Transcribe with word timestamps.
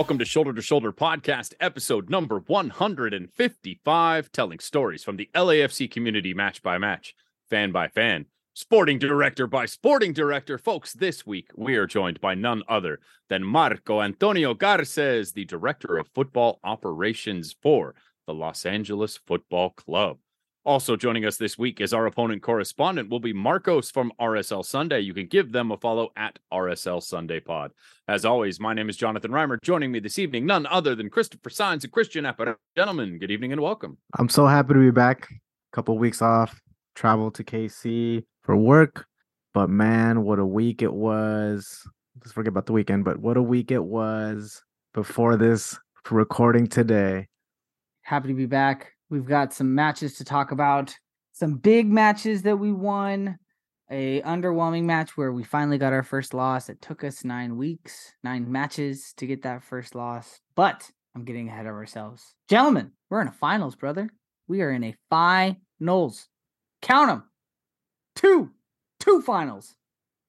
Welcome 0.00 0.18
to 0.20 0.24
Shoulder 0.24 0.54
to 0.54 0.62
Shoulder 0.62 0.94
Podcast, 0.94 1.52
episode 1.60 2.08
number 2.08 2.38
155, 2.46 4.32
telling 4.32 4.58
stories 4.58 5.04
from 5.04 5.18
the 5.18 5.28
LAFC 5.34 5.90
community 5.90 6.32
match 6.32 6.62
by 6.62 6.78
match, 6.78 7.14
fan 7.50 7.70
by 7.70 7.88
fan, 7.88 8.24
sporting 8.54 8.98
director 8.98 9.46
by 9.46 9.66
sporting 9.66 10.14
director. 10.14 10.56
Folks, 10.56 10.94
this 10.94 11.26
week 11.26 11.50
we 11.54 11.76
are 11.76 11.86
joined 11.86 12.18
by 12.18 12.34
none 12.34 12.62
other 12.66 12.98
than 13.28 13.44
Marco 13.44 14.00
Antonio 14.00 14.54
Garces, 14.54 15.32
the 15.32 15.44
director 15.44 15.98
of 15.98 16.08
football 16.14 16.60
operations 16.64 17.54
for 17.60 17.94
the 18.26 18.32
Los 18.32 18.64
Angeles 18.64 19.18
Football 19.18 19.68
Club. 19.68 20.16
Also 20.66 20.94
joining 20.94 21.24
us 21.24 21.38
this 21.38 21.56
week 21.56 21.80
is 21.80 21.94
our 21.94 22.04
opponent 22.04 22.42
correspondent 22.42 23.08
will 23.08 23.18
be 23.18 23.32
Marcos 23.32 23.90
from 23.90 24.12
RSL 24.20 24.62
Sunday. 24.62 25.00
You 25.00 25.14
can 25.14 25.26
give 25.26 25.52
them 25.52 25.70
a 25.70 25.76
follow 25.78 26.12
at 26.16 26.38
RSL 26.52 27.02
Sunday 27.02 27.40
Pod. 27.40 27.72
As 28.06 28.26
always, 28.26 28.60
my 28.60 28.74
name 28.74 28.90
is 28.90 28.98
Jonathan 28.98 29.30
Reimer. 29.30 29.56
Joining 29.62 29.90
me 29.90 30.00
this 30.00 30.18
evening, 30.18 30.44
none 30.44 30.66
other 30.66 30.94
than 30.94 31.08
Christopher 31.08 31.48
Signs 31.48 31.84
and 31.84 31.92
Christian 31.94 32.26
Apparat. 32.26 32.56
Gentlemen, 32.76 33.18
good 33.18 33.30
evening 33.30 33.52
and 33.52 33.62
welcome. 33.62 33.96
I'm 34.18 34.28
so 34.28 34.46
happy 34.46 34.74
to 34.74 34.80
be 34.80 34.90
back. 34.90 35.30
A 35.30 35.74
couple 35.74 35.96
weeks 35.96 36.20
off, 36.20 36.60
travel 36.94 37.30
to 37.30 37.42
KC 37.42 38.22
for 38.42 38.54
work, 38.54 39.06
but 39.54 39.70
man, 39.70 40.24
what 40.24 40.38
a 40.38 40.44
week 40.44 40.82
it 40.82 40.92
was. 40.92 41.88
Let's 42.20 42.32
forget 42.32 42.48
about 42.48 42.66
the 42.66 42.74
weekend, 42.74 43.06
but 43.06 43.18
what 43.18 43.38
a 43.38 43.42
week 43.42 43.70
it 43.70 43.82
was 43.82 44.62
before 44.92 45.38
this 45.38 45.78
recording 46.10 46.66
today. 46.66 47.28
Happy 48.02 48.28
to 48.28 48.34
be 48.34 48.44
back. 48.44 48.92
We've 49.10 49.26
got 49.26 49.52
some 49.52 49.74
matches 49.74 50.14
to 50.18 50.24
talk 50.24 50.52
about. 50.52 50.96
Some 51.32 51.56
big 51.56 51.88
matches 51.88 52.42
that 52.42 52.58
we 52.58 52.72
won. 52.72 53.38
A 53.90 54.22
underwhelming 54.22 54.84
match 54.84 55.16
where 55.16 55.32
we 55.32 55.42
finally 55.42 55.78
got 55.78 55.92
our 55.92 56.04
first 56.04 56.32
loss. 56.32 56.68
It 56.68 56.80
took 56.80 57.02
us 57.02 57.24
nine 57.24 57.56
weeks, 57.56 58.12
nine 58.22 58.50
matches 58.50 59.12
to 59.16 59.26
get 59.26 59.42
that 59.42 59.64
first 59.64 59.96
loss. 59.96 60.38
But 60.54 60.88
I'm 61.16 61.24
getting 61.24 61.48
ahead 61.48 61.66
of 61.66 61.72
ourselves. 61.72 62.34
Gentlemen, 62.48 62.92
we're 63.08 63.20
in 63.20 63.26
a 63.26 63.32
finals, 63.32 63.74
brother. 63.74 64.08
We 64.46 64.62
are 64.62 64.70
in 64.70 64.84
a 64.84 64.94
finals. 65.10 66.28
Count 66.82 67.08
them. 67.08 67.24
Two, 68.14 68.50
two 69.00 69.22
finals 69.22 69.74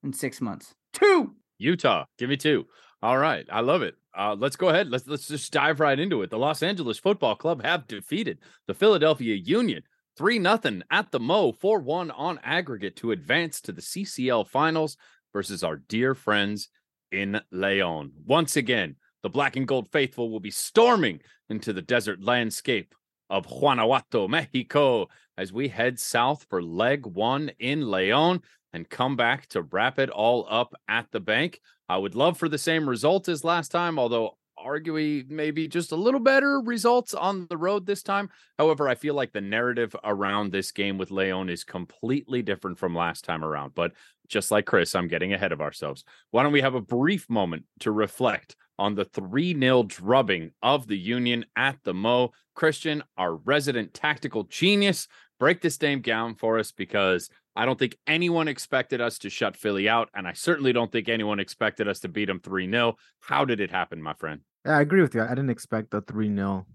in 0.04 0.12
six 0.14 0.42
months. 0.42 0.74
Two. 0.92 1.36
Utah, 1.60 2.06
give 2.18 2.30
me 2.30 2.38
two. 2.38 2.66
All 3.04 3.20
right, 3.20 3.46
I 3.52 3.62
love 3.62 3.84
it. 3.84 3.94
Uh, 4.18 4.36
let's 4.38 4.56
go 4.56 4.70
ahead. 4.70 4.90
Let's 4.90 5.08
let's 5.08 5.28
just 5.28 5.52
dive 5.54 5.80
right 5.80 6.00
into 6.00 6.22
it. 6.22 6.30
The 6.30 6.38
Los 6.38 6.64
Angeles 6.64 7.00
Football 7.00 7.36
Club 7.36 7.64
have 7.64 7.88
defeated 7.88 8.40
the 8.68 8.74
Philadelphia 8.74 9.36
Union 9.36 9.84
three 10.18 10.40
nothing 10.40 10.84
at 10.92 11.12
the 11.12 11.20
Mo, 11.20 11.54
four 11.54 11.80
one 11.80 12.12
on 12.12 12.40
aggregate 12.44 12.98
to 12.98 13.12
advance 13.12 13.62
to 13.62 13.72
the 13.72 13.82
CCL 13.82 14.48
Finals 14.48 14.98
versus 15.34 15.64
our 15.64 15.78
dear 15.78 16.14
friends 16.14 16.70
in 17.12 17.40
Leon. 17.52 18.12
Once 18.26 18.56
again, 18.58 18.96
the 19.24 19.30
Black 19.30 19.56
and 19.56 19.68
Gold 19.68 19.90
faithful 19.92 20.30
will 20.30 20.40
be 20.40 20.52
storming 20.52 21.22
into 21.50 21.74
the 21.74 21.82
desert 21.82 22.24
landscape 22.24 22.94
of 23.30 23.48
Guanajuato, 23.48 24.28
Mexico, 24.28 25.08
as 25.38 25.54
we 25.54 25.68
head 25.68 26.00
south 26.00 26.46
for 26.50 26.62
leg 26.62 27.06
one 27.06 27.52
in 27.60 27.90
Leon 27.90 28.42
and 28.74 28.90
come 28.90 29.16
back 29.16 29.48
to 29.48 29.62
wrap 29.62 30.00
it 30.00 30.10
all 30.10 30.46
up 30.50 30.74
at 30.88 31.08
the 31.12 31.20
bank. 31.20 31.60
I 31.92 31.98
would 31.98 32.16
love 32.16 32.38
for 32.38 32.48
the 32.48 32.58
same 32.58 32.88
result 32.88 33.28
as 33.28 33.44
last 33.44 33.68
time, 33.70 34.00
although 34.00 34.38
arguably 34.58 35.30
maybe 35.30 35.68
just 35.68 35.92
a 35.92 35.98
little 35.98 36.22
better 36.22 36.62
results 36.62 37.14
on 37.14 37.48
the 37.50 37.58
road 37.58 37.86
this 37.86 38.02
time. 38.02 38.30
However, 38.58 38.88
I 38.88 38.96
feel 38.96 39.14
like 39.14 39.34
the 39.34 39.42
narrative 39.42 39.94
around 40.06 40.54
this 40.54 40.72
game 40.72 40.98
with 40.98 41.12
Leon 41.12 41.50
is 41.50 41.66
completely 41.66 42.42
different 42.44 42.80
from 42.80 42.96
last 42.96 43.26
time 43.26 43.44
around. 43.44 43.76
But 43.76 43.92
just 44.30 44.52
like 44.52 44.66
Chris, 44.66 44.96
I'm 44.96 45.10
getting 45.10 45.34
ahead 45.34 45.52
of 45.52 45.60
ourselves. 45.60 46.06
Why 46.30 46.44
don't 46.44 46.54
we 46.54 46.62
have 46.62 46.76
a 46.76 46.82
brief 46.82 47.30
moment 47.30 47.66
to 47.82 47.92
reflect 47.92 48.56
on 48.80 48.96
the 48.96 49.04
3 49.04 49.60
0 49.60 49.84
drubbing 49.84 50.52
of 50.64 50.88
the 50.88 50.98
Union 50.98 51.44
at 51.58 51.78
the 51.84 51.94
Mo? 51.94 52.32
Christian, 52.56 53.04
our 53.18 53.36
resident 53.36 53.94
tactical 53.94 54.44
genius, 54.44 55.10
break 55.42 55.60
this 55.60 55.76
game 55.76 56.02
down 56.02 56.36
for 56.36 56.58
us 56.58 56.72
because 56.72 57.30
I 57.56 57.66
don't 57.66 57.78
think 57.78 57.98
anyone 58.08 58.48
expected 58.48 59.02
us 59.02 59.18
to 59.20 59.30
shut 59.30 59.58
Philly 59.58 59.90
out, 59.90 60.10
and 60.14 60.28
I 60.28 60.34
certainly 60.34 60.72
don't 60.72 60.92
think 60.92 61.10
anyone 61.10 61.40
expected 61.40 61.88
us 61.88 62.00
to 62.02 62.08
beat 62.08 62.26
them 62.26 62.40
3 62.40 62.70
0. 62.70 62.96
How 63.20 63.46
did 63.46 63.60
it 63.60 63.72
happen, 63.72 64.02
my 64.02 64.14
friend? 64.14 64.42
Yeah, 64.66 64.78
I 64.78 64.82
agree 64.82 65.02
with 65.02 65.16
you. 65.16 65.22
I 65.22 65.30
didn't 65.30 65.50
expect 65.50 65.94
a 65.94 66.02
3 66.02 66.34
0 66.34 66.66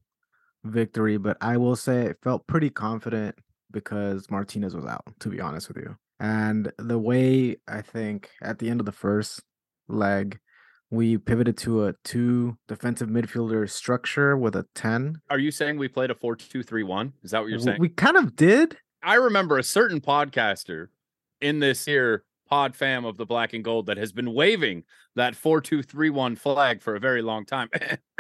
victory, 0.65 1.16
but 1.16 1.36
I 1.41 1.56
will 1.56 1.76
say 1.76 2.03
it 2.03 2.19
felt 2.22 2.47
pretty 2.47 2.70
confident 2.70 3.36
because 3.70 4.31
Martinez 4.31 4.75
was 4.75 4.84
out, 4.84 5.04
to 5.20 5.28
be 5.28 5.41
honest 5.41 5.69
with 5.69 5.78
you. 5.78 5.97
And 6.20 6.72
the 6.78 6.98
way 6.98 7.56
I 7.69 7.82
think 7.82 8.31
at 8.42 8.59
the 8.59 8.70
end 8.70 8.81
of 8.81 8.86
the 8.86 8.92
first 8.92 9.42
leg, 9.88 10.38
we 10.91 11.19
pivoted 11.19 11.56
to 11.59 11.86
a 11.86 11.94
two 12.04 12.56
defensive 12.69 13.09
midfielder 13.09 13.69
structure 13.69 14.36
with 14.36 14.54
a 14.56 14.66
10. 14.75 15.20
Are 15.31 15.38
you 15.38 15.50
saying 15.50 15.78
we 15.78 15.88
played 15.88 16.10
a 16.10 16.15
4 16.15 16.36
2 16.36 16.62
3 16.62 16.82
1? 16.82 17.12
Is 17.22 17.31
that 17.32 17.41
what 17.41 17.50
you're 17.50 17.59
saying? 17.59 17.81
We 17.81 17.88
kind 17.88 18.16
of 18.16 18.36
did. 18.36 18.76
I 19.06 19.15
remember 19.15 19.56
a 19.56 19.62
certain 19.62 20.00
podcaster 20.00 20.89
in 21.41 21.61
this 21.61 21.84
here 21.84 22.25
pod 22.49 22.75
fam 22.75 23.05
of 23.05 23.17
the 23.17 23.25
black 23.25 23.53
and 23.53 23.62
gold 23.62 23.87
that 23.87 23.97
has 23.99 24.11
been 24.11 24.34
waving 24.34 24.83
that 25.15 25.37
4231 25.37 26.34
flag 26.34 26.83
for 26.83 26.97
a 26.97 27.00
very 27.00 27.22
long 27.22 27.47
time. 27.47 27.69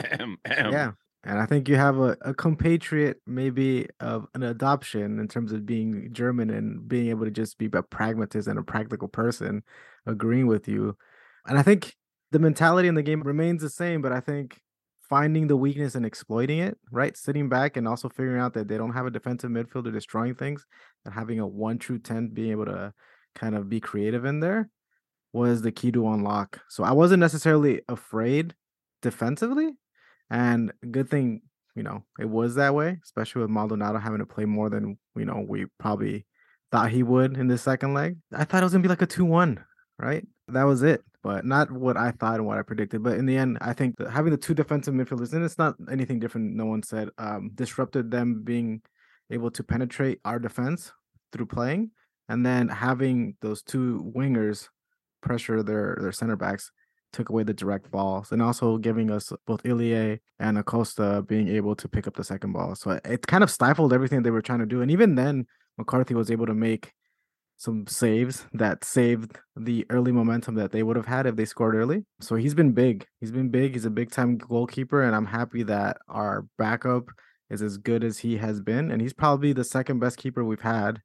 yeah. 0.72 0.92
And 1.24 1.40
I 1.40 1.46
think 1.46 1.68
you 1.68 1.74
have 1.74 1.98
a, 1.98 2.16
a 2.20 2.32
compatriot, 2.32 3.20
maybe 3.26 3.88
of 3.98 4.28
an 4.34 4.44
adoption 4.44 5.18
in 5.18 5.26
terms 5.26 5.50
of 5.50 5.66
being 5.66 6.12
German 6.12 6.50
and 6.50 6.86
being 6.86 7.08
able 7.08 7.24
to 7.24 7.32
just 7.32 7.58
be 7.58 7.68
a 7.72 7.82
pragmatist 7.82 8.46
and 8.46 8.56
a 8.56 8.62
practical 8.62 9.08
person, 9.08 9.64
agreeing 10.06 10.46
with 10.46 10.68
you. 10.68 10.96
And 11.48 11.58
I 11.58 11.62
think 11.62 11.96
the 12.30 12.38
mentality 12.38 12.86
in 12.86 12.94
the 12.94 13.02
game 13.02 13.22
remains 13.22 13.60
the 13.60 13.70
same, 13.70 14.02
but 14.02 14.12
I 14.12 14.20
think 14.20 14.60
finding 15.08 15.46
the 15.46 15.56
weakness 15.56 15.94
and 15.94 16.04
exploiting 16.04 16.58
it, 16.58 16.76
right? 16.90 17.16
Sitting 17.16 17.48
back 17.48 17.76
and 17.76 17.86
also 17.86 18.08
figuring 18.08 18.40
out 18.40 18.54
that 18.54 18.68
they 18.68 18.76
don't 18.76 18.92
have 18.92 19.06
a 19.06 19.10
defensive 19.10 19.50
midfielder 19.50 19.92
destroying 19.92 20.34
things, 20.34 20.66
and 21.04 21.14
having 21.14 21.40
a 21.40 21.46
one 21.46 21.78
true 21.78 21.98
10 21.98 22.28
being 22.28 22.50
able 22.50 22.66
to 22.66 22.92
kind 23.34 23.54
of 23.54 23.68
be 23.68 23.80
creative 23.80 24.24
in 24.24 24.40
there 24.40 24.68
was 25.32 25.62
the 25.62 25.72
key 25.72 25.92
to 25.92 26.08
unlock. 26.08 26.60
So 26.68 26.82
I 26.82 26.92
wasn't 26.92 27.20
necessarily 27.20 27.82
afraid 27.88 28.54
defensively. 29.02 29.72
And 30.30 30.72
good 30.90 31.10
thing, 31.10 31.42
you 31.74 31.82
know, 31.82 32.04
it 32.18 32.28
was 32.28 32.54
that 32.54 32.74
way, 32.74 32.98
especially 33.04 33.42
with 33.42 33.50
Maldonado 33.50 33.98
having 33.98 34.20
to 34.20 34.26
play 34.26 34.46
more 34.46 34.70
than, 34.70 34.98
you 35.14 35.26
know, 35.26 35.44
we 35.46 35.66
probably 35.78 36.26
thought 36.72 36.90
he 36.90 37.02
would 37.02 37.36
in 37.36 37.48
the 37.48 37.58
second 37.58 37.94
leg. 37.94 38.16
I 38.32 38.44
thought 38.44 38.62
it 38.62 38.66
was 38.66 38.72
going 38.72 38.82
to 38.82 38.88
be 38.88 38.92
like 38.92 39.02
a 39.02 39.06
2 39.06 39.24
1, 39.24 39.62
right? 39.98 40.26
That 40.48 40.64
was 40.64 40.82
it 40.82 41.02
but 41.26 41.44
not 41.44 41.72
what 41.72 41.96
I 41.96 42.12
thought 42.12 42.36
and 42.36 42.46
what 42.46 42.56
I 42.56 42.62
predicted. 42.62 43.02
But 43.02 43.18
in 43.18 43.26
the 43.26 43.36
end, 43.36 43.58
I 43.60 43.72
think 43.72 43.96
having 44.08 44.30
the 44.30 44.36
two 44.36 44.54
defensive 44.54 44.94
midfielders, 44.94 45.32
and 45.32 45.44
it's 45.44 45.58
not 45.58 45.74
anything 45.90 46.20
different. 46.20 46.54
No 46.54 46.66
one 46.66 46.84
said 46.84 47.08
um, 47.18 47.50
disrupted 47.52 48.12
them 48.12 48.44
being 48.44 48.80
able 49.32 49.50
to 49.50 49.64
penetrate 49.64 50.20
our 50.24 50.38
defense 50.38 50.92
through 51.32 51.46
playing, 51.46 51.90
and 52.28 52.46
then 52.46 52.68
having 52.68 53.34
those 53.40 53.60
two 53.60 54.12
wingers 54.14 54.68
pressure 55.20 55.64
their 55.64 55.98
their 56.00 56.12
center 56.12 56.36
backs 56.36 56.70
took 57.12 57.28
away 57.28 57.42
the 57.42 57.52
direct 57.52 57.90
balls, 57.90 58.30
and 58.30 58.40
also 58.40 58.78
giving 58.78 59.10
us 59.10 59.32
both 59.48 59.66
Ilie 59.66 60.20
and 60.38 60.58
Acosta 60.58 61.24
being 61.26 61.48
able 61.48 61.74
to 61.74 61.88
pick 61.88 62.06
up 62.06 62.14
the 62.14 62.22
second 62.22 62.52
ball. 62.52 62.76
So 62.76 63.00
it 63.04 63.26
kind 63.26 63.42
of 63.42 63.50
stifled 63.50 63.92
everything 63.92 64.22
they 64.22 64.30
were 64.30 64.42
trying 64.42 64.60
to 64.60 64.66
do, 64.66 64.80
and 64.80 64.92
even 64.92 65.16
then, 65.16 65.46
McCarthy 65.76 66.14
was 66.14 66.30
able 66.30 66.46
to 66.46 66.54
make 66.54 66.92
some 67.56 67.86
saves 67.86 68.46
that 68.52 68.84
saved 68.84 69.38
the 69.56 69.86
early 69.90 70.12
momentum 70.12 70.54
that 70.56 70.72
they 70.72 70.82
would 70.82 70.96
have 70.96 71.06
had 71.06 71.26
if 71.26 71.36
they 71.36 71.44
scored 71.44 71.74
early. 71.74 72.04
So 72.20 72.36
he's 72.36 72.54
been 72.54 72.72
big. 72.72 73.06
He's 73.20 73.32
been 73.32 73.48
big. 73.48 73.72
He's 73.72 73.86
a 73.86 73.90
big 73.90 74.10
time 74.10 74.36
goalkeeper, 74.36 75.02
and 75.02 75.16
I'm 75.16 75.26
happy 75.26 75.62
that 75.64 75.98
our 76.08 76.46
backup 76.58 77.06
is 77.48 77.62
as 77.62 77.78
good 77.78 78.04
as 78.04 78.18
he 78.18 78.36
has 78.36 78.60
been. 78.60 78.90
And 78.90 79.00
he's 79.00 79.14
probably 79.14 79.52
the 79.52 79.64
second 79.64 80.00
best 80.00 80.18
keeper 80.18 80.44
we've 80.44 80.60
had 80.60 81.00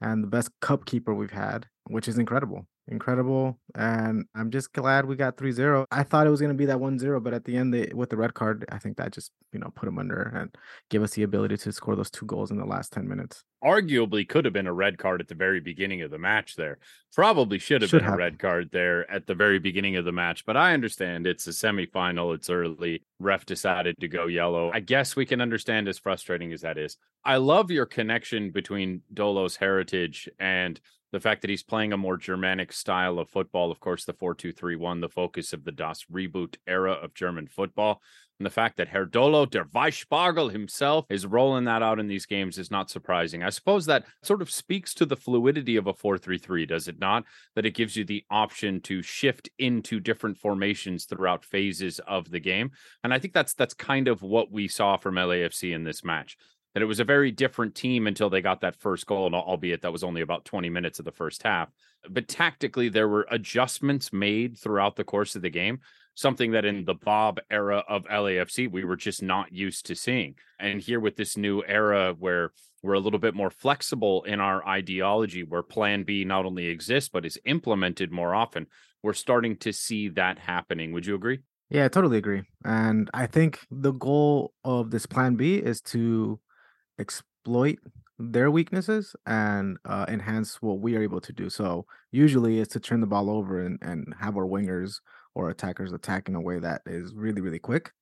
and 0.00 0.22
the 0.22 0.28
best 0.28 0.50
cup 0.60 0.84
keeper 0.84 1.14
we've 1.14 1.30
had, 1.30 1.66
which 1.86 2.08
is 2.08 2.18
incredible 2.18 2.66
incredible. 2.88 3.58
And 3.74 4.26
I'm 4.34 4.50
just 4.50 4.72
glad 4.72 5.06
we 5.06 5.16
got 5.16 5.36
3 5.36 5.52
0. 5.52 5.86
I 5.90 6.02
thought 6.02 6.26
it 6.26 6.30
was 6.30 6.40
going 6.40 6.52
to 6.52 6.58
be 6.58 6.66
that 6.66 6.80
1 6.80 6.98
0, 6.98 7.20
but 7.20 7.34
at 7.34 7.44
the 7.44 7.56
end, 7.56 7.72
they, 7.72 7.90
with 7.94 8.10
the 8.10 8.16
red 8.16 8.34
card, 8.34 8.64
I 8.70 8.78
think 8.78 8.96
that 8.96 9.12
just, 9.12 9.32
you 9.52 9.58
know, 9.58 9.72
put 9.74 9.86
them 9.86 9.98
under 9.98 10.22
and 10.22 10.54
give 10.90 11.02
us 11.02 11.12
the 11.12 11.22
ability 11.22 11.56
to 11.58 11.72
score 11.72 11.96
those 11.96 12.10
two 12.10 12.26
goals 12.26 12.50
in 12.50 12.58
the 12.58 12.64
last 12.64 12.92
10 12.92 13.08
minutes. 13.08 13.42
Arguably 13.64 14.28
could 14.28 14.44
have 14.44 14.52
been 14.52 14.66
a 14.66 14.72
red 14.72 14.98
card 14.98 15.20
at 15.20 15.28
the 15.28 15.34
very 15.34 15.60
beginning 15.60 16.02
of 16.02 16.10
the 16.10 16.18
match 16.18 16.56
there. 16.56 16.78
Probably 17.14 17.58
should 17.58 17.80
have 17.80 17.90
should 17.90 18.00
been 18.00 18.10
have. 18.10 18.14
a 18.14 18.18
red 18.18 18.38
card 18.38 18.68
there 18.72 19.10
at 19.10 19.26
the 19.26 19.34
very 19.34 19.58
beginning 19.58 19.96
of 19.96 20.04
the 20.04 20.12
match, 20.12 20.44
but 20.44 20.56
I 20.56 20.74
understand 20.74 21.26
it's 21.26 21.46
a 21.46 21.50
semifinal. 21.50 22.34
It's 22.34 22.50
early. 22.50 23.02
Ref 23.18 23.46
decided 23.46 23.96
to 24.00 24.08
go 24.08 24.26
yellow. 24.26 24.70
I 24.74 24.80
guess 24.80 25.16
we 25.16 25.24
can 25.24 25.40
understand 25.40 25.88
as 25.88 25.98
frustrating 25.98 26.52
as 26.52 26.60
that 26.60 26.76
is. 26.76 26.98
I 27.24 27.36
love 27.36 27.70
your 27.70 27.86
connection 27.86 28.50
between 28.50 29.00
Dolo's 29.14 29.56
heritage 29.56 30.28
and 30.38 30.78
the 31.14 31.20
fact 31.20 31.42
that 31.42 31.50
he's 31.50 31.62
playing 31.62 31.92
a 31.92 31.96
more 31.96 32.16
Germanic 32.16 32.72
style 32.72 33.20
of 33.20 33.30
football, 33.30 33.70
of 33.70 33.78
course, 33.78 34.04
the 34.04 34.12
4 34.12 34.34
2 34.34 34.50
3 34.50 34.74
1, 34.74 35.00
the 35.00 35.08
focus 35.08 35.52
of 35.52 35.62
the 35.62 35.70
Das 35.70 36.04
reboot 36.12 36.56
era 36.66 36.90
of 36.90 37.14
German 37.14 37.46
football. 37.46 38.02
And 38.40 38.44
the 38.44 38.50
fact 38.50 38.78
that 38.78 38.90
Herdolo 38.90 39.48
der 39.48 39.66
Weichspargel 39.66 40.50
himself 40.50 41.06
is 41.08 41.24
rolling 41.24 41.66
that 41.66 41.84
out 41.84 42.00
in 42.00 42.08
these 42.08 42.26
games 42.26 42.58
is 42.58 42.68
not 42.68 42.90
surprising. 42.90 43.44
I 43.44 43.50
suppose 43.50 43.86
that 43.86 44.06
sort 44.24 44.42
of 44.42 44.50
speaks 44.50 44.92
to 44.94 45.06
the 45.06 45.14
fluidity 45.14 45.76
of 45.76 45.86
a 45.86 45.94
4 45.94 46.18
3 46.18 46.36
3, 46.36 46.66
does 46.66 46.88
it 46.88 46.98
not? 46.98 47.22
That 47.54 47.64
it 47.64 47.74
gives 47.74 47.94
you 47.94 48.04
the 48.04 48.24
option 48.28 48.80
to 48.82 49.00
shift 49.00 49.48
into 49.60 50.00
different 50.00 50.36
formations 50.38 51.04
throughout 51.04 51.44
phases 51.44 52.00
of 52.08 52.28
the 52.28 52.40
game. 52.40 52.72
And 53.04 53.14
I 53.14 53.20
think 53.20 53.34
that's 53.34 53.54
that's 53.54 53.74
kind 53.74 54.08
of 54.08 54.20
what 54.20 54.50
we 54.50 54.66
saw 54.66 54.96
from 54.96 55.14
LAFC 55.14 55.72
in 55.72 55.84
this 55.84 56.02
match 56.02 56.36
that 56.74 56.82
it 56.82 56.86
was 56.86 57.00
a 57.00 57.04
very 57.04 57.30
different 57.30 57.74
team 57.74 58.06
until 58.06 58.28
they 58.28 58.40
got 58.40 58.60
that 58.60 58.76
first 58.76 59.06
goal, 59.06 59.26
and 59.26 59.34
albeit 59.34 59.82
that 59.82 59.92
was 59.92 60.04
only 60.04 60.20
about 60.20 60.44
20 60.44 60.68
minutes 60.68 60.98
of 60.98 61.04
the 61.04 61.12
first 61.12 61.42
half. 61.44 61.70
But 62.10 62.28
tactically, 62.28 62.88
there 62.88 63.08
were 63.08 63.26
adjustments 63.30 64.12
made 64.12 64.58
throughout 64.58 64.96
the 64.96 65.04
course 65.04 65.36
of 65.36 65.42
the 65.42 65.50
game, 65.50 65.80
something 66.14 66.50
that 66.50 66.64
in 66.64 66.84
the 66.84 66.94
Bob 66.94 67.40
era 67.50 67.84
of 67.88 68.04
LAFC, 68.04 68.70
we 68.70 68.84
were 68.84 68.96
just 68.96 69.22
not 69.22 69.52
used 69.52 69.86
to 69.86 69.94
seeing. 69.94 70.34
And 70.58 70.80
here 70.80 71.00
with 71.00 71.16
this 71.16 71.36
new 71.36 71.62
era 71.66 72.14
where 72.18 72.50
we're 72.82 72.94
a 72.94 73.00
little 73.00 73.18
bit 73.18 73.34
more 73.34 73.50
flexible 73.50 74.24
in 74.24 74.40
our 74.40 74.66
ideology, 74.66 75.44
where 75.44 75.62
plan 75.62 76.02
B 76.02 76.24
not 76.24 76.44
only 76.44 76.66
exists, 76.66 77.08
but 77.08 77.24
is 77.24 77.38
implemented 77.44 78.12
more 78.12 78.34
often, 78.34 78.66
we're 79.02 79.12
starting 79.12 79.56
to 79.58 79.72
see 79.72 80.08
that 80.10 80.38
happening. 80.38 80.92
Would 80.92 81.06
you 81.06 81.14
agree? 81.14 81.38
Yeah, 81.70 81.86
I 81.86 81.88
totally 81.88 82.18
agree. 82.18 82.42
And 82.64 83.10
I 83.14 83.26
think 83.26 83.60
the 83.70 83.92
goal 83.92 84.52
of 84.64 84.90
this 84.90 85.06
plan 85.06 85.36
B 85.36 85.56
is 85.56 85.80
to 85.82 86.38
exploit 86.98 87.78
their 88.18 88.50
weaknesses 88.50 89.16
and 89.26 89.76
uh, 89.84 90.06
enhance 90.08 90.62
what 90.62 90.78
we 90.78 90.96
are 90.96 91.02
able 91.02 91.20
to 91.20 91.32
do. 91.32 91.50
So 91.50 91.86
usually 92.12 92.60
it's 92.60 92.72
to 92.74 92.80
turn 92.80 93.00
the 93.00 93.06
ball 93.06 93.28
over 93.28 93.64
and, 93.64 93.78
and 93.82 94.14
have 94.20 94.36
our 94.36 94.46
wingers 94.46 95.00
or 95.34 95.50
attackers 95.50 95.92
attack 95.92 96.28
in 96.28 96.34
a 96.34 96.40
way 96.40 96.58
that 96.60 96.82
is 96.86 97.12
really, 97.14 97.40
really 97.40 97.58
quick. 97.58 97.92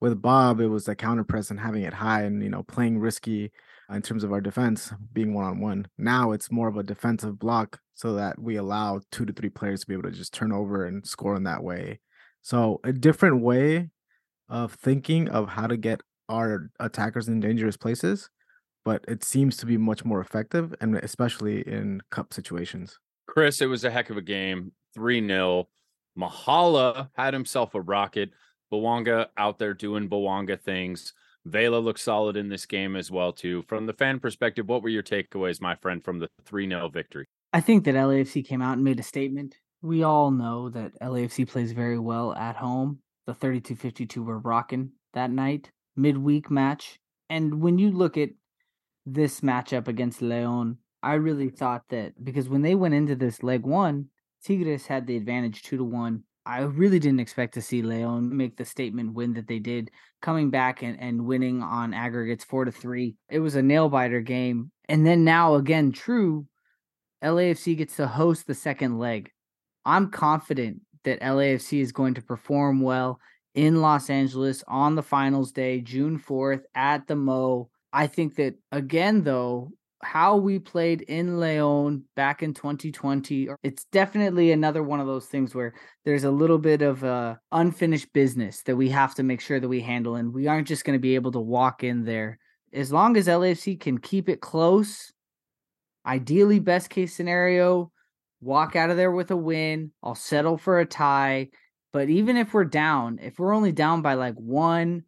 With 0.00 0.20
Bob, 0.20 0.60
it 0.60 0.66
was 0.66 0.84
the 0.84 0.96
counter 0.96 1.24
press 1.24 1.50
and 1.50 1.60
having 1.60 1.84
it 1.84 1.94
high 1.94 2.22
and, 2.22 2.42
you 2.42 2.50
know, 2.50 2.64
playing 2.64 2.98
risky 2.98 3.52
in 3.90 4.02
terms 4.02 4.24
of 4.24 4.32
our 4.32 4.40
defense 4.40 4.92
being 5.12 5.32
one 5.32 5.44
on 5.44 5.60
one. 5.60 5.86
Now 5.96 6.32
it's 6.32 6.50
more 6.50 6.68
of 6.68 6.76
a 6.76 6.82
defensive 6.82 7.38
block 7.38 7.78
so 7.94 8.14
that 8.14 8.38
we 8.38 8.56
allow 8.56 9.00
two 9.10 9.24
to 9.24 9.32
three 9.32 9.48
players 9.48 9.80
to 9.80 9.86
be 9.86 9.94
able 9.94 10.04
to 10.04 10.10
just 10.10 10.34
turn 10.34 10.52
over 10.52 10.86
and 10.86 11.06
score 11.06 11.36
in 11.36 11.44
that 11.44 11.62
way. 11.62 12.00
So 12.42 12.80
a 12.84 12.92
different 12.92 13.42
way 13.42 13.90
of 14.48 14.74
thinking 14.74 15.28
of 15.28 15.50
how 15.50 15.66
to 15.66 15.76
get 15.76 16.02
our 16.28 16.70
attackers 16.80 17.28
in 17.28 17.40
dangerous 17.40 17.76
places 17.76 18.28
but 18.84 19.04
it 19.08 19.24
seems 19.24 19.56
to 19.58 19.66
be 19.66 19.76
much 19.76 20.04
more 20.04 20.20
effective, 20.20 20.74
and 20.80 20.96
especially 20.96 21.66
in 21.66 22.00
cup 22.10 22.32
situations. 22.32 22.98
Chris, 23.26 23.60
it 23.60 23.66
was 23.66 23.84
a 23.84 23.90
heck 23.90 24.10
of 24.10 24.16
a 24.16 24.22
game. 24.22 24.72
3 24.94 25.26
0. 25.26 25.68
Mahala 26.18 27.08
had 27.14 27.32
himself 27.32 27.74
a 27.74 27.80
rocket. 27.80 28.30
Bouanga 28.72 29.28
out 29.36 29.58
there 29.58 29.74
doing 29.74 30.08
Bouanga 30.08 30.60
things. 30.60 31.12
Vela 31.44 31.78
looked 31.78 31.98
solid 31.98 32.36
in 32.36 32.48
this 32.48 32.66
game 32.66 32.94
as 32.94 33.10
well, 33.10 33.32
too. 33.32 33.62
From 33.66 33.86
the 33.86 33.92
fan 33.92 34.20
perspective, 34.20 34.68
what 34.68 34.82
were 34.82 34.88
your 34.88 35.02
takeaways, 35.02 35.60
my 35.60 35.74
friend, 35.76 36.04
from 36.04 36.18
the 36.18 36.28
3 36.44 36.68
0 36.68 36.88
victory? 36.88 37.26
I 37.52 37.60
think 37.60 37.84
that 37.84 37.94
LAFC 37.94 38.46
came 38.46 38.62
out 38.62 38.74
and 38.74 38.84
made 38.84 39.00
a 39.00 39.02
statement. 39.02 39.56
We 39.82 40.04
all 40.04 40.30
know 40.30 40.68
that 40.70 40.98
LAFC 41.00 41.48
plays 41.48 41.72
very 41.72 41.98
well 41.98 42.34
at 42.34 42.56
home. 42.56 43.00
The 43.26 43.34
32 43.34 43.76
52 43.76 44.22
were 44.22 44.38
rocking 44.38 44.92
that 45.14 45.30
night, 45.30 45.70
midweek 45.96 46.50
match. 46.50 46.98
And 47.28 47.60
when 47.60 47.78
you 47.78 47.90
look 47.90 48.16
at 48.16 48.30
this 49.06 49.40
matchup 49.40 49.88
against 49.88 50.22
Leon, 50.22 50.78
I 51.02 51.14
really 51.14 51.46
mm-hmm. 51.46 51.56
thought 51.56 51.82
that 51.90 52.22
because 52.22 52.48
when 52.48 52.62
they 52.62 52.74
went 52.74 52.94
into 52.94 53.16
this 53.16 53.42
leg 53.42 53.64
one, 53.64 54.06
Tigres 54.44 54.86
had 54.86 55.06
the 55.06 55.16
advantage 55.16 55.62
two 55.62 55.76
to 55.76 55.84
one. 55.84 56.24
I 56.44 56.62
really 56.62 56.98
didn't 56.98 57.20
expect 57.20 57.54
to 57.54 57.62
see 57.62 57.82
Leon 57.82 58.36
make 58.36 58.56
the 58.56 58.64
statement 58.64 59.14
win 59.14 59.34
that 59.34 59.46
they 59.46 59.60
did, 59.60 59.92
coming 60.20 60.50
back 60.50 60.82
and, 60.82 60.98
and 61.00 61.24
winning 61.24 61.62
on 61.62 61.94
aggregates 61.94 62.42
four 62.42 62.64
to 62.64 62.72
three. 62.72 63.14
It 63.30 63.38
was 63.38 63.54
a 63.54 63.62
nail 63.62 63.88
biter 63.88 64.20
game. 64.20 64.72
And 64.88 65.06
then 65.06 65.22
now 65.22 65.54
again, 65.54 65.92
true, 65.92 66.46
LAFC 67.22 67.76
gets 67.76 67.96
to 67.96 68.08
host 68.08 68.48
the 68.48 68.54
second 68.54 68.98
leg. 68.98 69.30
I'm 69.84 70.10
confident 70.10 70.80
that 71.04 71.20
LAFC 71.20 71.80
is 71.80 71.92
going 71.92 72.14
to 72.14 72.22
perform 72.22 72.80
well 72.80 73.20
in 73.54 73.80
Los 73.80 74.10
Angeles 74.10 74.64
on 74.66 74.94
the 74.94 75.02
finals 75.02 75.52
day, 75.52 75.80
June 75.80 76.18
4th 76.18 76.62
at 76.74 77.06
the 77.06 77.16
Mo. 77.16 77.68
I 77.92 78.06
think 78.06 78.36
that 78.36 78.54
again, 78.70 79.22
though, 79.22 79.72
how 80.02 80.36
we 80.36 80.58
played 80.58 81.02
in 81.02 81.38
Leon 81.38 82.02
back 82.16 82.42
in 82.42 82.54
2020, 82.54 83.48
it's 83.62 83.84
definitely 83.84 84.50
another 84.50 84.82
one 84.82 84.98
of 85.00 85.06
those 85.06 85.26
things 85.26 85.54
where 85.54 85.74
there's 86.04 86.24
a 86.24 86.30
little 86.30 86.58
bit 86.58 86.82
of 86.82 87.04
uh, 87.04 87.36
unfinished 87.52 88.12
business 88.12 88.62
that 88.62 88.76
we 88.76 88.88
have 88.88 89.14
to 89.14 89.22
make 89.22 89.40
sure 89.40 89.60
that 89.60 89.68
we 89.68 89.80
handle, 89.80 90.16
and 90.16 90.32
we 90.32 90.48
aren't 90.48 90.68
just 90.68 90.84
going 90.84 90.98
to 90.98 91.02
be 91.02 91.14
able 91.14 91.32
to 91.32 91.40
walk 91.40 91.84
in 91.84 92.04
there. 92.04 92.38
As 92.72 92.92
long 92.92 93.16
as 93.16 93.28
LAFC 93.28 93.78
can 93.78 93.98
keep 93.98 94.28
it 94.28 94.40
close, 94.40 95.12
ideally, 96.04 96.58
best 96.58 96.90
case 96.90 97.14
scenario, 97.14 97.92
walk 98.40 98.74
out 98.74 98.90
of 98.90 98.96
there 98.96 99.12
with 99.12 99.30
a 99.30 99.36
win. 99.36 99.92
I'll 100.02 100.14
settle 100.14 100.58
for 100.58 100.80
a 100.80 100.86
tie. 100.86 101.48
But 101.92 102.08
even 102.08 102.36
if 102.36 102.54
we're 102.54 102.64
down, 102.64 103.18
if 103.22 103.38
we're 103.38 103.54
only 103.54 103.72
down 103.72 104.02
by 104.02 104.14
like 104.14 104.34
one 104.34 105.04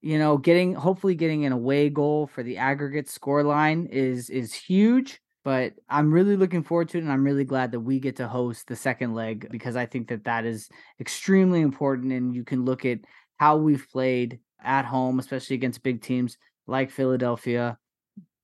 you 0.00 0.18
know, 0.18 0.38
getting 0.38 0.74
hopefully 0.74 1.14
getting 1.14 1.44
an 1.44 1.52
away 1.52 1.90
goal 1.90 2.26
for 2.26 2.42
the 2.42 2.58
aggregate 2.58 3.08
score 3.08 3.42
line 3.42 3.86
is 3.86 4.30
is 4.30 4.54
huge. 4.54 5.20
But 5.44 5.74
I'm 5.88 6.12
really 6.12 6.36
looking 6.36 6.62
forward 6.62 6.90
to 6.90 6.98
it, 6.98 7.02
and 7.02 7.12
I'm 7.12 7.24
really 7.24 7.44
glad 7.44 7.72
that 7.72 7.80
we 7.80 8.00
get 8.00 8.16
to 8.16 8.28
host 8.28 8.66
the 8.66 8.76
second 8.76 9.14
leg 9.14 9.48
because 9.50 9.76
I 9.76 9.86
think 9.86 10.08
that 10.08 10.24
that 10.24 10.44
is 10.44 10.68
extremely 11.00 11.62
important. 11.62 12.12
And 12.12 12.34
you 12.34 12.44
can 12.44 12.64
look 12.64 12.84
at 12.84 12.98
how 13.38 13.56
we've 13.56 13.86
played 13.90 14.40
at 14.62 14.84
home, 14.84 15.18
especially 15.18 15.54
against 15.54 15.82
big 15.82 16.02
teams 16.02 16.36
like 16.66 16.90
Philadelphia, 16.90 17.78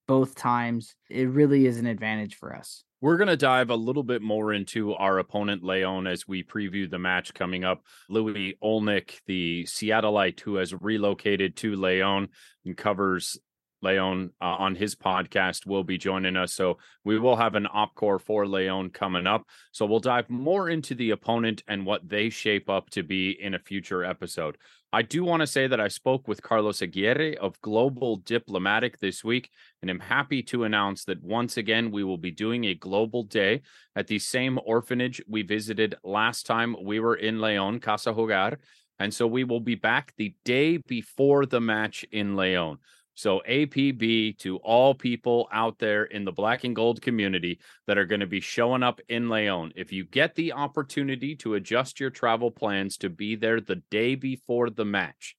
both 0.06 0.34
times. 0.34 0.94
It 1.10 1.28
really 1.28 1.66
is 1.66 1.78
an 1.78 1.86
advantage 1.86 2.36
for 2.36 2.56
us. 2.56 2.84
We're 3.04 3.18
going 3.18 3.28
to 3.28 3.36
dive 3.36 3.68
a 3.68 3.76
little 3.76 4.02
bit 4.02 4.22
more 4.22 4.54
into 4.54 4.94
our 4.94 5.18
opponent, 5.18 5.62
Leon, 5.62 6.06
as 6.06 6.26
we 6.26 6.42
preview 6.42 6.90
the 6.90 6.98
match 6.98 7.34
coming 7.34 7.62
up. 7.62 7.84
Louis 8.08 8.56
Olnick, 8.64 9.20
the 9.26 9.64
Seattleite 9.64 10.40
who 10.40 10.54
has 10.54 10.72
relocated 10.72 11.54
to 11.56 11.76
Leon 11.76 12.28
and 12.64 12.74
covers 12.74 13.38
Leon 13.82 14.30
uh, 14.40 14.56
on 14.56 14.74
his 14.74 14.96
podcast 14.96 15.66
will 15.66 15.84
be 15.84 15.98
joining 15.98 16.34
us. 16.34 16.54
So 16.54 16.78
we 17.04 17.18
will 17.18 17.36
have 17.36 17.56
an 17.56 17.68
opcore 17.76 18.18
for 18.18 18.48
Leon 18.48 18.88
coming 18.88 19.26
up. 19.26 19.42
So 19.72 19.84
we'll 19.84 20.00
dive 20.00 20.30
more 20.30 20.70
into 20.70 20.94
the 20.94 21.10
opponent 21.10 21.62
and 21.68 21.84
what 21.84 22.08
they 22.08 22.30
shape 22.30 22.70
up 22.70 22.88
to 22.90 23.02
be 23.02 23.36
in 23.38 23.52
a 23.52 23.58
future 23.58 24.02
episode. 24.02 24.56
I 24.94 25.02
do 25.02 25.24
want 25.24 25.40
to 25.40 25.46
say 25.48 25.66
that 25.66 25.80
I 25.80 25.88
spoke 25.88 26.28
with 26.28 26.40
Carlos 26.40 26.80
Aguirre 26.80 27.36
of 27.38 27.60
Global 27.60 28.18
Diplomatic 28.18 29.00
this 29.00 29.24
week, 29.24 29.50
and 29.82 29.90
I'm 29.90 29.98
happy 29.98 30.40
to 30.44 30.62
announce 30.62 31.04
that 31.06 31.20
once 31.20 31.56
again 31.56 31.90
we 31.90 32.04
will 32.04 32.16
be 32.16 32.30
doing 32.30 32.66
a 32.66 32.76
global 32.76 33.24
day 33.24 33.62
at 33.96 34.06
the 34.06 34.20
same 34.20 34.56
orphanage 34.64 35.20
we 35.26 35.42
visited 35.42 35.96
last 36.04 36.46
time 36.46 36.76
we 36.80 37.00
were 37.00 37.16
in 37.16 37.40
Leon, 37.40 37.80
Casa 37.80 38.12
Hogar. 38.12 38.58
And 39.00 39.12
so 39.12 39.26
we 39.26 39.42
will 39.42 39.58
be 39.58 39.74
back 39.74 40.14
the 40.16 40.36
day 40.44 40.76
before 40.76 41.44
the 41.44 41.60
match 41.60 42.04
in 42.12 42.36
Leon. 42.36 42.78
So, 43.14 43.42
APB 43.48 44.38
to 44.38 44.56
all 44.58 44.94
people 44.94 45.48
out 45.52 45.78
there 45.78 46.04
in 46.04 46.24
the 46.24 46.32
black 46.32 46.64
and 46.64 46.74
gold 46.74 47.00
community 47.00 47.60
that 47.86 47.98
are 47.98 48.06
going 48.06 48.20
to 48.20 48.26
be 48.26 48.40
showing 48.40 48.82
up 48.82 49.00
in 49.08 49.28
Leon. 49.28 49.72
If 49.76 49.92
you 49.92 50.04
get 50.04 50.34
the 50.34 50.52
opportunity 50.52 51.36
to 51.36 51.54
adjust 51.54 52.00
your 52.00 52.10
travel 52.10 52.50
plans 52.50 52.96
to 52.98 53.10
be 53.10 53.36
there 53.36 53.60
the 53.60 53.82
day 53.90 54.16
before 54.16 54.68
the 54.70 54.84
match, 54.84 55.36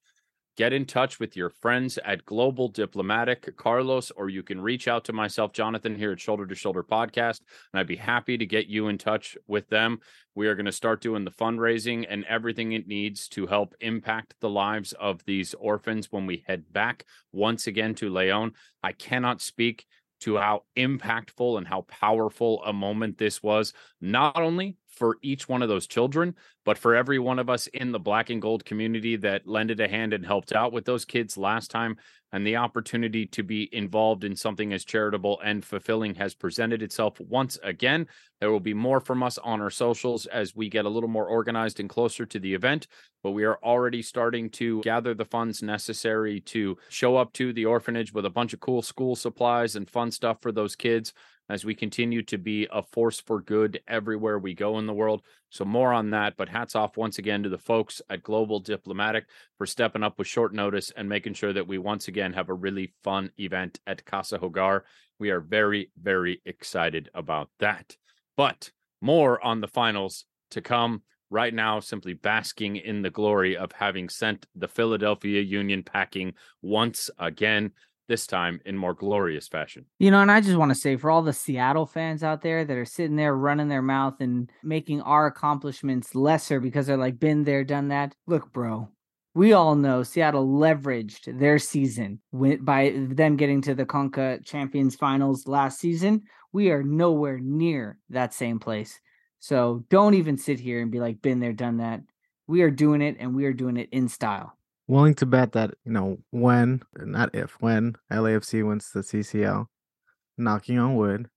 get 0.55 0.73
in 0.73 0.85
touch 0.85 1.19
with 1.19 1.35
your 1.35 1.49
friends 1.49 1.97
at 2.05 2.25
Global 2.25 2.69
Diplomatic, 2.69 3.55
Carlos, 3.57 4.11
or 4.11 4.29
you 4.29 4.43
can 4.43 4.61
reach 4.61 4.87
out 4.87 5.03
to 5.05 5.13
myself, 5.13 5.51
Jonathan, 5.51 5.95
here 5.95 6.11
at 6.11 6.19
Shoulder 6.19 6.47
to 6.47 6.55
Shoulder 6.55 6.83
Podcast, 6.83 7.41
and 7.73 7.79
I'd 7.79 7.87
be 7.87 7.97
happy 7.97 8.37
to 8.37 8.45
get 8.45 8.67
you 8.67 8.87
in 8.87 8.97
touch 8.97 9.37
with 9.47 9.67
them. 9.69 9.99
We 10.33 10.47
are 10.47 10.55
going 10.55 10.65
to 10.65 10.71
start 10.71 11.01
doing 11.01 11.25
the 11.25 11.31
fundraising 11.31 12.05
and 12.09 12.25
everything 12.25 12.71
it 12.71 12.87
needs 12.87 13.27
to 13.29 13.47
help 13.47 13.75
impact 13.81 14.35
the 14.39 14.49
lives 14.49 14.93
of 14.93 15.23
these 15.25 15.53
orphans 15.55 16.11
when 16.11 16.25
we 16.25 16.43
head 16.47 16.71
back 16.71 17.05
once 17.31 17.67
again 17.67 17.95
to 17.95 18.09
Leon. 18.09 18.53
I 18.81 18.93
cannot 18.93 19.41
speak 19.41 19.85
to 20.21 20.37
how 20.37 20.63
impactful 20.77 21.57
and 21.57 21.67
how 21.67 21.81
powerful 21.81 22.63
a 22.65 22.73
moment 22.73 23.17
this 23.17 23.43
was, 23.43 23.73
not 23.99 24.37
only 24.37 24.77
for 24.95 25.17
each 25.21 25.47
one 25.49 25.61
of 25.61 25.69
those 25.69 25.87
children, 25.87 26.35
but 26.63 26.77
for 26.77 26.95
every 26.95 27.19
one 27.19 27.39
of 27.39 27.49
us 27.49 27.67
in 27.67 27.91
the 27.91 27.99
black 27.99 28.29
and 28.29 28.41
gold 28.41 28.65
community 28.65 29.15
that 29.17 29.47
lended 29.47 29.79
a 29.79 29.87
hand 29.87 30.13
and 30.13 30.25
helped 30.25 30.53
out 30.53 30.73
with 30.73 30.85
those 30.85 31.05
kids 31.05 31.37
last 31.37 31.69
time. 31.69 31.97
And 32.31 32.45
the 32.45 32.57
opportunity 32.57 33.25
to 33.27 33.43
be 33.43 33.69
involved 33.73 34.25
in 34.25 34.35
something 34.35 34.73
as 34.73 34.83
charitable 34.83 35.39
and 35.41 35.63
fulfilling 35.63 36.15
has 36.15 36.33
presented 36.33 36.81
itself 36.81 37.17
once 37.21 37.57
again. 37.63 38.07
There 38.41 38.51
will 38.51 38.59
be 38.59 38.73
more 38.73 38.99
from 38.99 39.23
us 39.23 39.37
on 39.37 39.61
our 39.61 39.69
socials 39.69 40.25
as 40.25 40.53
we 40.53 40.67
get 40.67 40.85
a 40.85 40.89
little 40.89 41.07
more 41.07 41.27
organized 41.27 41.79
and 41.79 41.87
closer 41.87 42.25
to 42.25 42.39
the 42.39 42.53
event. 42.53 42.87
But 43.23 43.31
we 43.31 43.45
are 43.45 43.59
already 43.63 44.01
starting 44.01 44.49
to 44.51 44.81
gather 44.81 45.13
the 45.13 45.23
funds 45.23 45.63
necessary 45.63 46.41
to 46.41 46.77
show 46.89 47.15
up 47.15 47.31
to 47.33 47.53
the 47.53 47.65
orphanage 47.65 48.11
with 48.11 48.25
a 48.25 48.29
bunch 48.29 48.53
of 48.53 48.59
cool 48.59 48.81
school 48.81 49.15
supplies 49.15 49.77
and 49.77 49.89
fun 49.89 50.11
stuff 50.11 50.41
for 50.41 50.51
those 50.51 50.75
kids 50.75 51.13
as 51.49 51.65
we 51.65 51.75
continue 51.75 52.21
to 52.23 52.37
be 52.37 52.67
a 52.71 52.81
force 52.81 53.19
for 53.19 53.41
good 53.41 53.79
everywhere 53.87 54.39
we 54.39 54.53
go 54.53 54.79
in 54.79 54.85
the 54.85 54.93
world. 54.93 55.21
So, 55.49 55.65
more 55.65 55.93
on 55.93 56.09
that. 56.11 56.35
But 56.37 56.49
hats 56.49 56.75
off 56.75 56.97
once 56.97 57.17
again 57.17 57.43
to 57.43 57.49
the 57.49 57.57
folks 57.57 58.01
at 58.09 58.23
Global 58.23 58.59
Diplomatic 58.59 59.25
for 59.57 59.65
stepping 59.65 60.03
up 60.03 60.17
with 60.17 60.27
short 60.27 60.53
notice 60.53 60.91
and 60.95 61.07
making 61.07 61.33
sure 61.33 61.53
that 61.53 61.67
we 61.67 61.77
once 61.77 62.07
again 62.07 62.33
have 62.33 62.49
a 62.49 62.53
really 62.53 62.93
fun 63.03 63.31
event 63.37 63.79
at 63.85 64.05
Casa 64.05 64.39
Hogar. 64.39 64.81
We 65.19 65.29
are 65.29 65.39
very, 65.39 65.91
very 66.01 66.41
excited 66.45 67.09
about 67.13 67.49
that. 67.59 67.95
But 68.35 68.71
more 69.01 69.43
on 69.43 69.61
the 69.61 69.67
finals 69.67 70.25
to 70.51 70.61
come 70.61 71.03
right 71.29 71.53
now 71.53 71.79
simply 71.79 72.13
basking 72.13 72.77
in 72.77 73.01
the 73.01 73.09
glory 73.09 73.57
of 73.57 73.71
having 73.71 74.09
sent 74.09 74.45
the 74.55 74.67
Philadelphia 74.67 75.41
Union 75.41 75.83
packing 75.83 76.33
once 76.61 77.09
again, 77.19 77.71
this 78.07 78.27
time 78.27 78.61
in 78.65 78.77
more 78.77 78.93
glorious 78.93 79.47
fashion. 79.47 79.85
You 79.99 80.11
know, 80.11 80.21
and 80.21 80.31
I 80.31 80.41
just 80.41 80.57
want 80.57 80.71
to 80.71 80.75
say 80.75 80.95
for 80.95 81.09
all 81.09 81.21
the 81.21 81.33
Seattle 81.33 81.85
fans 81.85 82.23
out 82.23 82.41
there 82.41 82.63
that 82.63 82.77
are 82.77 82.85
sitting 82.85 83.15
there 83.15 83.35
running 83.35 83.67
their 83.67 83.81
mouth 83.81 84.15
and 84.19 84.49
making 84.63 85.01
our 85.01 85.25
accomplishments 85.25 86.15
lesser 86.15 86.59
because 86.59 86.87
they're 86.87 86.97
like, 86.97 87.19
been 87.19 87.43
there, 87.43 87.63
done 87.63 87.89
that. 87.89 88.15
Look, 88.27 88.51
bro, 88.53 88.89
we 89.33 89.53
all 89.53 89.75
know 89.75 90.03
Seattle 90.03 90.47
leveraged 90.47 91.39
their 91.39 91.59
season 91.59 92.21
by 92.31 92.93
them 92.95 93.35
getting 93.35 93.61
to 93.63 93.75
the 93.75 93.85
Conca 93.85 94.39
Champions 94.45 94.95
Finals 94.95 95.47
last 95.47 95.79
season. 95.79 96.23
We 96.53 96.69
are 96.69 96.83
nowhere 96.83 97.39
near 97.39 97.99
that 98.09 98.33
same 98.33 98.59
place. 98.59 98.99
So 99.39 99.83
don't 99.89 100.13
even 100.13 100.37
sit 100.37 100.59
here 100.59 100.81
and 100.81 100.89
be 100.89 100.99
like, 100.99 101.21
been 101.21 101.39
there, 101.39 101.53
done 101.53 101.77
that. 101.77 102.01
We 102.47 102.61
are 102.61 102.71
doing 102.71 103.01
it 103.01 103.17
and 103.19 103.35
we 103.35 103.45
are 103.45 103.53
doing 103.53 103.77
it 103.77 103.89
in 103.91 104.07
style. 104.07 104.57
Willing 104.87 105.15
to 105.15 105.25
bet 105.25 105.53
that, 105.53 105.71
you 105.83 105.91
know, 105.91 106.17
when, 106.29 106.83
not 106.95 107.33
if, 107.33 107.51
when 107.59 107.95
LAFC 108.11 108.65
wins 108.67 108.91
the 108.91 109.01
CCL, 109.01 109.65
knocking 110.37 110.77
on 110.77 110.95
wood, 110.95 111.27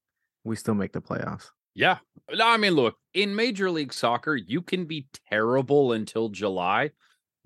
we 0.45 0.57
still 0.57 0.75
make 0.75 0.93
the 0.93 1.01
playoffs. 1.01 1.51
Yeah. 1.75 1.99
I 2.41 2.57
mean, 2.57 2.73
look, 2.73 2.97
in 3.15 3.35
Major 3.35 3.71
League 3.71 3.93
Soccer, 3.93 4.37
you 4.37 4.61
can 4.61 4.85
be 4.85 5.07
terrible 5.31 5.93
until 5.93 6.29
July, 6.29 6.91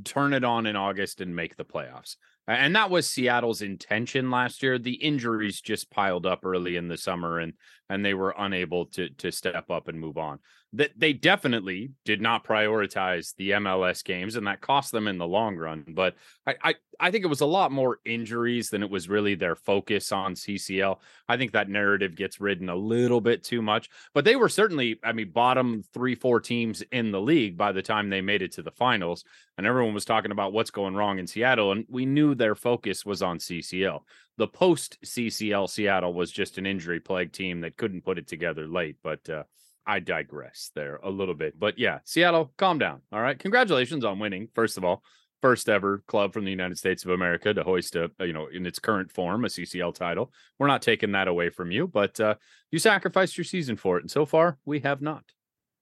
turn 0.05 0.33
it 0.33 0.43
on 0.43 0.67
in 0.67 0.75
August 0.75 1.21
and 1.21 1.37
make 1.37 1.57
the 1.57 1.65
playoffs. 1.65 2.17
And 2.49 2.75
that 2.75 2.91
was 2.91 3.09
Seattle's 3.09 3.63
intention 3.63 4.31
last 4.31 4.63
year. 4.63 4.79
The 4.79 4.95
injuries 4.95 5.61
just 5.61 5.91
piled 5.91 6.27
up 6.27 6.45
early 6.45 6.77
in 6.77 6.89
the 6.89 6.97
summer 6.97 7.39
and 7.39 7.53
and 7.89 8.05
they 8.05 8.15
were 8.15 8.35
unable 8.37 8.87
to 8.87 9.11
to 9.11 9.31
step 9.31 9.71
up 9.71 9.87
and 9.87 10.01
move 10.01 10.19
on 10.19 10.41
that 10.75 10.93
they 10.97 11.13
definitely 11.13 11.91
did 12.07 12.23
not 12.23 12.47
prioritize 12.47 13.35
the 13.37 13.51
MLS 13.51 14.03
games, 14.03 14.37
and 14.37 14.47
that 14.47 14.63
cost 14.63 14.91
them 14.91 15.07
in 15.07 15.19
the 15.19 15.27
long 15.27 15.57
run. 15.57 15.85
But 15.89 16.15
I, 16.47 16.55
I, 16.63 16.75
I 16.99 17.11
think 17.11 17.25
it 17.25 17.29
was 17.29 17.43
a 17.43 17.47
lot 17.47 17.71
more 17.71 17.99
injuries 18.07 18.71
than 18.71 18.83
it 18.83 18.89
was 18.89 19.09
really 19.09 19.35
their 19.35 19.55
focus 19.55 20.13
on 20.13 20.35
CCL. 20.35 20.99
I 21.29 21.37
think 21.37 21.53
that 21.53 21.69
narrative 21.69 22.17
gets 22.17 22.41
ridden 22.41 22.71
a 22.71 22.77
little 22.77 23.21
bit 23.21 23.45
too 23.45 23.61
much. 23.61 23.91
But 24.15 24.25
they 24.25 24.35
were 24.35 24.49
certainly, 24.49 24.99
I 25.05 25.13
mean, 25.13 25.31
bottom 25.31 25.83
three, 25.93 26.15
four 26.15 26.41
teams 26.41 26.83
in 26.91 27.13
the 27.13 27.21
league 27.21 27.59
by 27.59 27.73
the 27.73 27.83
time 27.83 28.09
they 28.09 28.23
made 28.23 28.41
it 28.41 28.53
to 28.53 28.63
the 28.63 28.71
finals, 28.71 29.25
and 29.59 29.67
everyone 29.67 29.95
was 29.95 30.07
talking 30.07 30.33
about 30.33 30.55
what's 30.55 30.71
going 30.71 30.95
wrong 30.95 31.19
in 31.19 31.27
Seattle, 31.27 31.73
and 31.73 31.85
we 31.91 32.07
knew 32.07 32.35
their 32.35 32.55
focus 32.55 33.05
was 33.05 33.21
on 33.21 33.39
CCL. 33.39 34.01
The 34.39 34.49
post 34.49 34.97
CCL 35.05 35.69
Seattle 35.69 36.15
was 36.15 36.33
just 36.33 36.57
an 36.57 36.65
injury 36.65 36.99
plagued 36.99 37.35
team 37.35 37.61
that 37.61 37.77
couldn't 37.77 38.07
put 38.07 38.17
it 38.17 38.27
together 38.27 38.67
late, 38.67 38.97
but. 39.03 39.29
Uh, 39.29 39.43
I 39.87 40.01
digress 40.01 40.71
there 40.75 40.97
a 41.03 41.11
little 41.11 41.35
bit. 41.35 41.59
But 41.59 41.79
yeah, 41.79 41.99
Seattle, 42.05 42.53
calm 42.57 42.79
down. 42.79 43.01
All 43.13 43.21
right. 43.21 43.39
Congratulations 43.39 44.05
on 44.05 44.19
winning, 44.19 44.49
first 44.55 44.77
of 44.77 44.85
all. 44.85 45.03
First 45.41 45.69
ever 45.69 46.05
club 46.07 46.33
from 46.33 46.45
the 46.45 46.53
United 46.53 46.79
States 46.79 47.05
of 47.05 47.11
America 47.11 47.53
to 47.53 47.65
hoist 47.65 47.97
a, 47.97 48.09
you 48.21 48.33
know, 48.33 48.47
in 48.47 48.65
its 48.65 48.79
current 48.79 49.11
form, 49.11 49.45
a 49.45 49.49
CCL 49.49 49.93
title. 49.97 50.33
We're 50.61 50.69
not 50.69 50.83
taking 50.83 51.11
that 51.13 51.27
away 51.27 51.51
from 51.51 51.73
you, 51.73 51.89
but 51.89 52.21
uh, 52.21 52.37
you 52.71 52.79
sacrificed 52.79 53.37
your 53.37 53.45
season 53.45 53.77
for 53.77 53.99
it. 53.99 54.03
And 54.03 54.11
so 54.11 54.25
far, 54.25 54.59
we 54.65 54.79
have 54.81 55.03
not. 55.03 55.25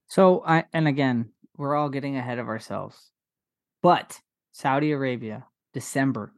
So, 0.07 0.43
I, 0.47 0.65
and 0.73 0.89
again, 0.89 1.33
we're 1.59 1.77
all 1.77 1.91
getting 1.91 2.17
ahead 2.17 2.39
of 2.39 2.49
ourselves. 2.49 3.11
But 3.83 4.19
Saudi 4.53 4.93
Arabia, 4.93 5.45
December, 5.75 6.33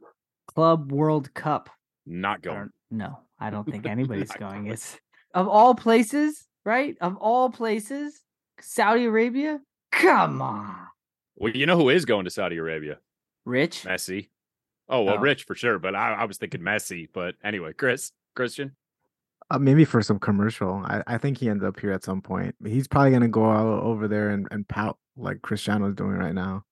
Club 0.47 0.91
World 0.91 1.33
Cup. 1.33 1.69
Not 2.05 2.41
going. 2.41 2.57
I 2.57 2.65
no, 2.91 3.19
I 3.39 3.49
don't 3.49 3.69
think 3.69 3.85
anybody's 3.87 4.31
going. 4.31 4.63
going. 4.63 4.67
It's 4.67 4.99
of 5.33 5.47
all 5.47 5.75
places, 5.75 6.45
right? 6.65 6.97
Of 7.01 7.17
all 7.17 7.49
places, 7.49 8.21
Saudi 8.59 9.05
Arabia? 9.05 9.59
Come 9.91 10.41
on. 10.41 10.75
Well, 11.35 11.53
you 11.53 11.65
know 11.65 11.77
who 11.77 11.89
is 11.89 12.05
going 12.05 12.25
to 12.25 12.31
Saudi 12.31 12.57
Arabia? 12.57 12.99
Rich. 13.45 13.83
Messi. 13.83 14.29
Oh, 14.89 15.03
well, 15.03 15.15
oh. 15.15 15.19
Rich 15.19 15.43
for 15.43 15.55
sure. 15.55 15.79
But 15.79 15.95
I, 15.95 16.13
I, 16.13 16.25
was 16.25 16.37
thinking 16.37 16.61
Messi. 16.61 17.07
But 17.13 17.35
anyway, 17.43 17.73
Chris, 17.73 18.11
Christian. 18.35 18.75
Uh, 19.49 19.59
maybe 19.59 19.85
for 19.85 20.01
some 20.01 20.19
commercial. 20.19 20.81
I, 20.85 21.03
I 21.07 21.17
think 21.17 21.37
he 21.37 21.49
ends 21.49 21.63
up 21.63 21.79
here 21.79 21.91
at 21.91 22.03
some 22.03 22.21
point. 22.21 22.55
He's 22.65 22.87
probably 22.87 23.11
going 23.11 23.23
to 23.23 23.27
go 23.27 23.49
out 23.49 23.83
over 23.83 24.07
there 24.07 24.29
and, 24.29 24.47
and 24.51 24.67
pout 24.67 24.97
like 25.17 25.41
Cristiano 25.41 25.89
is 25.89 25.95
doing 25.95 26.11
right 26.13 26.33
now. 26.33 26.63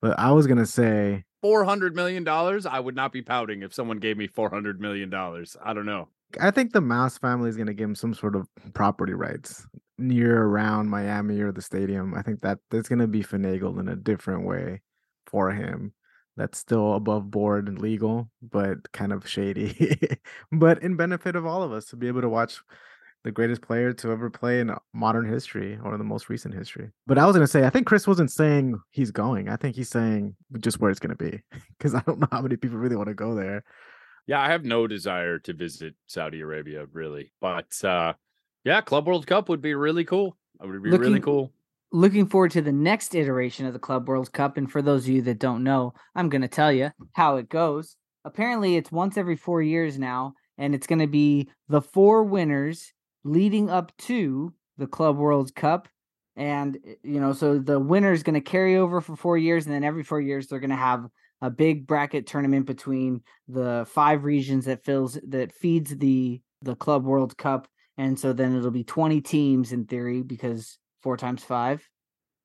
But 0.00 0.18
I 0.18 0.32
was 0.32 0.46
going 0.46 0.58
to 0.58 0.66
say 0.66 1.24
$400 1.44 1.94
million. 1.94 2.26
I 2.28 2.80
would 2.80 2.96
not 2.96 3.12
be 3.12 3.22
pouting 3.22 3.62
if 3.62 3.74
someone 3.74 3.98
gave 3.98 4.16
me 4.16 4.28
$400 4.28 4.78
million. 4.78 5.12
I 5.12 5.72
don't 5.72 5.86
know. 5.86 6.08
I 6.40 6.50
think 6.50 6.72
the 6.72 6.80
Mas 6.80 7.18
family 7.18 7.48
is 7.48 7.56
going 7.56 7.68
to 7.68 7.74
give 7.74 7.88
him 7.88 7.94
some 7.94 8.14
sort 8.14 8.36
of 8.36 8.48
property 8.72 9.14
rights 9.14 9.66
near 9.98 10.42
around 10.42 10.88
Miami 10.88 11.40
or 11.40 11.52
the 11.52 11.62
stadium. 11.62 12.14
I 12.14 12.22
think 12.22 12.40
that 12.40 12.58
that's 12.70 12.88
going 12.88 12.98
to 12.98 13.06
be 13.06 13.22
finagled 13.22 13.78
in 13.78 13.88
a 13.88 13.96
different 13.96 14.44
way 14.44 14.82
for 15.26 15.50
him. 15.50 15.92
That's 16.36 16.58
still 16.58 16.94
above 16.94 17.30
board 17.30 17.68
and 17.68 17.78
legal, 17.78 18.28
but 18.42 18.90
kind 18.92 19.12
of 19.12 19.28
shady. 19.28 19.96
but 20.52 20.82
in 20.82 20.96
benefit 20.96 21.36
of 21.36 21.46
all 21.46 21.62
of 21.62 21.72
us 21.72 21.86
to 21.86 21.96
be 21.96 22.08
able 22.08 22.22
to 22.22 22.28
watch 22.28 22.60
the 23.24 23.30
greatest 23.30 23.62
player 23.62 23.92
to 23.92 24.10
ever 24.10 24.28
play 24.28 24.60
in 24.60 24.74
modern 24.92 25.26
history 25.26 25.78
or 25.82 25.96
the 25.96 26.04
most 26.04 26.28
recent 26.28 26.54
history. 26.54 26.90
But 27.06 27.18
I 27.18 27.24
was 27.24 27.34
going 27.34 27.46
to 27.46 27.50
say, 27.50 27.64
I 27.64 27.70
think 27.70 27.86
Chris 27.86 28.06
wasn't 28.06 28.30
saying 28.30 28.78
he's 28.90 29.10
going. 29.10 29.48
I 29.48 29.56
think 29.56 29.76
he's 29.76 29.88
saying 29.88 30.36
just 30.60 30.78
where 30.78 30.90
it's 30.90 31.00
going 31.00 31.16
to 31.16 31.30
be 31.30 31.40
because 31.78 31.94
I 31.94 32.02
don't 32.06 32.20
know 32.20 32.28
how 32.30 32.42
many 32.42 32.56
people 32.56 32.78
really 32.78 32.96
want 32.96 33.08
to 33.08 33.14
go 33.14 33.34
there. 33.34 33.64
Yeah, 34.26 34.40
I 34.40 34.48
have 34.48 34.64
no 34.64 34.86
desire 34.86 35.38
to 35.40 35.52
visit 35.52 35.94
Saudi 36.06 36.40
Arabia 36.40 36.86
really, 36.92 37.32
but 37.40 37.84
uh, 37.84 38.14
yeah, 38.64 38.80
Club 38.80 39.06
World 39.06 39.26
Cup 39.26 39.48
would 39.48 39.60
be 39.60 39.74
really 39.74 40.04
cool. 40.04 40.36
It 40.62 40.66
would 40.66 40.82
be 40.82 40.90
looking, 40.90 41.08
really 41.08 41.20
cool. 41.20 41.52
Looking 41.92 42.26
forward 42.26 42.52
to 42.52 42.62
the 42.62 42.72
next 42.72 43.14
iteration 43.14 43.66
of 43.66 43.72
the 43.72 43.78
Club 43.78 44.08
World 44.08 44.32
Cup, 44.32 44.56
and 44.56 44.70
for 44.70 44.80
those 44.80 45.04
of 45.04 45.10
you 45.10 45.22
that 45.22 45.38
don't 45.38 45.62
know, 45.62 45.92
I'm 46.14 46.30
going 46.30 46.42
to 46.42 46.48
tell 46.48 46.72
you 46.72 46.90
how 47.12 47.36
it 47.36 47.48
goes. 47.48 47.96
Apparently, 48.24 48.76
it's 48.76 48.90
once 48.90 49.18
every 49.18 49.36
four 49.36 49.60
years 49.60 49.98
now, 49.98 50.34
and 50.56 50.74
it's 50.74 50.86
going 50.86 51.00
to 51.00 51.06
be 51.06 51.50
the 51.68 51.82
four 51.82 52.24
winners 52.24 52.92
leading 53.24 53.68
up 53.68 53.94
to 53.98 54.54
the 54.78 54.86
Club 54.86 55.18
World 55.18 55.54
Cup. 55.54 55.88
And 56.36 56.78
you 57.02 57.20
know, 57.20 57.32
so 57.32 57.58
the 57.58 57.78
winner 57.78 58.12
is 58.12 58.22
going 58.22 58.34
to 58.34 58.40
carry 58.40 58.76
over 58.76 59.00
for 59.02 59.16
four 59.16 59.36
years, 59.36 59.66
and 59.66 59.74
then 59.74 59.84
every 59.84 60.02
four 60.02 60.20
years 60.20 60.46
they're 60.46 60.60
going 60.60 60.70
to 60.70 60.76
have 60.76 61.06
a 61.44 61.50
big 61.50 61.86
bracket 61.86 62.26
tournament 62.26 62.64
between 62.64 63.20
the 63.48 63.86
five 63.90 64.24
regions 64.24 64.64
that 64.64 64.82
fills 64.82 65.18
that 65.28 65.52
feeds 65.52 65.94
the 65.98 66.40
the 66.62 66.74
Club 66.74 67.04
World 67.04 67.36
Cup, 67.36 67.68
and 67.98 68.18
so 68.18 68.32
then 68.32 68.56
it'll 68.56 68.70
be 68.70 68.82
20 68.82 69.20
teams 69.20 69.70
in 69.70 69.84
theory 69.84 70.22
because 70.22 70.78
four 71.02 71.18
times 71.18 71.44
five. 71.44 71.86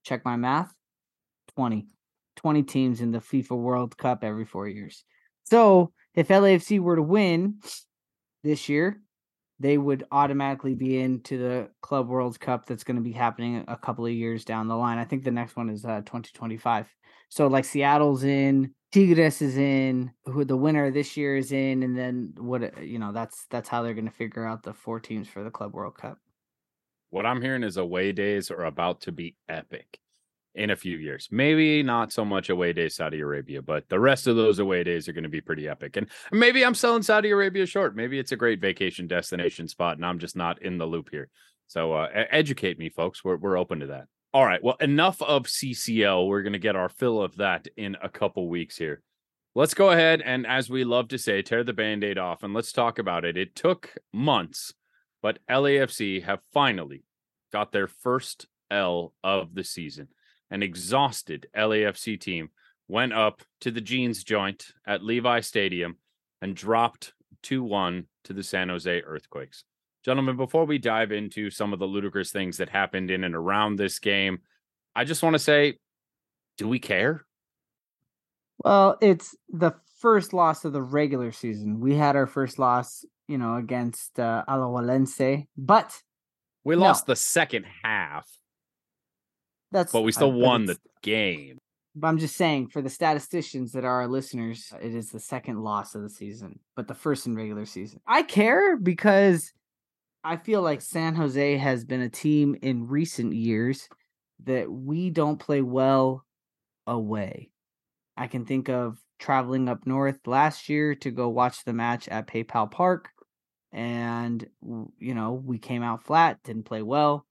Check 0.03 0.25
my 0.25 0.35
math. 0.35 0.73
20. 1.55 1.87
20 2.35 2.63
teams 2.63 2.99
in 2.99 3.11
the 3.11 3.19
FIFA 3.19 3.57
World 3.57 3.97
Cup 3.97 4.21
every 4.21 4.43
four 4.43 4.67
years. 4.67 5.05
So 5.45 5.93
if 6.13 6.27
LAFC 6.27 6.81
were 6.81 6.97
to 6.97 7.01
win 7.01 7.59
this 8.43 8.67
year, 8.67 9.01
they 9.59 9.77
would 9.77 10.05
automatically 10.11 10.73
be 10.73 10.99
into 10.99 11.37
the 11.37 11.69
Club 11.81 12.07
World 12.07 12.39
Cup 12.39 12.65
that's 12.65 12.83
going 12.83 12.95
to 12.95 13.03
be 13.03 13.11
happening 13.11 13.65
a 13.67 13.75
couple 13.75 14.05
of 14.05 14.11
years 14.11 14.45
down 14.45 14.67
the 14.67 14.75
line. 14.75 14.97
I 14.97 15.05
think 15.05 15.23
the 15.23 15.31
next 15.31 15.55
one 15.55 15.69
is 15.69 15.83
uh, 15.83 15.99
2025. 16.01 16.87
So 17.29 17.47
like 17.47 17.65
Seattle's 17.65 18.23
in, 18.23 18.73
Tigres 18.91 19.41
is 19.41 19.57
in, 19.57 20.11
who 20.25 20.45
the 20.45 20.57
winner 20.57 20.89
this 20.91 21.17
year 21.17 21.35
is 21.37 21.51
in, 21.51 21.83
and 21.83 21.97
then 21.97 22.33
what 22.37 22.63
uh, 22.63 22.81
you 22.81 22.97
know, 22.97 23.11
that's 23.11 23.45
that's 23.49 23.69
how 23.69 23.83
they're 23.83 23.93
gonna 23.93 24.09
figure 24.09 24.45
out 24.45 24.63
the 24.63 24.73
four 24.73 24.99
teams 24.99 25.27
for 25.27 25.43
the 25.43 25.51
Club 25.51 25.73
World 25.73 25.95
Cup. 25.95 26.17
What 27.11 27.25
I'm 27.25 27.41
hearing 27.41 27.63
is 27.63 27.77
away 27.77 28.11
days 28.13 28.49
are 28.49 28.65
about 28.65 29.01
to 29.01 29.11
be 29.11 29.35
epic 29.47 29.99
in 30.59 30.71
a 30.71 30.75
few 30.75 30.97
years. 30.97 31.29
Maybe 31.31 31.81
not 31.81 32.11
so 32.11 32.25
much 32.25 32.49
away 32.49 32.73
days 32.73 32.95
Saudi 32.95 33.21
Arabia, 33.21 33.61
but 33.61 33.87
the 33.87 33.99
rest 33.99 34.27
of 34.27 34.35
those 34.35 34.59
away 34.59 34.83
days 34.83 35.07
are 35.07 35.13
going 35.13 35.23
to 35.23 35.29
be 35.29 35.39
pretty 35.39 35.69
epic. 35.69 35.95
And 35.95 36.09
maybe 36.33 36.65
I'm 36.65 36.75
selling 36.75 37.01
Saudi 37.01 37.29
Arabia 37.29 37.65
short. 37.65 37.95
Maybe 37.95 38.19
it's 38.19 38.33
a 38.33 38.35
great 38.35 38.59
vacation 38.59 39.07
destination 39.07 39.69
spot, 39.69 39.95
and 39.95 40.05
I'm 40.05 40.19
just 40.19 40.35
not 40.35 40.61
in 40.61 40.77
the 40.77 40.85
loop 40.85 41.09
here. 41.11 41.29
So 41.67 41.93
uh, 41.93 42.09
educate 42.29 42.77
me, 42.77 42.89
folks. 42.89 43.23
We're 43.23 43.37
we're 43.37 43.57
open 43.57 43.79
to 43.79 43.87
that. 43.87 44.07
All 44.33 44.45
right. 44.45 44.61
Well, 44.61 44.75
enough 44.81 45.21
of 45.21 45.43
CCL. 45.43 46.27
We're 46.27 46.43
going 46.43 46.53
to 46.53 46.59
get 46.59 46.75
our 46.75 46.89
fill 46.89 47.21
of 47.21 47.37
that 47.37 47.67
in 47.77 47.95
a 48.03 48.09
couple 48.09 48.49
weeks 48.49 48.77
here. 48.77 49.01
Let's 49.55 49.73
go 49.73 49.89
ahead 49.89 50.21
and, 50.21 50.45
as 50.45 50.69
we 50.69 50.83
love 50.83 51.07
to 51.07 51.17
say, 51.17 51.41
tear 51.41 51.63
the 51.63 51.73
band 51.73 52.03
aid 52.03 52.19
off 52.19 52.43
and 52.43 52.53
let's 52.53 52.71
talk 52.71 52.99
about 52.99 53.25
it. 53.25 53.37
It 53.37 53.55
took 53.55 53.95
months, 54.13 54.73
but 55.23 55.39
LAFC 55.49 56.23
have 56.23 56.41
finally 56.53 57.03
got 57.51 57.71
their 57.71 57.87
first 57.87 58.45
L 58.69 59.13
of 59.23 59.55
the 59.55 59.63
season. 59.63 60.09
An 60.51 60.63
exhausted 60.63 61.47
LAFC 61.55 62.19
team 62.19 62.49
went 62.87 63.13
up 63.13 63.43
to 63.61 63.71
the 63.71 63.81
jeans 63.81 64.23
joint 64.23 64.71
at 64.87 65.03
Levi 65.03 65.41
Stadium 65.41 65.97
and 66.41 66.55
dropped 66.55 67.13
2 67.43 67.63
1 67.63 68.05
to 68.25 68.33
the 68.33 68.43
San 68.43 68.69
Jose 68.69 69.01
Earthquakes. 69.01 69.63
Gentlemen, 70.03 70.37
before 70.37 70.65
we 70.65 70.77
dive 70.77 71.11
into 71.11 71.49
some 71.49 71.73
of 71.73 71.79
the 71.79 71.85
ludicrous 71.85 72.31
things 72.31 72.57
that 72.57 72.69
happened 72.69 73.11
in 73.11 73.23
and 73.23 73.35
around 73.35 73.75
this 73.75 73.99
game, 73.99 74.39
I 74.95 75.03
just 75.03 75.21
want 75.21 75.33
to 75.33 75.39
say, 75.39 75.77
do 76.57 76.67
we 76.67 76.79
care? 76.79 77.25
Well, 78.63 78.97
it's 79.01 79.35
the 79.49 79.73
first 79.99 80.33
loss 80.33 80.65
of 80.65 80.73
the 80.73 80.81
regular 80.81 81.31
season. 81.31 81.79
We 81.79 81.95
had 81.95 82.15
our 82.15 82.27
first 82.27 82.59
loss, 82.59 83.05
you 83.27 83.37
know, 83.37 83.55
against 83.55 84.19
uh, 84.19 84.43
Alajuelense, 84.47 85.47
but 85.57 86.01
we 86.63 86.75
no. 86.75 86.81
lost 86.81 87.05
the 87.05 87.15
second 87.15 87.65
half. 87.83 88.27
That's 89.71 89.91
but 89.91 90.01
we 90.01 90.11
still 90.11 90.31
uh, 90.31 90.37
won 90.37 90.65
the 90.65 90.77
game. 91.01 91.59
But 91.95 92.07
I'm 92.07 92.17
just 92.17 92.35
saying, 92.35 92.67
for 92.67 92.81
the 92.81 92.89
statisticians 92.89 93.71
that 93.73 93.83
are 93.83 94.01
our 94.01 94.07
listeners, 94.07 94.71
it 94.81 94.93
is 94.93 95.09
the 95.09 95.19
second 95.19 95.61
loss 95.61 95.95
of 95.95 96.01
the 96.01 96.09
season, 96.09 96.59
but 96.75 96.87
the 96.87 96.93
first 96.93 97.27
in 97.27 97.35
regular 97.35 97.65
season. 97.65 97.99
I 98.07 98.21
care 98.21 98.77
because 98.77 99.51
I 100.23 100.37
feel 100.37 100.61
like 100.61 100.81
San 100.81 101.15
Jose 101.15 101.57
has 101.57 101.83
been 101.85 102.01
a 102.01 102.09
team 102.09 102.55
in 102.61 102.87
recent 102.87 103.33
years 103.33 103.89
that 104.43 104.71
we 104.71 105.09
don't 105.09 105.39
play 105.39 105.61
well 105.61 106.25
away. 106.87 107.49
I 108.15 108.27
can 108.27 108.45
think 108.45 108.69
of 108.69 108.97
traveling 109.17 109.67
up 109.67 109.85
north 109.85 110.19
last 110.25 110.69
year 110.69 110.95
to 110.95 111.11
go 111.11 111.29
watch 111.29 111.63
the 111.63 111.73
match 111.73 112.07
at 112.07 112.27
PayPal 112.27 112.69
Park, 112.69 113.09
and 113.71 114.45
you 114.61 115.13
know 115.13 115.33
we 115.33 115.57
came 115.57 115.83
out 115.83 116.03
flat, 116.03 116.39
didn't 116.43 116.63
play 116.63 116.81
well. 116.81 117.25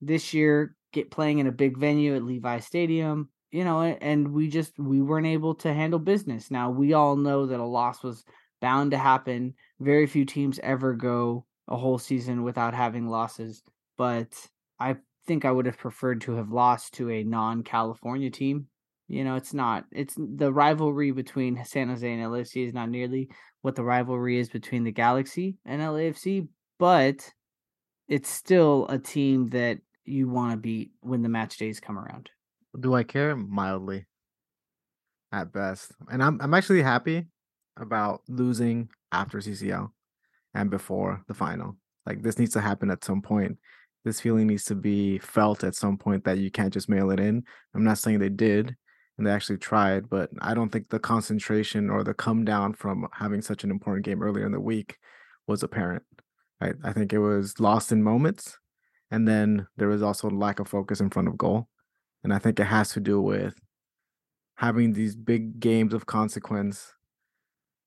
This 0.00 0.32
year, 0.32 0.76
get 0.92 1.10
playing 1.10 1.38
in 1.38 1.46
a 1.46 1.52
big 1.52 1.76
venue 1.76 2.16
at 2.16 2.24
Levi 2.24 2.60
Stadium, 2.60 3.28
you 3.50 3.64
know, 3.64 3.80
and 3.82 4.32
we 4.32 4.48
just 4.48 4.78
we 4.78 5.00
weren't 5.00 5.26
able 5.26 5.54
to 5.56 5.72
handle 5.72 5.98
business. 5.98 6.50
Now 6.50 6.70
we 6.70 6.92
all 6.92 7.16
know 7.16 7.46
that 7.46 7.60
a 7.60 7.64
loss 7.64 8.02
was 8.02 8.24
bound 8.60 8.90
to 8.90 8.98
happen. 8.98 9.54
Very 9.80 10.06
few 10.06 10.24
teams 10.24 10.58
ever 10.62 10.94
go 10.94 11.46
a 11.68 11.76
whole 11.76 11.98
season 11.98 12.42
without 12.42 12.74
having 12.74 13.08
losses, 13.08 13.62
but 13.96 14.34
I 14.78 14.96
think 15.26 15.44
I 15.44 15.52
would 15.52 15.66
have 15.66 15.78
preferred 15.78 16.22
to 16.22 16.32
have 16.32 16.50
lost 16.50 16.94
to 16.94 17.10
a 17.10 17.22
non-California 17.22 18.30
team. 18.30 18.66
You 19.08 19.24
know, 19.24 19.36
it's 19.36 19.54
not. 19.54 19.84
It's 19.90 20.14
the 20.18 20.52
rivalry 20.52 21.12
between 21.12 21.64
San 21.64 21.88
Jose 21.88 22.10
and 22.10 22.22
LAFC 22.22 22.66
is 22.66 22.74
not 22.74 22.90
nearly 22.90 23.30
what 23.62 23.74
the 23.74 23.84
rivalry 23.84 24.38
is 24.38 24.50
between 24.50 24.84
the 24.84 24.92
Galaxy 24.92 25.56
and 25.64 25.80
LAFC, 25.80 26.48
but 26.78 27.32
it's 28.06 28.28
still 28.28 28.86
a 28.88 28.98
team 28.98 29.48
that 29.50 29.78
you 30.08 30.28
want 30.28 30.52
to 30.52 30.56
beat 30.56 30.90
when 31.00 31.22
the 31.22 31.28
match 31.28 31.56
days 31.56 31.80
come 31.80 31.98
around. 31.98 32.30
Do 32.78 32.94
I 32.94 33.02
care? 33.02 33.34
Mildly, 33.36 34.06
at 35.32 35.52
best. 35.52 35.92
And 36.10 36.22
I'm 36.22 36.40
I'm 36.40 36.54
actually 36.54 36.82
happy 36.82 37.26
about 37.76 38.22
losing 38.28 38.88
after 39.12 39.38
CCL 39.38 39.90
and 40.54 40.70
before 40.70 41.22
the 41.28 41.34
final. 41.34 41.76
Like 42.06 42.22
this 42.22 42.38
needs 42.38 42.52
to 42.52 42.60
happen 42.60 42.90
at 42.90 43.04
some 43.04 43.22
point. 43.22 43.58
This 44.04 44.20
feeling 44.20 44.46
needs 44.46 44.64
to 44.66 44.74
be 44.74 45.18
felt 45.18 45.64
at 45.64 45.74
some 45.74 45.98
point 45.98 46.24
that 46.24 46.38
you 46.38 46.50
can't 46.50 46.72
just 46.72 46.88
mail 46.88 47.10
it 47.10 47.20
in. 47.20 47.44
I'm 47.74 47.84
not 47.84 47.98
saying 47.98 48.18
they 48.18 48.28
did 48.28 48.76
and 49.18 49.26
they 49.26 49.30
actually 49.30 49.58
tried, 49.58 50.08
but 50.08 50.30
I 50.40 50.54
don't 50.54 50.70
think 50.70 50.88
the 50.88 51.00
concentration 51.00 51.90
or 51.90 52.04
the 52.04 52.14
come 52.14 52.44
down 52.44 52.72
from 52.74 53.08
having 53.12 53.42
such 53.42 53.64
an 53.64 53.70
important 53.70 54.06
game 54.06 54.22
earlier 54.22 54.46
in 54.46 54.52
the 54.52 54.60
week 54.60 54.96
was 55.46 55.62
apparent. 55.62 56.04
I, 56.60 56.72
I 56.84 56.92
think 56.92 57.12
it 57.12 57.18
was 57.18 57.58
lost 57.58 57.92
in 57.92 58.02
moments. 58.02 58.58
And 59.10 59.26
then 59.26 59.66
there 59.76 59.88
was 59.88 60.02
also 60.02 60.28
a 60.28 60.30
lack 60.30 60.60
of 60.60 60.68
focus 60.68 61.00
in 61.00 61.10
front 61.10 61.28
of 61.28 61.38
goal. 61.38 61.68
And 62.24 62.32
I 62.32 62.38
think 62.38 62.60
it 62.60 62.64
has 62.64 62.92
to 62.92 63.00
do 63.00 63.20
with 63.20 63.54
having 64.56 64.92
these 64.92 65.14
big 65.14 65.60
games 65.60 65.94
of 65.94 66.06
consequence, 66.06 66.92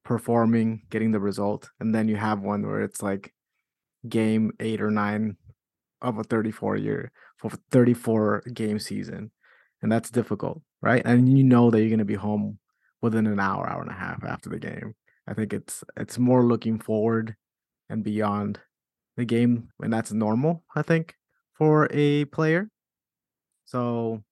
performing, 0.03 0.83
getting 0.89 1.11
the 1.11 1.19
result. 1.19 1.69
And 1.79 1.93
then 1.93 2.07
you 2.07 2.15
have 2.15 2.39
one 2.39 2.65
where 2.65 2.81
it's 2.81 3.01
like 3.01 3.33
game 4.07 4.51
eight 4.59 4.81
or 4.81 4.89
nine 4.89 5.37
of 6.01 6.17
a 6.17 6.23
34 6.23 6.77
year 6.77 7.11
for 7.37 7.51
34 7.71 8.43
game 8.53 8.79
season. 8.79 9.31
And 9.81 9.91
that's 9.91 10.09
difficult, 10.09 10.61
right? 10.81 11.01
And 11.05 11.37
you 11.37 11.43
know 11.43 11.69
that 11.69 11.79
you're 11.79 11.89
going 11.89 11.99
to 11.99 12.05
be 12.05 12.15
home 12.15 12.57
within 13.01 13.27
an 13.27 13.39
hour, 13.39 13.69
hour 13.69 13.81
and 13.81 13.91
a 13.91 13.95
half 13.95 14.23
after 14.23 14.49
the 14.49 14.59
game. 14.59 14.95
I 15.27 15.33
think 15.33 15.53
it's 15.53 15.83
it's 15.97 16.17
more 16.17 16.43
looking 16.43 16.79
forward 16.79 17.35
and 17.89 18.03
beyond 18.03 18.59
the 19.21 19.25
game, 19.25 19.69
and 19.81 19.93
that's 19.93 20.11
normal, 20.11 20.63
I 20.75 20.81
think, 20.81 21.15
for 21.53 21.87
a 21.91 22.25
player. 22.25 22.69
So 23.65 24.23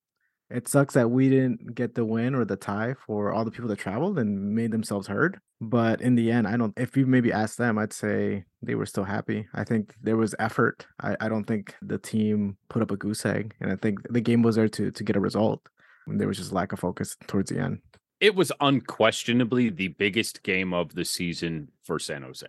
it 0.49 0.67
sucks 0.67 0.95
that 0.95 1.11
we 1.11 1.29
didn't 1.29 1.75
get 1.75 1.93
the 1.93 2.03
win 2.03 2.33
or 2.33 2.43
the 2.43 2.55
tie 2.55 2.95
for 3.05 3.31
all 3.31 3.45
the 3.45 3.51
people 3.51 3.69
that 3.69 3.77
traveled 3.77 4.17
and 4.17 4.55
made 4.55 4.71
themselves 4.71 5.07
heard. 5.07 5.39
But 5.61 6.01
in 6.01 6.15
the 6.15 6.31
end, 6.31 6.47
I 6.47 6.57
don't. 6.57 6.73
If 6.77 6.97
you 6.97 7.05
maybe 7.05 7.31
asked 7.31 7.57
them, 7.57 7.77
I'd 7.77 7.93
say 7.93 8.45
they 8.61 8.75
were 8.75 8.85
still 8.85 9.03
happy. 9.03 9.47
I 9.53 9.63
think 9.63 9.93
there 10.01 10.17
was 10.17 10.33
effort. 10.39 10.87
I, 11.01 11.15
I 11.19 11.29
don't 11.29 11.43
think 11.43 11.75
the 11.81 11.97
team 11.99 12.57
put 12.69 12.81
up 12.81 12.91
a 12.91 12.97
goose 12.97 13.25
egg, 13.25 13.53
and 13.59 13.71
I 13.71 13.75
think 13.75 13.99
the 14.09 14.21
game 14.21 14.41
was 14.41 14.55
there 14.55 14.69
to 14.69 14.89
to 14.89 15.03
get 15.03 15.17
a 15.17 15.19
result. 15.19 15.61
And 16.07 16.19
there 16.19 16.27
was 16.27 16.37
just 16.37 16.53
lack 16.53 16.71
of 16.71 16.79
focus 16.79 17.15
towards 17.27 17.51
the 17.51 17.59
end. 17.59 17.79
It 18.19 18.33
was 18.35 18.51
unquestionably 18.59 19.69
the 19.69 19.89
biggest 19.89 20.43
game 20.43 20.73
of 20.73 20.95
the 20.95 21.05
season 21.05 21.69
for 21.83 21.99
San 21.99 22.23
Jose 22.23 22.47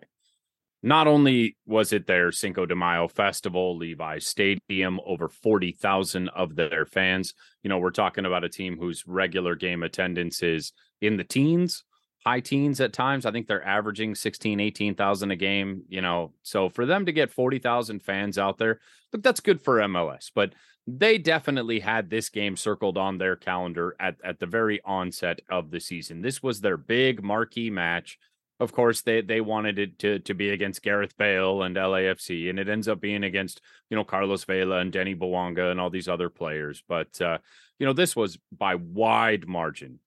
not 0.83 1.07
only 1.07 1.57
was 1.67 1.93
it 1.93 2.07
their 2.07 2.33
Cinco 2.33 2.65
de 2.65 2.75
Mayo 2.75 3.07
festival, 3.07 3.77
Levi 3.77 4.19
Stadium, 4.19 4.99
over 5.05 5.29
40,000 5.29 6.29
of 6.31 6.57
their 6.57 6.87
fans. 6.87 7.35
You 7.63 7.69
know, 7.69 7.79
we're 7.79 7.91
talking 7.91 8.25
about 8.25 8.45
a 8.45 8.49
team 8.49 8.79
whose 8.79 9.07
regular 9.07 9.55
game 9.55 9.83
attendance 9.83 10.43
is 10.43 10.73
in 11.03 11.19
the 11.19 11.25
teens, 11.25 11.85
high 12.25 12.41
teens 12.41 12.81
at 12.81 12.95
times. 12.95 13.27
I 13.27 13.31
think 13.31 13.47
they're 13.47 13.67
averaging 13.67 14.15
16, 14.15 14.59
18,000 14.59 15.31
a 15.31 15.37
game, 15.37 15.83
you 15.89 16.01
know. 16.01 16.33
So 16.43 16.71
for 16.71 16.87
them 16.87 17.05
to 17.07 17.13
get 17.13 17.31
40,000 17.31 18.01
fans 18.01 18.39
out 18.39 18.57
there, 18.57 18.81
look, 19.13 19.23
that's 19.23 19.41
good 19.41 19.61
for 19.61 19.81
MLS, 19.81 20.31
but 20.35 20.55
they 20.87 21.19
definitely 21.19 21.81
had 21.81 22.09
this 22.09 22.31
game 22.31 22.57
circled 22.57 22.97
on 22.97 23.19
their 23.19 23.37
calendar 23.37 23.97
at, 24.01 24.17
at 24.25 24.39
the 24.39 24.47
very 24.47 24.81
onset 24.85 25.41
of 25.51 25.71
the 25.71 25.81
season. 25.81 26.23
This 26.23 26.43
was 26.43 26.61
their 26.61 26.79
big 26.79 27.23
marquee 27.23 27.71
match 27.71 28.19
of 28.61 28.73
course 28.73 29.01
they 29.01 29.23
they 29.23 29.41
wanted 29.41 29.79
it 29.79 29.99
to 29.99 30.19
to 30.21 30.35
be 30.35 30.51
against 30.51 30.83
Gareth 30.83 31.17
Bale 31.17 31.63
and 31.63 31.75
LAFC 31.75 32.51
and 32.51 32.59
it 32.59 32.69
ends 32.69 32.87
up 32.87 33.01
being 33.01 33.25
against 33.25 33.61
you 33.89 33.97
know 33.97 34.05
Carlos 34.05 34.45
Vela 34.45 34.79
and 34.79 34.93
Denny 34.93 35.17
Bouanga 35.17 35.71
and 35.71 35.81
all 35.81 35.91
these 35.91 36.09
other 36.09 36.29
players 36.29 36.85
but 36.87 37.21
uh 37.21 37.39
you 37.79 37.87
know 37.87 37.95
this 37.95 38.15
was 38.15 38.39
by 38.57 38.77
wide 38.77 39.49
margin 39.49 39.99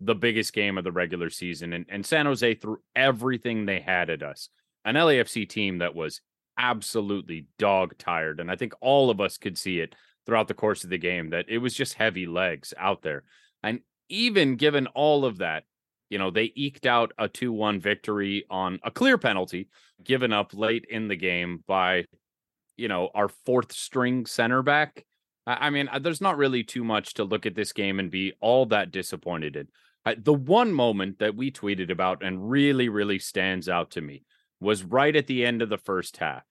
the 0.00 0.14
biggest 0.14 0.52
game 0.52 0.76
of 0.76 0.84
the 0.84 0.92
regular 0.92 1.30
season 1.30 1.72
and, 1.72 1.86
and 1.88 2.04
San 2.04 2.26
Jose 2.26 2.54
threw 2.54 2.76
everything 2.94 3.64
they 3.64 3.80
had 3.80 4.10
at 4.10 4.22
us. 4.22 4.50
An 4.84 4.96
LAFC 4.96 5.48
team 5.48 5.78
that 5.78 5.94
was 5.94 6.20
absolutely 6.58 7.46
dog 7.58 7.96
tired 7.96 8.38
and 8.38 8.50
I 8.50 8.56
think 8.56 8.74
all 8.80 9.08
of 9.08 9.20
us 9.20 9.38
could 9.38 9.56
see 9.56 9.80
it 9.80 9.94
throughout 10.26 10.48
the 10.48 10.54
course 10.54 10.84
of 10.84 10.90
the 10.90 10.98
game 10.98 11.30
that 11.30 11.46
it 11.48 11.58
was 11.58 11.74
just 11.74 11.94
heavy 11.94 12.26
legs 12.26 12.74
out 12.76 13.02
there. 13.02 13.24
And 13.62 13.80
even 14.10 14.56
given 14.56 14.86
all 14.88 15.24
of 15.24 15.38
that 15.38 15.64
you 16.10 16.18
know, 16.18 16.30
they 16.30 16.52
eked 16.54 16.86
out 16.86 17.12
a 17.18 17.28
2 17.28 17.52
1 17.52 17.80
victory 17.80 18.44
on 18.50 18.78
a 18.82 18.90
clear 18.90 19.18
penalty 19.18 19.68
given 20.02 20.32
up 20.32 20.52
late 20.54 20.84
in 20.88 21.08
the 21.08 21.16
game 21.16 21.62
by, 21.66 22.04
you 22.76 22.88
know, 22.88 23.10
our 23.14 23.28
fourth 23.28 23.72
string 23.72 24.26
center 24.26 24.62
back. 24.62 25.04
I 25.46 25.70
mean, 25.70 25.88
there's 26.00 26.20
not 26.20 26.38
really 26.38 26.64
too 26.64 26.84
much 26.84 27.14
to 27.14 27.24
look 27.24 27.44
at 27.44 27.54
this 27.54 27.72
game 27.72 27.98
and 27.98 28.10
be 28.10 28.32
all 28.40 28.66
that 28.66 28.92
disappointed 28.92 29.56
in. 29.56 29.68
The 30.22 30.34
one 30.34 30.72
moment 30.72 31.18
that 31.18 31.34
we 31.34 31.50
tweeted 31.50 31.90
about 31.90 32.22
and 32.22 32.50
really, 32.50 32.88
really 32.88 33.18
stands 33.18 33.68
out 33.68 33.90
to 33.92 34.00
me 34.00 34.24
was 34.60 34.84
right 34.84 35.14
at 35.14 35.26
the 35.26 35.44
end 35.44 35.62
of 35.62 35.68
the 35.68 35.78
first 35.78 36.16
half 36.18 36.42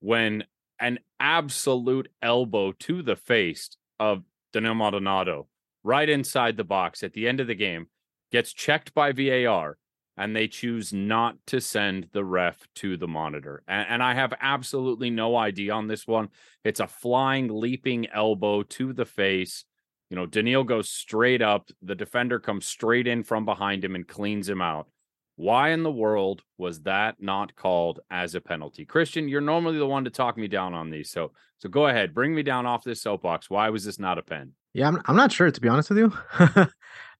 when 0.00 0.44
an 0.80 0.98
absolute 1.18 2.08
elbow 2.22 2.72
to 2.72 3.02
the 3.02 3.16
face 3.16 3.70
of 3.98 4.22
Denil 4.52 4.76
Maldonado 4.76 5.48
right 5.82 6.08
inside 6.08 6.56
the 6.56 6.64
box 6.64 7.02
at 7.02 7.12
the 7.12 7.28
end 7.28 7.40
of 7.40 7.46
the 7.46 7.54
game 7.54 7.88
gets 8.30 8.52
checked 8.52 8.94
by 8.94 9.12
VAR 9.12 9.78
and 10.18 10.34
they 10.34 10.48
choose 10.48 10.92
not 10.92 11.36
to 11.46 11.60
send 11.60 12.08
the 12.12 12.24
ref 12.24 12.66
to 12.74 12.96
the 12.96 13.06
monitor. 13.06 13.62
And, 13.68 13.86
and, 13.88 14.02
I 14.02 14.14
have 14.14 14.34
absolutely 14.40 15.10
no 15.10 15.36
idea 15.36 15.72
on 15.72 15.86
this 15.86 16.06
one. 16.08 16.28
It's 16.64 16.80
a 16.80 16.88
flying, 16.88 17.48
leaping 17.48 18.08
elbow 18.08 18.64
to 18.64 18.92
the 18.92 19.04
face. 19.04 19.64
You 20.10 20.16
know, 20.16 20.26
Denil 20.26 20.66
goes 20.66 20.90
straight 20.90 21.40
up. 21.40 21.70
The 21.82 21.94
defender 21.94 22.40
comes 22.40 22.66
straight 22.66 23.06
in 23.06 23.22
from 23.22 23.44
behind 23.44 23.84
him 23.84 23.94
and 23.94 24.08
cleans 24.08 24.48
him 24.48 24.60
out. 24.60 24.88
Why 25.36 25.70
in 25.70 25.84
the 25.84 25.92
world 25.92 26.42
was 26.56 26.80
that 26.80 27.22
not 27.22 27.54
called 27.54 28.00
as 28.10 28.34
a 28.34 28.40
penalty? 28.40 28.84
Christian, 28.84 29.28
you're 29.28 29.40
normally 29.40 29.78
the 29.78 29.86
one 29.86 30.02
to 30.02 30.10
talk 30.10 30.36
me 30.36 30.48
down 30.48 30.74
on 30.74 30.90
these. 30.90 31.10
So 31.10 31.30
so 31.58 31.68
go 31.68 31.86
ahead, 31.86 32.12
bring 32.12 32.34
me 32.34 32.42
down 32.42 32.66
off 32.66 32.82
this 32.82 33.02
soapbox. 33.02 33.48
Why 33.48 33.70
was 33.70 33.84
this 33.84 34.00
not 34.00 34.18
a 34.18 34.22
pen? 34.22 34.54
Yeah, 34.74 34.88
I'm 34.88 35.00
I'm 35.04 35.14
not 35.14 35.30
sure 35.30 35.48
to 35.48 35.60
be 35.60 35.68
honest 35.68 35.90
with 35.90 35.98
you. 35.98 36.12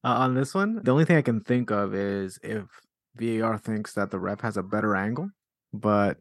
uh, 0.04 0.08
on 0.08 0.34
this 0.34 0.54
one. 0.54 0.80
The 0.82 0.90
only 0.90 1.04
thing 1.04 1.16
I 1.16 1.22
can 1.22 1.40
think 1.40 1.70
of 1.70 1.94
is 1.94 2.38
if 2.42 2.64
VAR 3.16 3.58
thinks 3.58 3.94
that 3.94 4.10
the 4.10 4.18
ref 4.18 4.40
has 4.40 4.56
a 4.56 4.62
better 4.62 4.96
angle, 4.96 5.30
but 5.72 6.18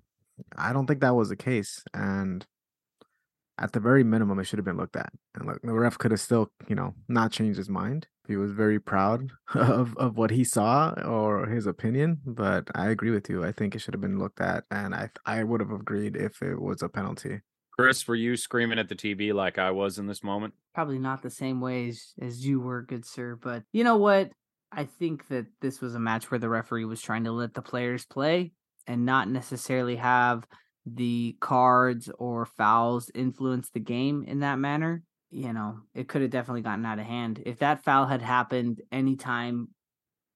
I 0.58 0.74
don't 0.74 0.88
think 0.88 1.02
that 1.02 1.16
was 1.16 1.30
the 1.30 1.36
case. 1.36 1.84
And 1.94 2.46
at 3.60 3.74
the 3.74 3.80
very 3.80 4.04
minimum, 4.04 4.40
it 4.40 4.46
should 4.46 4.60
have 4.60 4.66
been 4.66 4.78
looked 4.78 4.96
at. 4.96 5.12
And 5.36 5.48
look, 5.48 5.62
the 5.62 5.74
ref 5.74 5.98
could 5.98 6.12
have 6.12 6.20
still, 6.20 6.52
you 6.68 6.76
know, 6.76 6.94
not 7.08 7.32
changed 7.32 7.58
his 7.58 7.70
mind. 7.70 8.08
he 8.28 8.36
was 8.36 8.52
very 8.52 8.80
proud 8.80 9.32
of, 9.56 9.96
of 9.98 10.18
what 10.18 10.32
he 10.32 10.44
saw 10.44 10.92
or 11.06 11.48
his 11.48 11.66
opinion. 11.66 12.20
But 12.26 12.68
I 12.76 12.90
agree 12.90 13.12
with 13.12 13.30
you. 13.30 13.44
I 13.44 13.52
think 13.52 13.74
it 13.76 13.80
should 13.80 13.94
have 13.94 14.02
been 14.02 14.20
looked 14.20 14.42
at, 14.42 14.66
and 14.70 14.94
I 14.94 15.10
I 15.26 15.44
would 15.44 15.62
have 15.62 15.72
agreed 15.72 16.16
if 16.16 16.42
it 16.42 16.60
was 16.62 16.82
a 16.82 16.90
penalty. 16.90 17.42
Chris, 17.78 18.08
were 18.08 18.16
you 18.16 18.36
screaming 18.36 18.80
at 18.80 18.90
the 18.90 18.96
TV 18.96 19.34
like 19.34 19.60
I 19.60 19.70
was 19.70 20.00
in 20.00 20.08
this 20.08 20.24
moment? 20.24 20.56
Probably 20.74 20.98
not 20.98 21.22
the 21.22 21.30
same 21.30 21.62
way 21.62 21.90
as, 21.90 22.14
as 22.20 22.46
you 22.46 22.60
were, 22.60 22.82
good 22.82 23.06
sir. 23.06 23.36
But 23.36 23.64
you 23.72 23.84
know 23.84 23.98
what? 23.98 24.32
I 24.72 24.86
think 24.86 25.28
that 25.28 25.46
this 25.62 25.80
was 25.80 25.94
a 25.94 26.00
match 26.00 26.32
where 26.32 26.40
the 26.40 26.50
referee 26.50 26.86
was 26.86 27.02
trying 27.02 27.26
to 27.26 27.32
let 27.32 27.54
the 27.54 27.62
players 27.62 28.06
play 28.06 28.52
and 28.88 29.06
not 29.06 29.30
necessarily 29.30 29.98
have 29.98 30.46
the 30.86 31.38
cards 31.40 32.10
or 32.18 32.46
fouls 32.46 33.12
influence 33.14 33.70
the 33.70 33.80
game 33.80 34.24
in 34.24 34.40
that 34.40 34.58
manner. 34.58 35.04
You 35.30 35.54
know, 35.54 35.80
it 35.94 36.08
could 36.08 36.22
have 36.24 36.32
definitely 36.32 36.62
gotten 36.62 36.86
out 36.86 37.00
of 37.00 37.06
hand. 37.06 37.44
If 37.46 37.60
that 37.60 37.84
foul 37.84 38.08
had 38.08 38.22
happened 38.22 38.82
anytime 38.92 39.68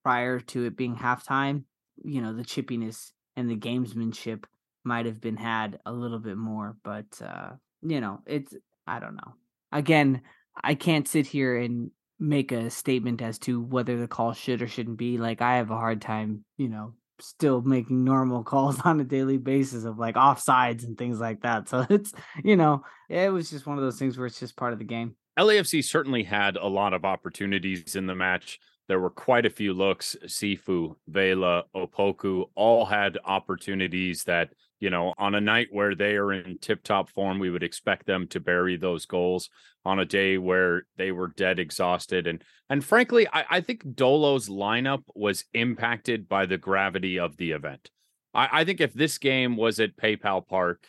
prior 0.04 0.38
to 0.38 0.64
it 0.66 0.76
being 0.76 0.96
halftime, 0.96 1.64
you 2.04 2.22
know, 2.22 2.34
the 2.34 2.44
chippiness 2.44 3.10
and 3.34 3.50
the 3.50 3.56
gamesmanship 3.56 4.44
might 4.84 5.06
have 5.06 5.20
been 5.20 5.36
had 5.36 5.78
a 5.86 5.92
little 5.92 6.18
bit 6.18 6.36
more. 6.36 6.76
But, 6.82 7.06
uh, 7.22 7.50
you 7.82 8.00
know, 8.00 8.20
it's, 8.26 8.54
I 8.86 9.00
don't 9.00 9.16
know. 9.16 9.34
Again, 9.70 10.22
I 10.62 10.74
can't 10.74 11.08
sit 11.08 11.26
here 11.26 11.56
and 11.56 11.90
make 12.18 12.52
a 12.52 12.70
statement 12.70 13.20
as 13.20 13.38
to 13.40 13.60
whether 13.60 13.98
the 13.98 14.06
call 14.06 14.32
should 14.32 14.62
or 14.62 14.68
shouldn't 14.68 14.98
be. 14.98 15.18
Like 15.18 15.42
I 15.42 15.56
have 15.56 15.70
a 15.70 15.76
hard 15.76 16.00
time, 16.00 16.44
you 16.56 16.68
know, 16.68 16.94
still 17.20 17.62
making 17.62 18.04
normal 18.04 18.44
calls 18.44 18.80
on 18.80 19.00
a 19.00 19.04
daily 19.04 19.38
basis 19.38 19.84
of 19.84 19.98
like 19.98 20.14
offsides 20.14 20.84
and 20.84 20.96
things 20.96 21.20
like 21.20 21.42
that. 21.42 21.68
So 21.68 21.86
it's, 21.90 22.12
you 22.44 22.56
know, 22.56 22.84
it 23.08 23.32
was 23.32 23.50
just 23.50 23.66
one 23.66 23.78
of 23.78 23.84
those 23.84 23.98
things 23.98 24.16
where 24.16 24.26
it's 24.26 24.40
just 24.40 24.56
part 24.56 24.72
of 24.72 24.78
the 24.78 24.84
game. 24.84 25.16
LAFC 25.38 25.82
certainly 25.82 26.24
had 26.24 26.56
a 26.56 26.66
lot 26.66 26.92
of 26.92 27.04
opportunities 27.04 27.96
in 27.96 28.06
the 28.06 28.14
match. 28.14 28.60
There 28.88 29.00
were 29.00 29.10
quite 29.10 29.46
a 29.46 29.50
few 29.50 29.72
looks. 29.72 30.14
Sifu, 30.26 30.96
Vela, 31.08 31.64
Opoku 31.74 32.44
all 32.54 32.84
had 32.84 33.16
opportunities 33.24 34.24
that 34.24 34.50
you 34.82 34.90
know, 34.90 35.14
on 35.16 35.36
a 35.36 35.40
night 35.40 35.68
where 35.70 35.94
they 35.94 36.16
are 36.16 36.32
in 36.32 36.58
tip 36.58 36.82
top 36.82 37.08
form, 37.08 37.38
we 37.38 37.50
would 37.50 37.62
expect 37.62 38.04
them 38.04 38.26
to 38.26 38.40
bury 38.40 38.76
those 38.76 39.06
goals 39.06 39.48
on 39.84 40.00
a 40.00 40.04
day 40.04 40.38
where 40.38 40.86
they 40.96 41.12
were 41.12 41.28
dead 41.28 41.60
exhausted. 41.60 42.26
And 42.26 42.42
and 42.68 42.84
frankly, 42.84 43.28
I, 43.32 43.44
I 43.48 43.60
think 43.60 43.94
Dolo's 43.94 44.48
lineup 44.48 45.04
was 45.14 45.44
impacted 45.54 46.28
by 46.28 46.46
the 46.46 46.58
gravity 46.58 47.20
of 47.20 47.36
the 47.36 47.52
event. 47.52 47.90
I, 48.34 48.48
I 48.50 48.64
think 48.64 48.80
if 48.80 48.92
this 48.92 49.18
game 49.18 49.56
was 49.56 49.78
at 49.78 49.96
PayPal 49.96 50.44
Park, 50.44 50.88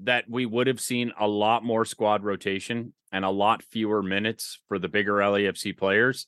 that 0.00 0.28
we 0.28 0.44
would 0.44 0.66
have 0.66 0.80
seen 0.80 1.10
a 1.18 1.26
lot 1.26 1.64
more 1.64 1.86
squad 1.86 2.22
rotation 2.22 2.92
and 3.12 3.24
a 3.24 3.30
lot 3.30 3.62
fewer 3.62 4.02
minutes 4.02 4.60
for 4.68 4.78
the 4.78 4.88
bigger 4.88 5.14
LAFC 5.14 5.74
players 5.74 6.26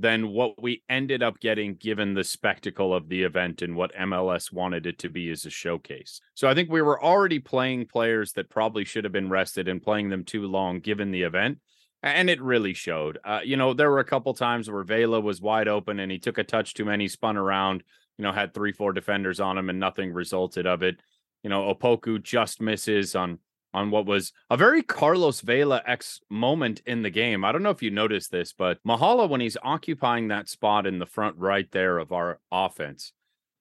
than 0.00 0.28
what 0.28 0.62
we 0.62 0.84
ended 0.88 1.24
up 1.24 1.40
getting 1.40 1.74
given 1.74 2.14
the 2.14 2.22
spectacle 2.22 2.94
of 2.94 3.08
the 3.08 3.24
event 3.24 3.62
and 3.62 3.74
what 3.74 3.94
MLS 3.96 4.52
wanted 4.52 4.86
it 4.86 4.96
to 5.00 5.08
be 5.08 5.28
as 5.30 5.44
a 5.44 5.50
showcase. 5.50 6.20
So 6.34 6.48
I 6.48 6.54
think 6.54 6.70
we 6.70 6.82
were 6.82 7.02
already 7.02 7.40
playing 7.40 7.86
players 7.86 8.32
that 8.34 8.48
probably 8.48 8.84
should 8.84 9.02
have 9.02 9.12
been 9.12 9.28
rested 9.28 9.66
and 9.66 9.82
playing 9.82 10.08
them 10.08 10.22
too 10.22 10.46
long 10.46 10.78
given 10.78 11.10
the 11.10 11.22
event. 11.22 11.58
And 12.04 12.30
it 12.30 12.40
really 12.40 12.74
showed. 12.74 13.18
Uh, 13.24 13.40
you 13.42 13.56
know, 13.56 13.74
there 13.74 13.90
were 13.90 13.98
a 13.98 14.04
couple 14.04 14.32
times 14.34 14.70
where 14.70 14.84
Vela 14.84 15.20
was 15.20 15.40
wide 15.40 15.66
open 15.66 15.98
and 15.98 16.12
he 16.12 16.20
took 16.20 16.38
a 16.38 16.44
touch 16.44 16.74
too 16.74 16.84
many, 16.84 17.08
spun 17.08 17.36
around, 17.36 17.82
you 18.18 18.22
know, 18.22 18.30
had 18.30 18.54
three, 18.54 18.70
four 18.70 18.92
defenders 18.92 19.40
on 19.40 19.58
him 19.58 19.68
and 19.68 19.80
nothing 19.80 20.12
resulted 20.12 20.64
of 20.64 20.84
it. 20.84 21.00
You 21.42 21.50
know, 21.50 21.74
Opoku 21.74 22.22
just 22.22 22.60
misses 22.60 23.16
on 23.16 23.40
on 23.74 23.90
what 23.90 24.06
was 24.06 24.32
a 24.50 24.56
very 24.56 24.82
Carlos 24.82 25.40
Vela 25.40 25.82
X 25.86 26.20
moment 26.30 26.80
in 26.86 27.02
the 27.02 27.10
game. 27.10 27.44
I 27.44 27.52
don't 27.52 27.62
know 27.62 27.70
if 27.70 27.82
you 27.82 27.90
noticed 27.90 28.30
this, 28.30 28.52
but 28.52 28.78
Mahala, 28.86 29.28
when 29.28 29.40
he's 29.40 29.56
occupying 29.62 30.28
that 30.28 30.48
spot 30.48 30.86
in 30.86 30.98
the 30.98 31.06
front 31.06 31.36
right 31.36 31.70
there 31.70 31.98
of 31.98 32.12
our 32.12 32.40
offense, 32.50 33.12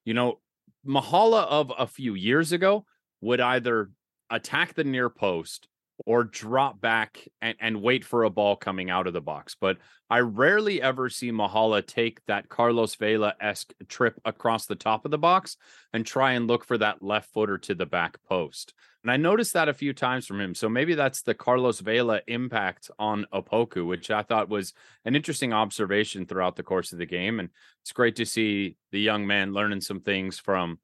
you 0.06 0.13
know, 0.13 0.39
Mahala 0.86 1.43
of 1.48 1.72
a 1.78 1.88
few 1.88 2.13
years 2.13 2.52
ago 2.52 2.86
would 3.22 3.41
either 3.41 3.89
attack 4.30 4.74
the 4.74 4.84
near 4.84 5.10
post 5.10 5.67
or 6.06 6.24
drop 6.24 6.80
back 6.80 7.28
and, 7.42 7.56
and 7.60 7.82
wait 7.82 8.06
for 8.06 8.24
a 8.24 8.30
ball 8.30 8.56
coming 8.56 8.90
out 8.90 9.08
of 9.08 9.14
the 9.14 9.22
box. 9.22 9.56
But 9.60 9.78
I 10.10 10.20
rarely 10.20 10.82
ever 10.82 11.10
see 11.10 11.32
Mahala 11.32 11.86
take 11.86 12.24
that 12.28 12.50
Carlos 12.50 12.96
Vela 12.96 13.34
esque 13.42 13.74
trip 13.88 14.20
across 14.24 14.66
the 14.66 14.76
top 14.76 15.06
of 15.06 15.12
the 15.12 15.18
box 15.18 15.58
and 15.94 16.06
try 16.06 16.34
and 16.34 16.48
look 16.48 16.64
for 16.64 16.78
that 16.78 17.02
left 17.02 17.34
footer 17.34 17.58
to 17.60 17.76
the 17.76 17.86
back 17.86 18.18
post. 18.24 18.74
And 19.04 19.12
I 19.12 19.18
noticed 19.18 19.54
that 19.54 19.70
a 19.70 19.74
few 19.74 19.94
times 19.94 20.26
from 20.26 20.42
him. 20.42 20.54
So 20.54 20.68
maybe 20.68 20.94
that's 20.94 21.22
the 21.22 21.34
Carlos 21.34 21.80
Vela 21.80 22.22
impact 22.28 22.92
on 23.00 23.26
Opoku, 23.34 23.88
which 23.88 24.12
I 24.12 24.22
thought 24.22 24.50
was 24.50 24.74
an 25.06 25.16
interesting 25.16 25.54
observation 25.54 26.26
throughout 26.26 26.56
the 26.56 26.64
course 26.64 26.92
of 26.92 27.00
the 27.00 27.06
game. 27.06 27.40
And 27.40 27.50
it's 27.82 27.94
great 27.94 28.18
to 28.18 28.26
see 28.26 28.76
the 28.92 29.00
young 29.00 29.26
man 29.26 29.54
learning 29.54 29.82
some 29.82 30.02
things 30.02 30.40
from 30.40 30.80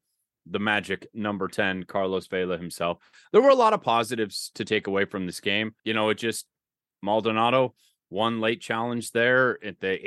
the 0.46 0.58
magic 0.58 1.06
number 1.14 1.48
10 1.48 1.84
carlos 1.84 2.26
vela 2.26 2.58
himself. 2.58 2.98
There 3.32 3.42
were 3.42 3.50
a 3.50 3.54
lot 3.54 3.72
of 3.72 3.82
positives 3.82 4.50
to 4.54 4.64
take 4.64 4.86
away 4.86 5.04
from 5.04 5.26
this 5.26 5.40
game. 5.40 5.74
You 5.84 5.94
know 5.94 6.10
it 6.10 6.18
just 6.18 6.46
maldonado 7.02 7.74
one 8.08 8.40
late 8.40 8.60
challenge 8.60 9.10
there 9.10 9.58
at 9.64 9.80
the 9.80 9.98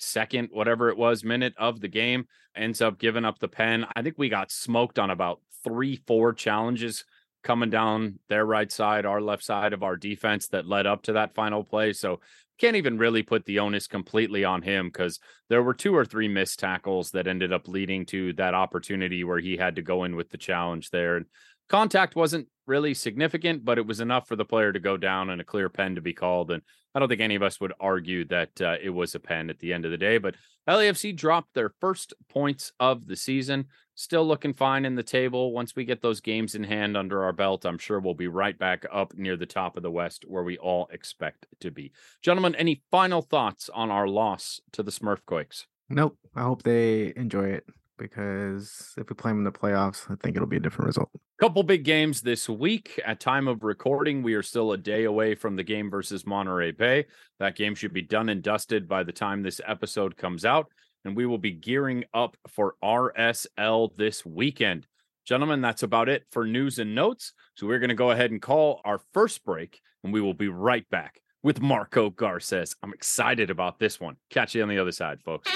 82nd 0.00 0.48
whatever 0.52 0.88
it 0.88 0.96
was 0.96 1.24
minute 1.24 1.54
of 1.58 1.80
the 1.80 1.88
game 1.88 2.26
ends 2.56 2.80
up 2.80 2.98
giving 2.98 3.24
up 3.24 3.38
the 3.38 3.48
pen. 3.48 3.86
I 3.94 4.02
think 4.02 4.16
we 4.18 4.28
got 4.28 4.50
smoked 4.50 4.98
on 4.98 5.10
about 5.10 5.40
three 5.62 5.96
four 6.06 6.32
challenges 6.32 7.04
coming 7.42 7.70
down 7.70 8.18
their 8.28 8.44
right 8.44 8.70
side 8.70 9.06
our 9.06 9.20
left 9.20 9.42
side 9.42 9.72
of 9.72 9.82
our 9.82 9.96
defense 9.96 10.48
that 10.48 10.66
led 10.66 10.86
up 10.86 11.02
to 11.02 11.14
that 11.14 11.34
final 11.34 11.64
play. 11.64 11.92
So 11.92 12.20
can't 12.60 12.76
even 12.76 12.98
really 12.98 13.22
put 13.22 13.44
the 13.46 13.58
onus 13.58 13.86
completely 13.86 14.44
on 14.44 14.60
him 14.62 14.88
because 14.88 15.18
there 15.48 15.62
were 15.62 15.74
two 15.74 15.96
or 15.96 16.04
three 16.04 16.28
missed 16.28 16.58
tackles 16.58 17.10
that 17.12 17.26
ended 17.26 17.52
up 17.52 17.66
leading 17.66 18.04
to 18.06 18.32
that 18.34 18.54
opportunity 18.54 19.24
where 19.24 19.38
he 19.38 19.56
had 19.56 19.76
to 19.76 19.82
go 19.82 20.04
in 20.04 20.14
with 20.14 20.28
the 20.30 20.36
challenge 20.36 20.90
there. 20.90 21.16
And 21.16 21.26
contact 21.68 22.16
wasn't 22.16 22.48
really 22.66 22.92
significant, 22.92 23.64
but 23.64 23.78
it 23.78 23.86
was 23.86 24.00
enough 24.00 24.28
for 24.28 24.36
the 24.36 24.44
player 24.44 24.72
to 24.72 24.78
go 24.78 24.96
down 24.96 25.30
and 25.30 25.40
a 25.40 25.44
clear 25.44 25.68
pen 25.68 25.94
to 25.94 26.00
be 26.02 26.12
called. 26.12 26.50
And 26.50 26.62
I 26.94 26.98
don't 26.98 27.08
think 27.08 27.20
any 27.20 27.34
of 27.34 27.42
us 27.42 27.60
would 27.60 27.72
argue 27.80 28.26
that 28.26 28.60
uh, 28.60 28.76
it 28.82 28.90
was 28.90 29.14
a 29.14 29.20
pen 29.20 29.48
at 29.48 29.58
the 29.58 29.72
end 29.72 29.86
of 29.86 29.90
the 29.90 29.96
day. 29.96 30.18
But 30.18 30.34
LAFC 30.68 31.16
dropped 31.16 31.54
their 31.54 31.72
first 31.80 32.12
points 32.28 32.72
of 32.78 33.06
the 33.06 33.16
season. 33.16 33.66
Still 34.00 34.26
looking 34.26 34.54
fine 34.54 34.86
in 34.86 34.94
the 34.94 35.02
table. 35.02 35.52
Once 35.52 35.76
we 35.76 35.84
get 35.84 36.00
those 36.00 36.22
games 36.22 36.54
in 36.54 36.64
hand 36.64 36.96
under 36.96 37.22
our 37.22 37.34
belt, 37.34 37.66
I'm 37.66 37.76
sure 37.76 38.00
we'll 38.00 38.14
be 38.14 38.28
right 38.28 38.58
back 38.58 38.86
up 38.90 39.12
near 39.14 39.36
the 39.36 39.44
top 39.44 39.76
of 39.76 39.82
the 39.82 39.90
West 39.90 40.24
where 40.26 40.42
we 40.42 40.56
all 40.56 40.88
expect 40.90 41.44
to 41.60 41.70
be. 41.70 41.92
Gentlemen, 42.22 42.54
any 42.54 42.80
final 42.90 43.20
thoughts 43.20 43.68
on 43.68 43.90
our 43.90 44.08
loss 44.08 44.58
to 44.72 44.82
the 44.82 44.90
Smurfquakes? 44.90 45.66
Nope. 45.90 46.16
I 46.34 46.44
hope 46.44 46.62
they 46.62 47.12
enjoy 47.14 47.50
it 47.50 47.66
because 47.98 48.94
if 48.96 49.10
we 49.10 49.14
play 49.14 49.32
them 49.32 49.40
in 49.40 49.44
the 49.44 49.52
playoffs, 49.52 50.10
I 50.10 50.14
think 50.14 50.34
it'll 50.34 50.48
be 50.48 50.56
a 50.56 50.60
different 50.60 50.86
result. 50.86 51.10
Couple 51.38 51.62
big 51.62 51.84
games 51.84 52.22
this 52.22 52.48
week. 52.48 52.98
At 53.04 53.20
time 53.20 53.48
of 53.48 53.62
recording, 53.62 54.22
we 54.22 54.32
are 54.32 54.42
still 54.42 54.72
a 54.72 54.78
day 54.78 55.04
away 55.04 55.34
from 55.34 55.56
the 55.56 55.62
game 55.62 55.90
versus 55.90 56.24
Monterey 56.24 56.70
Bay. 56.70 57.04
That 57.38 57.54
game 57.54 57.74
should 57.74 57.92
be 57.92 58.00
done 58.00 58.30
and 58.30 58.42
dusted 58.42 58.88
by 58.88 59.02
the 59.02 59.12
time 59.12 59.42
this 59.42 59.60
episode 59.66 60.16
comes 60.16 60.46
out, 60.46 60.68
and 61.04 61.16
we 61.16 61.26
will 61.26 61.38
be 61.38 61.52
gearing 61.52 62.04
up 62.14 62.36
for 62.46 62.74
RSL 62.82 63.96
this 63.96 64.24
weekend. 64.24 64.86
Gentlemen, 65.26 65.60
that's 65.60 65.82
about 65.82 66.08
it 66.08 66.24
for 66.30 66.46
news 66.46 66.78
and 66.78 66.94
notes. 66.94 67.32
So 67.54 67.66
we're 67.66 67.78
going 67.78 67.90
to 67.90 67.94
go 67.94 68.10
ahead 68.10 68.30
and 68.30 68.42
call 68.42 68.80
our 68.84 69.00
first 69.12 69.44
break, 69.44 69.80
and 70.02 70.12
we 70.12 70.20
will 70.20 70.34
be 70.34 70.48
right 70.48 70.88
back 70.90 71.20
with 71.42 71.60
Marco 71.60 72.10
Garces. 72.10 72.74
I'm 72.82 72.92
excited 72.92 73.50
about 73.50 73.78
this 73.78 74.00
one. 74.00 74.16
Catch 74.30 74.54
you 74.54 74.62
on 74.62 74.68
the 74.68 74.78
other 74.78 74.92
side, 74.92 75.22
folks. 75.22 75.50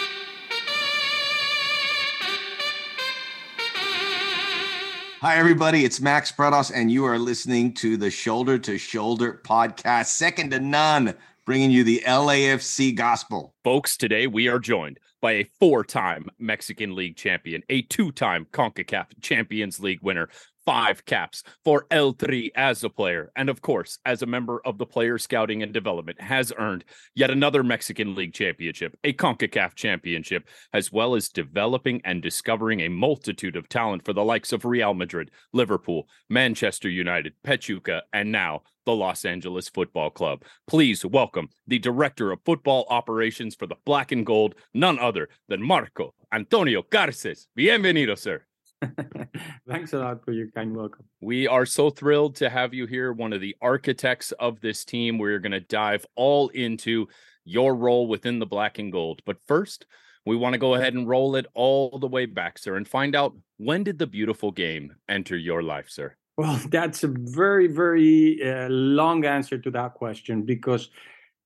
Hi, 5.21 5.37
everybody. 5.39 5.87
It's 5.87 6.03
Max 6.03 6.31
Bretos, 6.31 6.71
and 6.75 6.91
you 6.91 7.07
are 7.07 7.19
listening 7.19 7.73
to 7.77 7.97
the 7.97 8.11
Shoulder 8.11 8.59
to 8.59 8.77
Shoulder 8.77 9.41
podcast, 9.43 10.07
second 10.09 10.51
to 10.51 10.61
none, 10.61 11.15
bringing 11.45 11.71
you 11.71 11.85
the 11.85 12.03
LAFC 12.07 12.95
gospel. 12.95 13.55
Folks, 13.65 13.97
today 13.97 14.27
we 14.27 14.49
are 14.49 14.59
joined 14.59 14.99
by 15.21 15.33
a 15.33 15.51
four 15.61 15.85
time 15.85 16.27
Mexican 16.39 16.95
League 16.95 17.17
champion, 17.17 17.63
a 17.69 17.83
two 17.83 18.13
time 18.13 18.47
CONCACAF 18.53 19.07
Champions 19.21 19.81
League 19.81 20.01
winner, 20.03 20.29
five 20.65 21.05
caps 21.05 21.43
for 21.65 21.87
El 21.91 22.15
Tri 22.15 22.51
as 22.57 22.85
a 22.85 22.89
player, 22.89 23.31
and 23.37 23.51
of 23.51 23.61
course, 23.61 23.99
as 24.07 24.23
a 24.23 24.27
member 24.27 24.61
of 24.65 24.79
the 24.79 24.87
player 24.87 25.19
scouting 25.19 25.63
and 25.63 25.73
development, 25.73 26.21
has 26.21 26.53
earned 26.57 26.85
yet 27.15 27.31
another 27.31 27.63
Mexican 27.63 28.15
League 28.15 28.33
championship, 28.33 28.97
a 29.05 29.13
CONCACAF 29.13 29.75
championship, 29.75 30.49
as 30.73 30.91
well 30.91 31.15
as 31.15 31.29
developing 31.29 32.01
and 32.05 32.23
discovering 32.23 32.81
a 32.81 32.89
multitude 32.89 33.57
of 33.57 33.69
talent 33.69 34.05
for 34.05 34.13
the 34.13 34.25
likes 34.25 34.53
of 34.53 34.65
Real 34.65 34.95
Madrid, 34.95 35.31
Liverpool, 35.53 36.09
Manchester 36.31 36.89
United, 36.89 37.35
Pachuca, 37.43 38.03
and 38.13 38.33
now 38.33 38.63
the 38.85 38.95
Los 38.95 39.25
Angeles 39.25 39.69
Football 39.69 40.11
Club. 40.11 40.43
Please 40.67 41.05
welcome 41.05 41.49
the 41.67 41.79
Director 41.79 42.33
of 42.33 42.41
Football 42.45 42.87
Operations 42.91 43.55
for 43.55 43.67
the 43.67 43.77
Black 43.85 44.13
and 44.13 44.27
Gold, 44.27 44.55
none 44.73 44.99
other 44.99 45.29
than 45.49 45.63
Marco 45.63 46.15
Antonio 46.33 46.83
Garces. 46.91 47.49
Bienvenido, 47.59 48.19
sir. 48.19 48.43
Thanks 49.69 49.93
a 49.93 49.99
lot 49.99 50.25
for 50.25 50.33
your 50.33 50.51
kind 50.51 50.77
welcome. 50.77 51.05
We 51.21 51.47
are 51.49 51.67
so 51.67 51.91
thrilled 51.91 52.37
to 52.37 52.51
have 52.51 52.75
you 52.75 52.87
here, 52.87 53.13
one 53.13 53.33
of 53.33 53.41
the 53.41 53.57
architects 53.61 54.33
of 54.33 54.61
this 54.61 54.85
team. 54.85 55.19
We're 55.19 55.39
going 55.39 55.53
to 55.53 55.61
dive 55.61 56.05
all 56.17 56.49
into 56.49 57.09
your 57.45 57.75
role 57.75 58.07
within 58.07 58.39
the 58.39 58.47
black 58.47 58.79
and 58.79 58.93
gold. 58.93 59.23
But 59.25 59.39
first, 59.47 59.87
we 60.27 60.37
want 60.37 60.55
to 60.55 60.59
go 60.59 60.75
ahead 60.75 60.95
and 60.95 61.09
roll 61.09 61.37
it 61.37 61.47
all 61.55 61.99
the 61.99 62.09
way 62.09 62.27
back, 62.27 62.59
sir, 62.59 62.77
and 62.77 62.89
find 62.89 63.15
out 63.15 63.37
when 63.59 63.85
did 63.85 63.99
the 63.99 64.07
beautiful 64.07 64.51
game 64.51 64.97
enter 65.09 65.37
your 65.37 65.63
life, 65.63 65.91
sir? 65.91 66.17
Well, 66.37 66.61
that's 66.69 67.05
a 67.05 67.09
very, 67.09 67.67
very 67.67 68.41
uh, 68.43 68.69
long 68.69 69.25
answer 69.25 69.59
to 69.59 69.71
that 69.73 69.95
question 69.95 70.43
because 70.43 70.91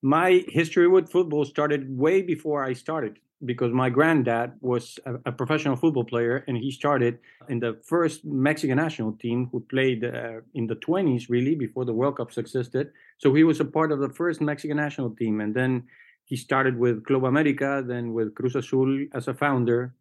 my 0.02 0.44
history 0.48 0.88
with 0.88 1.10
football 1.10 1.44
started 1.44 1.96
way 1.96 2.22
before 2.22 2.64
I 2.64 2.72
started 2.72 3.18
because 3.44 3.72
my 3.72 3.88
granddad 3.88 4.52
was 4.60 4.98
a, 5.06 5.14
a, 5.26 5.32
professional 5.32 5.76
football 5.76 6.02
player 6.02 6.44
and 6.48 6.56
he 6.56 6.72
started 6.72 7.18
in 7.48 7.60
the 7.60 7.78
first 7.84 8.24
Mexican 8.24 8.76
national 8.76 9.12
team 9.12 9.48
who 9.52 9.60
played 9.60 10.04
uh, 10.04 10.40
in 10.54 10.66
the 10.66 10.74
20s 10.74 11.28
really 11.28 11.54
before 11.54 11.84
the 11.84 11.92
World 11.92 12.16
Cups 12.16 12.36
existed. 12.36 12.90
So 13.18 13.32
he 13.32 13.44
was 13.44 13.60
a 13.60 13.64
part 13.64 13.92
of 13.92 14.00
the 14.00 14.08
first 14.08 14.40
Mexican 14.40 14.76
national 14.76 15.10
team 15.10 15.40
and 15.40 15.54
then 15.54 15.84
he 16.24 16.36
started 16.36 16.78
with 16.78 17.04
Club 17.04 17.24
America, 17.24 17.82
then 17.86 18.12
with 18.12 18.34
Cruz 18.34 18.56
Azul 18.56 19.06
as 19.14 19.28
a 19.28 19.34
founder. 19.34 19.94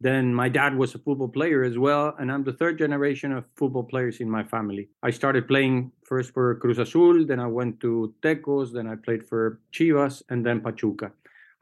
Then 0.00 0.34
my 0.34 0.48
dad 0.48 0.76
was 0.76 0.94
a 0.94 0.98
football 0.98 1.28
player 1.28 1.62
as 1.62 1.78
well, 1.78 2.14
and 2.18 2.30
I'm 2.30 2.44
the 2.44 2.52
third 2.52 2.78
generation 2.78 3.32
of 3.32 3.46
football 3.56 3.84
players 3.84 4.20
in 4.20 4.28
my 4.28 4.44
family. 4.44 4.90
I 5.02 5.10
started 5.10 5.48
playing 5.48 5.92
first 6.04 6.34
for 6.34 6.54
Cruz 6.56 6.78
Azul, 6.78 7.24
then 7.24 7.40
I 7.40 7.46
went 7.46 7.80
to 7.80 8.14
Tecos, 8.22 8.72
then 8.72 8.86
I 8.86 8.96
played 8.96 9.26
for 9.26 9.60
Chivas, 9.72 10.22
and 10.28 10.44
then 10.44 10.60
Pachuca. 10.60 11.12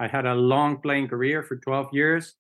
I 0.01 0.09
had 0.09 0.27
a 0.27 0.35
long 0.35 0.79
playing 0.79 1.09
career 1.09 1.45
for 1.45 1.57
12 1.57 1.91
years. 1.93 2.35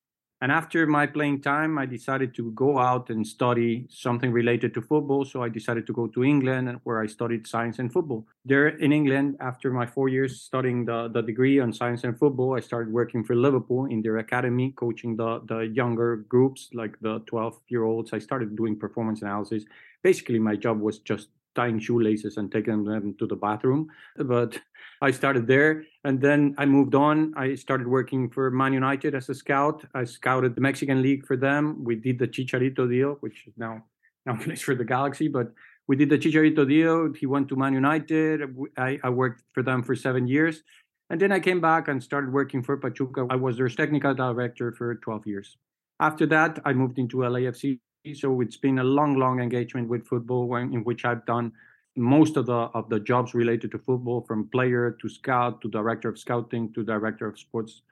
And 0.44 0.52
after 0.52 0.86
my 0.86 1.06
playing 1.06 1.40
time, 1.40 1.78
I 1.78 1.86
decided 1.86 2.34
to 2.34 2.50
go 2.50 2.78
out 2.78 3.08
and 3.08 3.26
study 3.26 3.86
something 3.88 4.30
related 4.30 4.74
to 4.74 4.82
football. 4.82 5.24
So 5.24 5.42
I 5.42 5.48
decided 5.48 5.86
to 5.86 5.94
go 5.94 6.06
to 6.08 6.22
England, 6.22 6.80
where 6.84 7.00
I 7.00 7.06
studied 7.06 7.46
science 7.46 7.78
and 7.78 7.90
football. 7.90 8.26
There 8.44 8.68
in 8.68 8.92
England, 8.92 9.38
after 9.40 9.72
my 9.72 9.86
four 9.86 10.10
years 10.10 10.42
studying 10.42 10.84
the, 10.84 11.08
the 11.08 11.22
degree 11.22 11.60
on 11.60 11.72
science 11.72 12.04
and 12.04 12.18
football, 12.18 12.58
I 12.58 12.60
started 12.60 12.92
working 12.92 13.24
for 13.24 13.34
Liverpool 13.34 13.86
in 13.86 14.02
their 14.02 14.18
academy, 14.18 14.74
coaching 14.76 15.16
the, 15.16 15.40
the 15.46 15.60
younger 15.60 16.16
groups, 16.28 16.68
like 16.74 17.00
the 17.00 17.20
12 17.20 17.60
year 17.68 17.84
olds. 17.84 18.12
I 18.12 18.18
started 18.18 18.54
doing 18.54 18.78
performance 18.78 19.22
analysis. 19.22 19.64
Basically, 20.02 20.38
my 20.38 20.56
job 20.56 20.78
was 20.78 20.98
just 20.98 21.28
tying 21.54 21.78
shoelaces 21.78 22.36
and 22.36 22.50
taking 22.50 22.84
them 22.84 23.14
to 23.18 23.26
the 23.26 23.36
bathroom. 23.36 23.88
But 24.16 24.58
I 25.00 25.10
started 25.10 25.46
there 25.46 25.84
and 26.04 26.20
then 26.20 26.54
I 26.58 26.66
moved 26.66 26.94
on. 26.94 27.34
I 27.36 27.54
started 27.54 27.86
working 27.86 28.30
for 28.30 28.50
Man 28.50 28.72
United 28.72 29.14
as 29.14 29.28
a 29.28 29.34
scout. 29.34 29.84
I 29.94 30.04
scouted 30.04 30.54
the 30.54 30.60
Mexican 30.60 31.02
League 31.02 31.26
for 31.26 31.36
them. 31.36 31.84
We 31.84 31.96
did 31.96 32.18
the 32.18 32.28
Chicharito 32.28 32.88
deal, 32.88 33.16
which 33.20 33.46
is 33.46 33.54
now 33.56 33.84
now 34.26 34.36
plays 34.42 34.62
for 34.62 34.74
the 34.74 34.84
Galaxy, 34.84 35.28
but 35.28 35.52
we 35.86 35.96
did 35.96 36.08
the 36.08 36.18
Chicharito 36.18 36.66
deal. 36.66 37.12
He 37.12 37.26
went 37.26 37.48
to 37.48 37.56
Man 37.56 37.74
United. 37.74 38.42
I, 38.76 38.98
I 39.02 39.10
worked 39.10 39.42
for 39.52 39.62
them 39.62 39.82
for 39.82 39.94
seven 39.94 40.26
years. 40.26 40.62
And 41.10 41.20
then 41.20 41.32
I 41.32 41.40
came 41.40 41.60
back 41.60 41.88
and 41.88 42.02
started 42.02 42.32
working 42.32 42.62
for 42.62 42.76
Pachuca. 42.78 43.26
I 43.28 43.36
was 43.36 43.58
their 43.58 43.68
technical 43.68 44.14
director 44.14 44.72
for 44.72 44.94
12 44.94 45.26
years. 45.26 45.56
After 46.00 46.26
that, 46.26 46.60
I 46.64 46.72
moved 46.72 46.98
into 46.98 47.18
LAFC 47.18 47.78
so 48.12 48.40
it's 48.40 48.56
been 48.56 48.80
a 48.80 48.84
long, 48.84 49.16
long 49.16 49.40
engagement 49.40 49.88
with 49.88 50.06
football, 50.06 50.54
in 50.56 50.84
which 50.84 51.04
I've 51.04 51.24
done 51.24 51.52
most 51.96 52.36
of 52.36 52.46
the 52.46 52.52
of 52.52 52.88
the 52.88 53.00
jobs 53.00 53.34
related 53.34 53.70
to 53.70 53.78
football, 53.78 54.20
from 54.20 54.48
player 54.48 54.96
to 55.00 55.08
scout 55.08 55.62
to 55.62 55.68
director 55.68 56.08
of 56.08 56.18
scouting 56.18 56.72
to 56.74 56.84
director 56.84 57.26
of 57.26 57.38
sports 57.38 57.82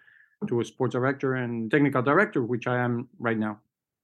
to 0.48 0.60
a 0.60 0.64
sports 0.64 0.92
director 0.92 1.36
and 1.36 1.70
technical 1.70 2.02
director, 2.02 2.42
which 2.42 2.66
I 2.66 2.78
am 2.78 3.08
right 3.18 3.38
now. 3.38 3.60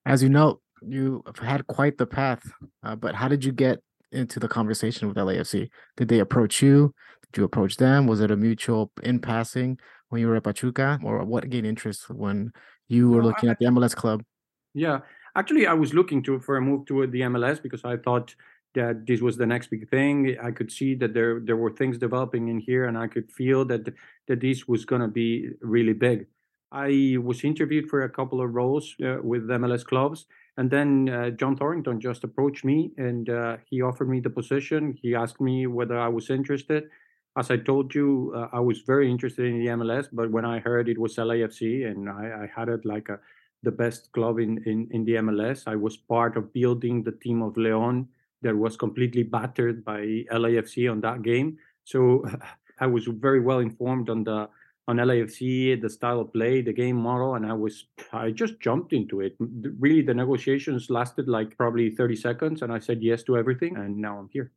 As 0.06 0.22
you 0.22 0.28
know, 0.28 0.60
you 0.80 1.22
have 1.26 1.38
had 1.38 1.66
quite 1.66 1.98
the 1.98 2.06
path. 2.06 2.48
Uh, 2.82 2.94
but 2.94 3.14
how 3.14 3.28
did 3.28 3.44
you 3.44 3.52
get 3.52 3.80
into 4.12 4.38
the 4.40 4.48
conversation 4.48 5.08
with 5.08 5.16
LAFC? 5.16 5.68
Did 5.96 6.08
they 6.08 6.20
approach 6.20 6.62
you? 6.62 6.94
Did 7.32 7.40
you 7.40 7.44
approach 7.44 7.76
them? 7.76 8.06
Was 8.06 8.20
it 8.20 8.30
a 8.30 8.36
mutual 8.36 8.92
in 9.02 9.18
passing 9.18 9.78
when 10.08 10.20
you 10.20 10.28
were 10.28 10.36
at 10.36 10.44
Pachuca, 10.44 10.98
or 11.02 11.22
what 11.24 11.50
gained 11.50 11.66
interest 11.66 12.08
when 12.08 12.52
you 12.86 13.10
were 13.10 13.22
looking 13.22 13.50
at 13.50 13.58
the 13.58 13.66
MLS 13.66 13.94
club? 13.94 14.22
Yeah, 14.74 15.00
Actually, 15.38 15.68
I 15.68 15.72
was 15.72 15.94
looking 15.94 16.20
to 16.24 16.40
for 16.40 16.56
a 16.56 16.60
move 16.60 16.86
to 16.86 17.06
the 17.06 17.20
MLS 17.32 17.62
because 17.62 17.84
I 17.84 17.96
thought 17.96 18.34
that 18.74 19.06
this 19.06 19.20
was 19.20 19.36
the 19.36 19.46
next 19.46 19.70
big 19.70 19.88
thing. 19.88 20.36
I 20.42 20.50
could 20.50 20.72
see 20.72 20.96
that 20.96 21.14
there 21.14 21.38
there 21.38 21.56
were 21.56 21.70
things 21.70 21.96
developing 21.96 22.48
in 22.48 22.58
here, 22.58 22.86
and 22.86 22.98
I 22.98 23.06
could 23.06 23.30
feel 23.30 23.64
that 23.66 23.82
that 24.26 24.40
this 24.40 24.66
was 24.66 24.84
going 24.84 25.02
to 25.02 25.12
be 25.22 25.50
really 25.60 25.92
big. 25.92 26.26
I 26.72 27.16
was 27.28 27.44
interviewed 27.44 27.86
for 27.88 28.02
a 28.02 28.10
couple 28.18 28.40
of 28.40 28.52
roles 28.52 28.96
uh, 29.00 29.18
with 29.22 29.42
MLS 29.60 29.84
clubs, 29.84 30.26
and 30.56 30.68
then 30.72 31.08
uh, 31.08 31.30
John 31.30 31.56
Thorrington 31.56 32.00
just 32.00 32.24
approached 32.24 32.64
me 32.64 32.90
and 32.98 33.30
uh, 33.30 33.58
he 33.70 33.80
offered 33.80 34.08
me 34.08 34.18
the 34.20 34.34
position. 34.40 34.98
He 35.00 35.14
asked 35.14 35.40
me 35.40 35.68
whether 35.68 35.98
I 35.98 36.08
was 36.08 36.30
interested. 36.30 36.90
As 37.36 37.52
I 37.52 37.58
told 37.58 37.94
you, 37.94 38.32
uh, 38.34 38.48
I 38.52 38.60
was 38.60 38.80
very 38.80 39.08
interested 39.08 39.46
in 39.46 39.60
the 39.60 39.70
MLS, 39.78 40.08
but 40.12 40.32
when 40.32 40.44
I 40.44 40.58
heard 40.58 40.88
it 40.88 40.98
was 40.98 41.14
LAFC 41.16 41.86
and 41.90 42.10
I, 42.10 42.24
I 42.42 42.46
had 42.54 42.68
it 42.68 42.84
like 42.84 43.08
a 43.08 43.20
the 43.62 43.70
best 43.70 44.12
club 44.12 44.38
in, 44.38 44.62
in, 44.66 44.88
in 44.90 45.04
the 45.04 45.14
MLS. 45.14 45.64
I 45.66 45.76
was 45.76 45.96
part 45.96 46.36
of 46.36 46.52
building 46.52 47.02
the 47.02 47.12
team 47.12 47.42
of 47.42 47.56
Leon 47.56 48.08
that 48.42 48.56
was 48.56 48.76
completely 48.76 49.24
battered 49.24 49.84
by 49.84 50.24
LAFC 50.32 50.90
on 50.90 51.00
that 51.00 51.22
game. 51.22 51.58
So 51.84 52.24
I 52.80 52.86
was 52.86 53.06
very 53.06 53.40
well 53.40 53.58
informed 53.58 54.10
on 54.10 54.24
the 54.24 54.48
on 54.86 54.96
LAFC, 54.96 55.80
the 55.82 55.90
style 55.90 56.18
of 56.18 56.32
play, 56.32 56.62
the 56.62 56.72
game 56.72 56.96
model, 56.96 57.34
and 57.34 57.44
I 57.44 57.52
was 57.52 57.84
I 58.10 58.30
just 58.30 58.58
jumped 58.58 58.94
into 58.94 59.20
it. 59.20 59.36
Really, 59.78 60.00
the 60.00 60.14
negotiations 60.14 60.88
lasted 60.88 61.28
like 61.28 61.58
probably 61.58 61.90
30 61.90 62.16
seconds, 62.16 62.62
and 62.62 62.72
I 62.72 62.78
said 62.78 63.02
yes 63.02 63.22
to 63.24 63.36
everything, 63.36 63.76
and 63.76 63.98
now 63.98 64.18
I'm 64.18 64.30
here. 64.32 64.50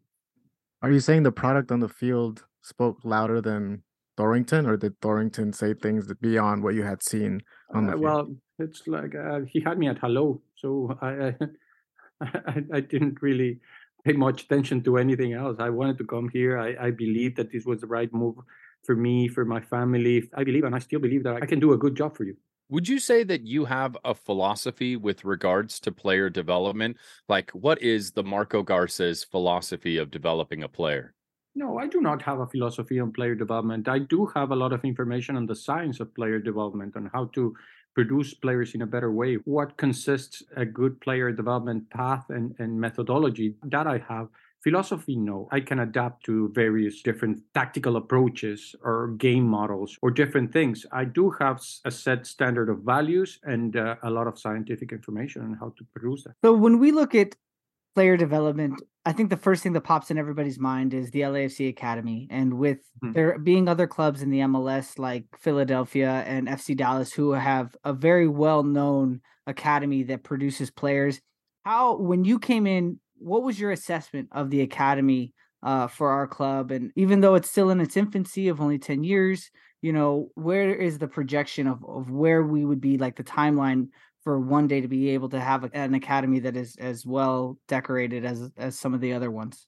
Are 0.81 0.89
you 0.89 1.01
saying 1.01 1.23
the 1.23 1.33
product 1.33 1.69
on 1.69 1.81
the 1.81 1.89
field 1.89 2.45
spoke 2.61 2.99
louder 3.03 3.41
than 3.41 3.83
Thorrington, 4.21 4.67
or 4.67 4.77
did 4.77 4.99
Thorrington 5.01 5.53
say 5.53 5.73
things 5.73 6.11
beyond 6.21 6.63
what 6.63 6.75
you 6.75 6.83
had 6.83 7.01
seen 7.01 7.41
on 7.73 7.87
the 7.87 7.93
uh, 7.93 7.97
field? 7.97 8.03
Well, 8.03 8.35
it's 8.59 8.87
like 8.87 9.15
uh, 9.15 9.39
he 9.47 9.61
had 9.61 9.79
me 9.79 9.87
at 9.87 9.97
hello, 9.97 10.41
so 10.55 10.95
I, 11.01 11.33
I, 12.21 12.63
I 12.73 12.79
didn't 12.81 13.21
really 13.21 13.59
pay 14.05 14.13
much 14.13 14.43
attention 14.43 14.83
to 14.83 14.97
anything 14.97 15.33
else. 15.33 15.57
I 15.59 15.69
wanted 15.69 15.97
to 15.99 16.03
come 16.03 16.29
here. 16.29 16.59
I, 16.59 16.87
I 16.87 16.91
believe 16.91 17.35
that 17.37 17.51
this 17.51 17.65
was 17.65 17.81
the 17.81 17.87
right 17.87 18.13
move 18.13 18.35
for 18.83 18.95
me, 18.95 19.27
for 19.27 19.43
my 19.43 19.61
family. 19.61 20.29
I 20.35 20.43
believe, 20.43 20.65
and 20.65 20.75
I 20.75 20.79
still 20.79 20.99
believe 20.99 21.23
that 21.23 21.41
I 21.41 21.45
can 21.47 21.59
do 21.59 21.73
a 21.73 21.77
good 21.77 21.95
job 21.95 22.15
for 22.15 22.23
you. 22.23 22.35
Would 22.69 22.87
you 22.87 22.99
say 22.99 23.23
that 23.23 23.41
you 23.41 23.65
have 23.65 23.97
a 24.05 24.13
philosophy 24.13 24.95
with 24.95 25.25
regards 25.25 25.79
to 25.81 25.91
player 25.91 26.29
development? 26.29 26.97
Like, 27.27 27.51
what 27.51 27.81
is 27.81 28.11
the 28.11 28.23
Marco 28.23 28.61
Garces 28.63 29.23
philosophy 29.23 29.97
of 29.97 30.09
developing 30.09 30.63
a 30.63 30.69
player? 30.69 31.13
No, 31.53 31.77
I 31.77 31.87
do 31.87 31.99
not 31.99 32.21
have 32.21 32.39
a 32.39 32.47
philosophy 32.47 32.99
on 32.99 33.11
player 33.11 33.35
development. 33.35 33.89
I 33.89 33.99
do 33.99 34.25
have 34.35 34.51
a 34.51 34.55
lot 34.55 34.71
of 34.71 34.85
information 34.85 35.35
on 35.35 35.45
the 35.45 35.55
science 35.55 35.99
of 35.99 36.15
player 36.15 36.39
development 36.39 36.95
and 36.95 37.09
how 37.13 37.25
to 37.33 37.53
produce 37.93 38.33
players 38.33 38.73
in 38.73 38.83
a 38.83 38.87
better 38.87 39.11
way. 39.11 39.35
What 39.43 39.75
consists 39.75 40.43
a 40.55 40.65
good 40.65 41.01
player 41.01 41.31
development 41.31 41.89
path 41.89 42.25
and, 42.29 42.55
and 42.59 42.79
methodology 42.79 43.55
that 43.63 43.85
I 43.85 43.97
have. 44.07 44.29
Philosophy, 44.63 45.15
no. 45.15 45.49
I 45.51 45.59
can 45.59 45.79
adapt 45.79 46.23
to 46.25 46.51
various 46.53 47.01
different 47.01 47.41
tactical 47.55 47.97
approaches 47.97 48.75
or 48.83 49.15
game 49.17 49.43
models 49.43 49.97
or 50.03 50.11
different 50.11 50.53
things. 50.53 50.85
I 50.91 51.03
do 51.03 51.31
have 51.31 51.61
a 51.83 51.91
set 51.91 52.27
standard 52.27 52.69
of 52.69 52.83
values 52.83 53.39
and 53.43 53.75
uh, 53.75 53.95
a 54.03 54.09
lot 54.09 54.27
of 54.27 54.39
scientific 54.39 54.91
information 54.91 55.41
on 55.41 55.55
how 55.55 55.73
to 55.77 55.83
produce 55.95 56.23
that. 56.25 56.35
So 56.45 56.53
when 56.53 56.77
we 56.77 56.91
look 56.91 57.15
at 57.15 57.35
player 57.95 58.17
development, 58.17 58.81
I 59.05 59.13
think 59.13 59.29
the 59.29 59.37
first 59.37 59.63
thing 59.63 59.73
that 59.73 59.81
pops 59.81 60.11
in 60.11 60.17
everybody's 60.17 60.59
mind 60.59 60.93
is 60.93 61.11
the 61.11 61.21
LAFC 61.21 61.69
Academy. 61.69 62.27
And 62.29 62.55
with 62.55 62.79
mm-hmm. 63.03 63.13
there 63.13 63.39
being 63.39 63.67
other 63.67 63.87
clubs 63.87 64.21
in 64.21 64.29
the 64.29 64.39
MLS 64.39 64.99
like 64.99 65.25
Philadelphia 65.39 66.23
and 66.27 66.47
FC 66.47 66.75
Dallas 66.77 67.11
who 67.11 67.31
have 67.31 67.75
a 67.83 67.93
very 67.93 68.27
well 68.27 68.63
known 68.63 69.21
academy 69.47 70.03
that 70.03 70.23
produces 70.23 70.69
players, 70.69 71.19
how, 71.65 71.97
when 71.97 72.23
you 72.23 72.39
came 72.39 72.67
in, 72.67 72.99
what 73.17 73.43
was 73.43 73.59
your 73.59 73.71
assessment 73.71 74.29
of 74.31 74.49
the 74.49 74.61
academy 74.61 75.33
uh, 75.63 75.87
for 75.87 76.09
our 76.09 76.27
club? 76.27 76.71
And 76.71 76.91
even 76.95 77.21
though 77.21 77.35
it's 77.35 77.49
still 77.49 77.69
in 77.69 77.81
its 77.81 77.97
infancy 77.97 78.47
of 78.47 78.61
only 78.61 78.79
10 78.79 79.03
years, 79.03 79.49
you 79.81 79.93
know, 79.93 80.29
where 80.35 80.73
is 80.73 80.99
the 80.99 81.07
projection 81.07 81.67
of, 81.67 81.83
of 81.85 82.11
where 82.11 82.43
we 82.43 82.65
would 82.65 82.81
be 82.81 82.97
like 82.97 83.15
the 83.15 83.23
timeline 83.23 83.87
for 84.23 84.39
one 84.39 84.67
day 84.67 84.81
to 84.81 84.87
be 84.87 85.09
able 85.09 85.29
to 85.29 85.39
have 85.39 85.69
an 85.73 85.93
academy 85.93 86.39
that 86.39 86.55
is 86.55 86.75
as 86.77 87.05
well 87.05 87.57
decorated 87.67 88.25
as 88.25 88.51
as 88.57 88.77
some 88.77 88.93
of 88.93 89.01
the 89.01 89.13
other 89.13 89.31
ones 89.31 89.67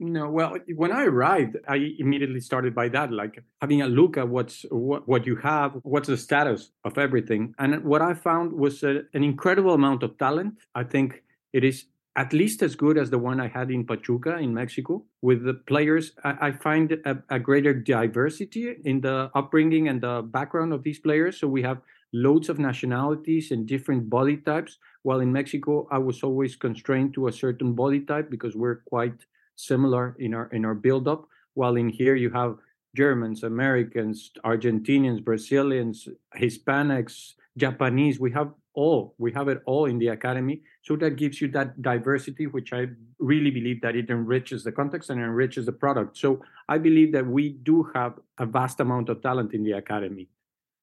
no 0.00 0.28
well 0.28 0.56
when 0.74 0.90
i 0.92 1.04
arrived 1.04 1.56
i 1.68 1.94
immediately 1.98 2.40
started 2.40 2.74
by 2.74 2.88
that 2.88 3.12
like 3.12 3.42
having 3.60 3.82
a 3.82 3.86
look 3.86 4.16
at 4.16 4.28
what's 4.28 4.64
what, 4.70 5.06
what 5.06 5.26
you 5.26 5.36
have 5.36 5.72
what's 5.82 6.08
the 6.08 6.16
status 6.16 6.70
of 6.84 6.98
everything 6.98 7.54
and 7.58 7.84
what 7.84 8.02
i 8.02 8.12
found 8.12 8.52
was 8.52 8.82
a, 8.82 9.02
an 9.14 9.22
incredible 9.22 9.74
amount 9.74 10.02
of 10.02 10.18
talent 10.18 10.54
i 10.74 10.82
think 10.82 11.22
it 11.52 11.62
is 11.62 11.86
at 12.16 12.32
least 12.32 12.62
as 12.62 12.74
good 12.74 12.98
as 12.98 13.08
the 13.10 13.18
one 13.18 13.40
I 13.40 13.48
had 13.48 13.70
in 13.70 13.86
Pachuca 13.86 14.36
in 14.36 14.52
Mexico. 14.52 15.04
With 15.22 15.44
the 15.44 15.54
players, 15.54 16.12
I, 16.24 16.48
I 16.48 16.52
find 16.52 16.92
a, 16.92 17.22
a, 17.30 17.38
greater 17.38 17.72
diversity 17.72 18.76
in 18.84 19.00
the 19.00 19.30
upbringing 19.34 19.88
and 19.88 20.00
the 20.00 20.22
background 20.22 20.74
of 20.74 20.82
these 20.82 20.98
players. 20.98 21.40
So 21.40 21.48
we 21.48 21.62
have 21.62 21.78
loads 22.12 22.48
of 22.48 22.58
nationalities 22.58 23.50
and 23.50 23.66
different 23.66 24.08
body 24.10 24.36
types. 24.36 24.78
While 25.02 25.20
in 25.20 25.32
Mexico, 25.32 25.88
I 25.90 25.98
was 25.98 26.22
always 26.22 26.56
constrained 26.56 27.14
to 27.14 27.28
a 27.28 27.32
certain 27.32 27.72
body 27.74 28.00
type 28.00 28.30
because 28.30 28.54
we're 28.54 28.82
quite 28.88 29.24
similar 29.56 30.16
in 30.18 30.34
our 30.34 30.46
in 30.52 30.64
our 30.64 30.74
build-up. 30.74 31.26
While 31.54 31.76
in 31.76 31.88
here 31.88 32.14
you 32.14 32.30
have 32.30 32.56
Germans, 32.94 33.42
Americans, 33.42 34.30
Argentinians, 34.44 35.24
Brazilians, 35.24 36.08
Hispanics, 36.36 37.34
Japanese. 37.56 38.20
We 38.20 38.32
have 38.32 38.52
all. 38.74 39.14
We 39.18 39.32
have 39.32 39.48
it 39.48 39.62
all 39.66 39.86
in 39.86 39.98
the 39.98 40.08
academy. 40.08 40.62
So 40.82 40.96
that 40.96 41.16
gives 41.16 41.40
you 41.40 41.48
that 41.48 41.80
diversity, 41.82 42.46
which 42.46 42.72
I 42.72 42.88
really 43.18 43.50
believe 43.50 43.80
that 43.82 43.96
it 43.96 44.10
enriches 44.10 44.64
the 44.64 44.72
context 44.72 45.10
and 45.10 45.20
enriches 45.20 45.66
the 45.66 45.72
product. 45.72 46.16
So 46.16 46.42
I 46.68 46.78
believe 46.78 47.12
that 47.12 47.26
we 47.26 47.50
do 47.50 47.90
have 47.94 48.18
a 48.38 48.46
vast 48.46 48.80
amount 48.80 49.08
of 49.08 49.22
talent 49.22 49.52
in 49.52 49.62
the 49.62 49.72
academy. 49.72 50.28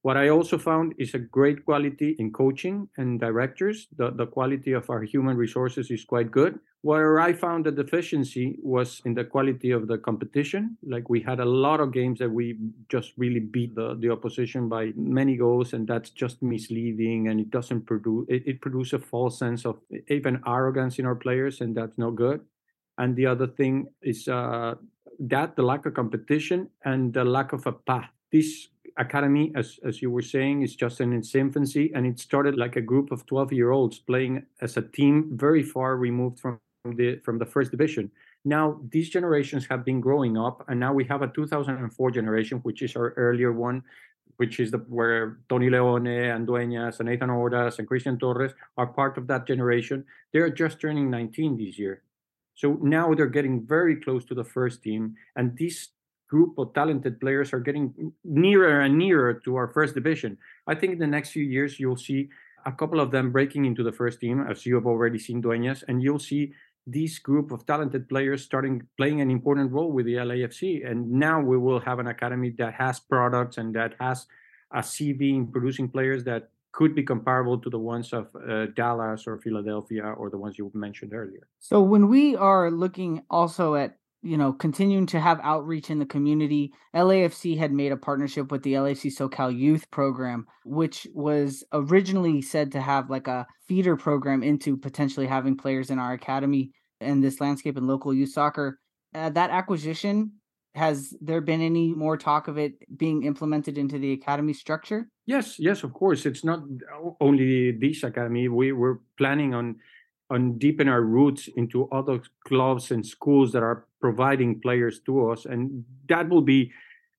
What 0.02 0.16
I 0.16 0.30
also 0.30 0.58
found 0.58 0.94
is 0.98 1.14
a 1.14 1.20
great 1.20 1.66
quality 1.66 2.16
in 2.20 2.32
coaching 2.32 2.88
and 2.96 3.20
directors. 3.20 3.88
The, 3.98 4.12
the 4.12 4.28
quality 4.28 4.72
of 4.72 4.90
our 4.90 5.04
human 5.04 5.36
resources 5.36 5.92
is 5.92 6.06
quite 6.06 6.32
good. 6.32 6.58
Where 6.82 7.20
I 7.20 7.34
found 7.34 7.68
a 7.68 7.72
deficiency 7.72 8.58
was 8.64 9.02
in 9.04 9.14
the 9.14 9.26
quality 9.26 9.72
of 9.72 9.90
the 9.90 9.98
competition. 9.98 10.78
Like 10.88 11.10
we 11.10 11.20
had 11.20 11.42
a 11.42 11.46
lot 11.46 11.82
of 11.82 11.92
games 11.92 12.20
that 12.20 12.32
we 12.32 12.58
just 12.88 13.12
really 13.18 13.42
beat 13.42 13.76
the, 13.76 13.98
the 14.00 14.10
opposition 14.10 14.70
by 14.70 14.94
many 14.96 15.36
goals, 15.36 15.74
and 15.74 15.86
that's 15.86 16.12
just 16.12 16.42
misleading 16.42 17.28
and 17.28 17.42
it 17.42 17.50
doesn't 17.50 17.86
produce 17.86 18.26
it, 18.30 18.44
it 18.46 18.62
produces 18.62 18.94
a 18.94 19.00
false 19.00 19.38
sense 19.38 19.66
of 19.66 19.80
even 20.08 20.42
arrogance 20.48 20.98
in 21.00 21.06
our 21.06 21.16
players, 21.16 21.60
and 21.60 21.76
that's 21.76 21.98
no 21.98 22.12
good. 22.12 22.40
And 22.98 23.18
the 23.18 23.26
other 23.26 23.48
thing 23.48 23.88
is 24.02 24.30
uh, 24.30 24.76
that 25.20 25.58
the 25.58 25.64
lack 25.64 25.86
of 25.86 25.94
competition 25.94 26.70
and 26.86 27.14
the 27.14 27.26
lack 27.26 27.52
of 27.52 27.68
a 27.68 27.74
path. 27.74 28.10
This 28.32 28.70
academy, 29.00 29.52
as, 29.56 29.80
as 29.84 30.02
you 30.02 30.12
were 30.12 30.22
saying, 30.22 30.62
is 30.62 30.76
just 30.76 31.02
in 31.02 31.14
its 31.14 31.34
infancy, 31.34 31.92
and 31.96 32.06
it 32.06 32.20
started 32.20 32.58
like 32.58 32.76
a 32.76 32.82
group 32.82 33.12
of 33.12 33.26
12 33.26 33.54
year 33.54 33.72
olds 33.72 33.98
playing 34.00 34.46
as 34.62 34.78
a 34.78 34.82
team 34.82 35.32
very 35.34 35.64
far 35.64 35.98
removed 35.98 36.40
from 36.40 36.60
the 36.96 37.20
from 37.26 37.38
the 37.40 37.46
first 37.46 37.72
division. 37.72 38.12
Now 38.46 38.80
these 38.92 39.10
generations 39.10 39.66
have 39.70 39.84
been 39.84 40.00
growing 40.00 40.38
up, 40.38 40.64
and 40.68 40.80
now 40.80 40.94
we 40.94 41.06
have 41.06 41.22
a 41.22 41.28
2004 41.28 42.12
generation, 42.12 42.60
which 42.60 42.82
is 42.82 42.96
our 42.96 43.12
earlier 43.18 43.52
one, 43.52 43.84
which 44.38 44.60
is 44.60 44.72
the 44.72 44.78
where 44.78 45.40
Tony 45.50 45.70
Leone 45.70 46.08
and 46.08 46.48
Dueñas 46.48 47.00
and 47.00 47.10
Nathan 47.10 47.30
Ordaz 47.30 47.80
and 47.80 47.88
Christian 47.88 48.18
Torres 48.18 48.54
are 48.78 48.88
part 48.88 49.18
of 49.18 49.28
that 49.28 49.48
generation. 49.48 50.06
They're 50.32 50.50
just 50.50 50.80
turning 50.80 51.10
19 51.10 51.58
this 51.58 51.78
year. 51.80 52.04
So 52.56 52.78
now 52.82 53.14
they're 53.14 53.28
getting 53.28 53.66
very 53.66 53.96
close 53.96 54.26
to 54.26 54.36
the 54.36 54.44
first 54.44 54.84
team, 54.84 55.16
and 55.36 55.58
this 55.58 55.90
group 56.30 56.58
of 56.58 56.74
talented 56.74 57.20
players 57.20 57.52
are 57.54 57.60
getting 57.60 58.14
nearer 58.24 58.82
and 58.82 58.98
nearer 58.98 59.34
to 59.34 59.56
our 59.56 59.68
first 59.68 59.96
division. 59.96 60.38
I 60.68 60.76
think 60.76 60.94
in 60.94 61.00
the 61.00 61.08
next 61.08 61.32
few 61.32 61.44
years 61.44 61.80
you'll 61.80 61.98
see 61.98 62.30
a 62.66 62.72
couple 62.72 63.00
of 63.00 63.12
them 63.12 63.32
breaking 63.32 63.66
into 63.66 63.84
the 63.84 63.92
first 63.92 64.20
team, 64.20 64.46
as 64.50 64.66
you 64.66 64.76
have 64.76 64.86
already 64.86 65.18
seen 65.18 65.42
Dueñas, 65.42 65.84
and 65.88 66.04
you'll 66.04 66.20
see 66.20 66.54
this 66.86 67.20
group 67.20 67.52
of 67.52 67.66
talented 67.66 68.08
players 68.10 68.44
starting 68.44 68.88
playing 68.98 69.22
an 69.22 69.30
important 69.30 69.72
role 69.72 69.92
with 69.92 70.06
the 70.06 70.16
LAFC. 70.16 70.90
And 70.90 71.10
now 71.10 71.42
we 71.42 71.58
will 71.58 71.80
have 71.80 72.00
an 72.00 72.08
academy 72.08 72.54
that 72.58 72.74
has 72.74 73.00
products 73.00 73.58
and 73.58 73.76
that 73.76 73.96
has 74.00 74.28
a 74.72 74.80
CV 74.80 75.36
in 75.36 75.48
producing 75.48 75.90
players 75.90 76.24
that 76.26 76.50
could 76.72 76.94
be 76.94 77.04
comparable 77.04 77.58
to 77.58 77.70
the 77.70 77.80
ones 77.80 78.14
of 78.14 78.28
uh, 78.36 78.68
Dallas 78.76 79.26
or 79.26 79.40
Philadelphia 79.40 80.04
or 80.04 80.30
the 80.30 80.38
ones 80.38 80.58
you 80.58 80.72
mentioned 80.74 81.14
earlier. 81.14 81.48
So 81.60 81.82
when 81.82 82.08
we 82.08 82.36
are 82.36 82.70
looking 82.70 83.24
also 83.30 83.76
at 83.76 83.98
you 84.22 84.38
know 84.38 84.54
continuing 84.54 85.06
to 85.08 85.20
have 85.20 85.40
outreach 85.44 85.90
in 85.90 86.00
the 86.00 86.06
community, 86.06 86.72
LAFC 86.96 87.58
had 87.58 87.72
made 87.72 87.92
a 87.92 87.98
partnership 87.98 88.52
with 88.52 88.64
the 88.64 88.74
LAFC 88.74 89.16
SoCal 89.16 89.58
Youth 89.58 89.90
Program, 89.92 90.46
which 90.66 91.08
was 91.14 91.64
originally 91.74 92.42
said 92.42 92.72
to 92.72 92.82
have 92.82 93.10
like 93.10 93.28
a 93.28 93.48
feeder 93.68 93.96
program 93.96 94.44
into 94.44 94.78
potentially 94.78 95.28
having 95.28 95.56
players 95.58 95.90
in 95.90 96.00
our 96.00 96.14
academy 96.14 96.72
and 97.02 97.24
this 97.24 97.40
landscape 97.40 97.78
in 97.78 97.88
local 97.88 98.14
youth 98.14 98.32
soccer. 98.32 98.80
Uh, 99.14 99.30
that 99.30 99.50
acquisition 99.50 100.32
has 100.76 101.14
there 101.20 101.42
been 101.42 101.62
any 101.62 101.94
more 101.94 102.18
talk 102.18 102.48
of 102.48 102.58
it 102.58 102.74
being 102.98 103.24
implemented 103.24 103.78
into 103.78 103.98
the 103.98 104.14
academy 104.14 104.54
structure? 104.54 105.10
Yes, 105.26 105.58
yes, 105.60 105.84
of 105.84 105.94
course. 105.94 106.26
It's 106.26 106.44
not 106.44 106.62
only 107.20 107.72
this 107.72 108.04
academy. 108.04 108.48
We 108.48 108.72
were 108.72 109.02
planning 109.18 109.54
on 109.54 109.78
on 110.32 110.60
deepen 110.60 110.88
our 110.88 111.02
roots 111.02 111.50
into 111.56 111.90
other 111.90 112.22
clubs 112.46 112.92
and 112.92 113.04
schools 113.04 113.52
that 113.52 113.64
are 113.64 113.88
providing 114.00 114.60
players 114.60 115.00
to 115.02 115.30
us, 115.30 115.46
and 115.46 115.84
that 116.08 116.30
will 116.30 116.42
be 116.42 116.72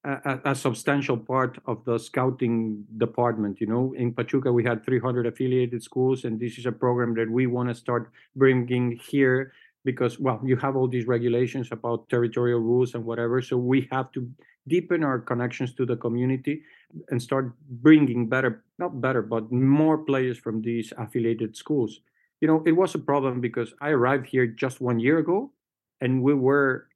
a, 0.05 0.39
a, 0.47 0.55
substantial 0.55 1.17
part 1.17 1.59
of 1.67 1.85
the 1.85 1.99
scouting 1.99 2.85
department. 2.97 3.61
You 3.61 3.67
know, 3.67 3.95
in 3.97 4.15
Pachuca 4.15 4.51
we 4.51 4.65
had 4.65 4.85
300 4.85 5.27
affiliated 5.27 5.83
schools, 5.83 6.25
and 6.25 6.41
this 6.41 6.57
is 6.57 6.65
a 6.65 6.73
program 6.73 7.15
that 7.15 7.31
we 7.31 7.47
want 7.47 7.69
to 7.69 7.75
start 7.75 8.11
bringing 8.35 8.99
here 9.11 9.53
because 9.85 10.19
well 10.19 10.41
you 10.45 10.57
have 10.57 10.77
all 10.77 10.89
these 10.89 11.07
regulations 11.07 11.69
about 11.73 12.09
territorial 12.09 12.61
rules 12.61 12.95
and 12.95 13.05
whatever 13.05 13.41
so 13.41 13.57
we 13.57 13.89
have 13.91 14.11
to 14.13 14.29
deepen 14.69 15.03
our 15.03 15.19
connections 15.19 15.73
to 15.75 15.87
the 15.87 15.97
community 15.97 16.63
and 17.09 17.23
start 17.23 17.53
bringing 17.69 18.29
better 18.29 18.63
not 18.79 19.01
better 19.01 19.23
but 19.23 19.51
more 19.51 19.99
players 19.99 20.39
from 20.39 20.61
these 20.61 20.93
affiliated 20.99 21.57
schools 21.57 22.01
you 22.41 22.49
know 22.49 22.63
it 22.67 22.73
was 22.73 22.95
a 22.95 22.99
problem 22.99 23.41
because 23.41 23.73
i 23.81 23.89
arrived 23.89 24.27
here 24.27 24.47
just 24.47 24.81
one 24.81 25.01
year 25.01 25.19
ago 25.19 25.51
and 26.01 26.23
we 26.23 26.35
were 26.35 26.87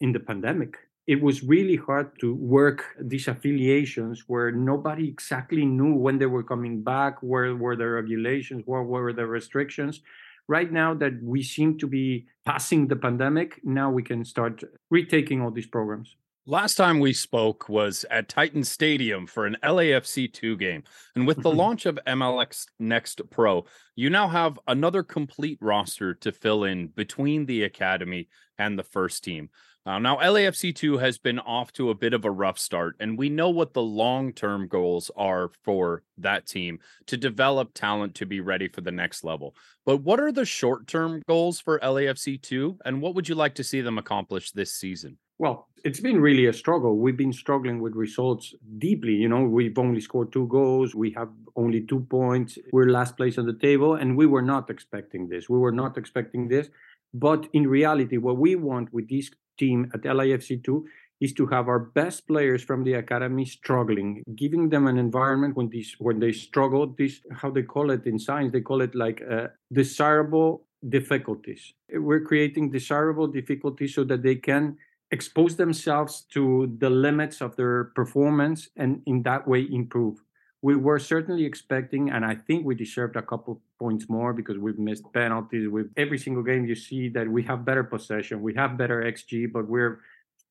in 0.00 0.12
the 0.12 0.20
pandemic 0.20 0.76
it 1.06 1.20
was 1.20 1.42
really 1.42 1.76
hard 1.76 2.18
to 2.18 2.34
work 2.34 2.96
these 2.98 3.28
affiliations 3.28 4.24
where 4.26 4.50
nobody 4.50 5.06
exactly 5.06 5.66
knew 5.66 5.94
when 5.94 6.18
they 6.18 6.26
were 6.26 6.42
coming 6.42 6.82
back 6.82 7.22
where 7.22 7.54
were 7.54 7.76
the 7.76 7.86
regulations 7.86 8.62
where 8.66 8.82
were 8.82 9.12
the 9.12 9.26
restrictions 9.26 10.00
right 10.48 10.70
now 10.70 10.94
that 10.94 11.22
we 11.22 11.42
seem 11.42 11.78
to 11.78 11.86
be 11.86 12.26
passing 12.44 12.88
the 12.88 12.96
pandemic, 12.96 13.60
now 13.64 13.90
we 13.90 14.02
can 14.02 14.24
start 14.24 14.62
retaking 14.90 15.40
all 15.40 15.50
these 15.50 15.66
programs. 15.66 16.16
Last 16.46 16.74
time 16.74 17.00
we 17.00 17.14
spoke 17.14 17.70
was 17.70 18.04
at 18.10 18.28
Titan 18.28 18.64
Stadium 18.64 19.26
for 19.26 19.46
an 19.46 19.56
LAFC 19.64 20.30
2 20.30 20.58
game. 20.58 20.82
And 21.16 21.26
with 21.26 21.38
the 21.38 21.48
mm-hmm. 21.48 21.58
launch 21.58 21.86
of 21.86 21.98
MLS 22.06 22.66
Next 22.78 23.22
Pro, 23.30 23.64
you 23.96 24.10
now 24.10 24.28
have 24.28 24.58
another 24.68 25.02
complete 25.02 25.56
roster 25.62 26.12
to 26.16 26.32
fill 26.32 26.64
in 26.64 26.88
between 26.88 27.46
the 27.46 27.62
academy 27.62 28.28
and 28.58 28.78
the 28.78 28.82
first 28.82 29.24
team. 29.24 29.48
Uh, 29.86 29.98
now, 29.98 30.18
LAFC2 30.18 31.00
has 31.00 31.16
been 31.16 31.38
off 31.38 31.72
to 31.74 31.88
a 31.88 31.94
bit 31.94 32.12
of 32.12 32.26
a 32.26 32.30
rough 32.30 32.58
start, 32.58 32.96
and 33.00 33.16
we 33.16 33.30
know 33.30 33.48
what 33.48 33.72
the 33.72 33.82
long 33.82 34.30
term 34.34 34.68
goals 34.68 35.10
are 35.16 35.50
for 35.62 36.02
that 36.18 36.46
team 36.46 36.78
to 37.06 37.16
develop 37.16 37.72
talent 37.72 38.16
to 38.16 38.26
be 38.26 38.40
ready 38.40 38.68
for 38.68 38.82
the 38.82 38.92
next 38.92 39.24
level. 39.24 39.54
But 39.86 40.02
what 40.02 40.20
are 40.20 40.32
the 40.32 40.44
short 40.44 40.88
term 40.88 41.22
goals 41.26 41.58
for 41.58 41.78
LAFC2, 41.78 42.80
and 42.84 43.00
what 43.00 43.14
would 43.14 43.30
you 43.30 43.34
like 43.34 43.54
to 43.54 43.64
see 43.64 43.80
them 43.80 43.96
accomplish 43.96 44.52
this 44.52 44.74
season? 44.74 45.16
Well, 45.44 45.68
it's 45.84 46.00
been 46.00 46.22
really 46.22 46.46
a 46.46 46.54
struggle. 46.54 46.96
We've 46.96 47.18
been 47.18 47.34
struggling 47.34 47.78
with 47.82 47.94
results 47.94 48.54
deeply. 48.78 49.12
You 49.12 49.28
know, 49.28 49.42
we've 49.42 49.78
only 49.78 50.00
scored 50.00 50.32
two 50.32 50.46
goals. 50.46 50.94
We 50.94 51.10
have 51.18 51.28
only 51.54 51.82
two 51.82 52.00
points. 52.00 52.56
We're 52.72 52.88
last 52.88 53.18
place 53.18 53.36
on 53.36 53.44
the 53.44 53.58
table, 53.68 53.92
and 53.96 54.16
we 54.16 54.24
were 54.24 54.40
not 54.54 54.70
expecting 54.70 55.28
this. 55.28 55.50
We 55.50 55.58
were 55.58 55.76
not 55.82 55.98
expecting 55.98 56.48
this. 56.48 56.70
But 57.12 57.46
in 57.52 57.66
reality, 57.66 58.16
what 58.16 58.38
we 58.38 58.54
want 58.54 58.90
with 58.94 59.10
this 59.10 59.30
team 59.58 59.90
at 59.92 60.00
LAFC2 60.00 60.82
is 61.20 61.34
to 61.34 61.46
have 61.48 61.68
our 61.68 61.78
best 61.78 62.26
players 62.26 62.64
from 62.64 62.82
the 62.82 62.94
academy 62.94 63.44
struggling, 63.44 64.22
giving 64.34 64.70
them 64.70 64.86
an 64.86 64.96
environment 64.96 65.58
when 65.58 65.68
these 65.68 65.94
when 65.98 66.20
they 66.20 66.32
struggle. 66.32 66.86
This 66.86 67.20
how 67.40 67.50
they 67.50 67.64
call 67.74 67.90
it 67.90 68.06
in 68.06 68.18
science. 68.18 68.50
They 68.50 68.62
call 68.62 68.80
it 68.80 68.94
like 68.94 69.20
uh, 69.30 69.48
desirable 69.70 70.64
difficulties. 70.88 71.74
We're 71.92 72.24
creating 72.30 72.70
desirable 72.70 73.26
difficulties 73.26 73.94
so 73.94 74.04
that 74.04 74.22
they 74.22 74.36
can 74.36 74.78
expose 75.10 75.56
themselves 75.56 76.22
to 76.32 76.74
the 76.78 76.90
limits 76.90 77.40
of 77.40 77.56
their 77.56 77.84
performance 77.94 78.68
and 78.76 79.02
in 79.06 79.22
that 79.22 79.46
way 79.46 79.66
improve 79.70 80.20
we 80.64 80.76
were 80.76 80.98
certainly 80.98 81.44
expecting, 81.44 82.08
and 82.08 82.24
I 82.24 82.36
think 82.36 82.64
we 82.64 82.74
deserved 82.74 83.16
a 83.16 83.22
couple 83.22 83.60
points 83.78 84.08
more 84.08 84.32
because 84.32 84.56
we've 84.56 84.78
missed 84.78 85.04
penalties. 85.12 85.68
With 85.68 85.90
every 85.98 86.16
single 86.16 86.42
game, 86.42 86.64
you 86.64 86.74
see 86.74 87.10
that 87.10 87.28
we 87.28 87.42
have 87.42 87.66
better 87.66 87.84
possession, 87.84 88.40
we 88.40 88.54
have 88.54 88.78
better 88.78 89.02
XG, 89.02 89.52
but 89.52 89.68
we're 89.68 90.00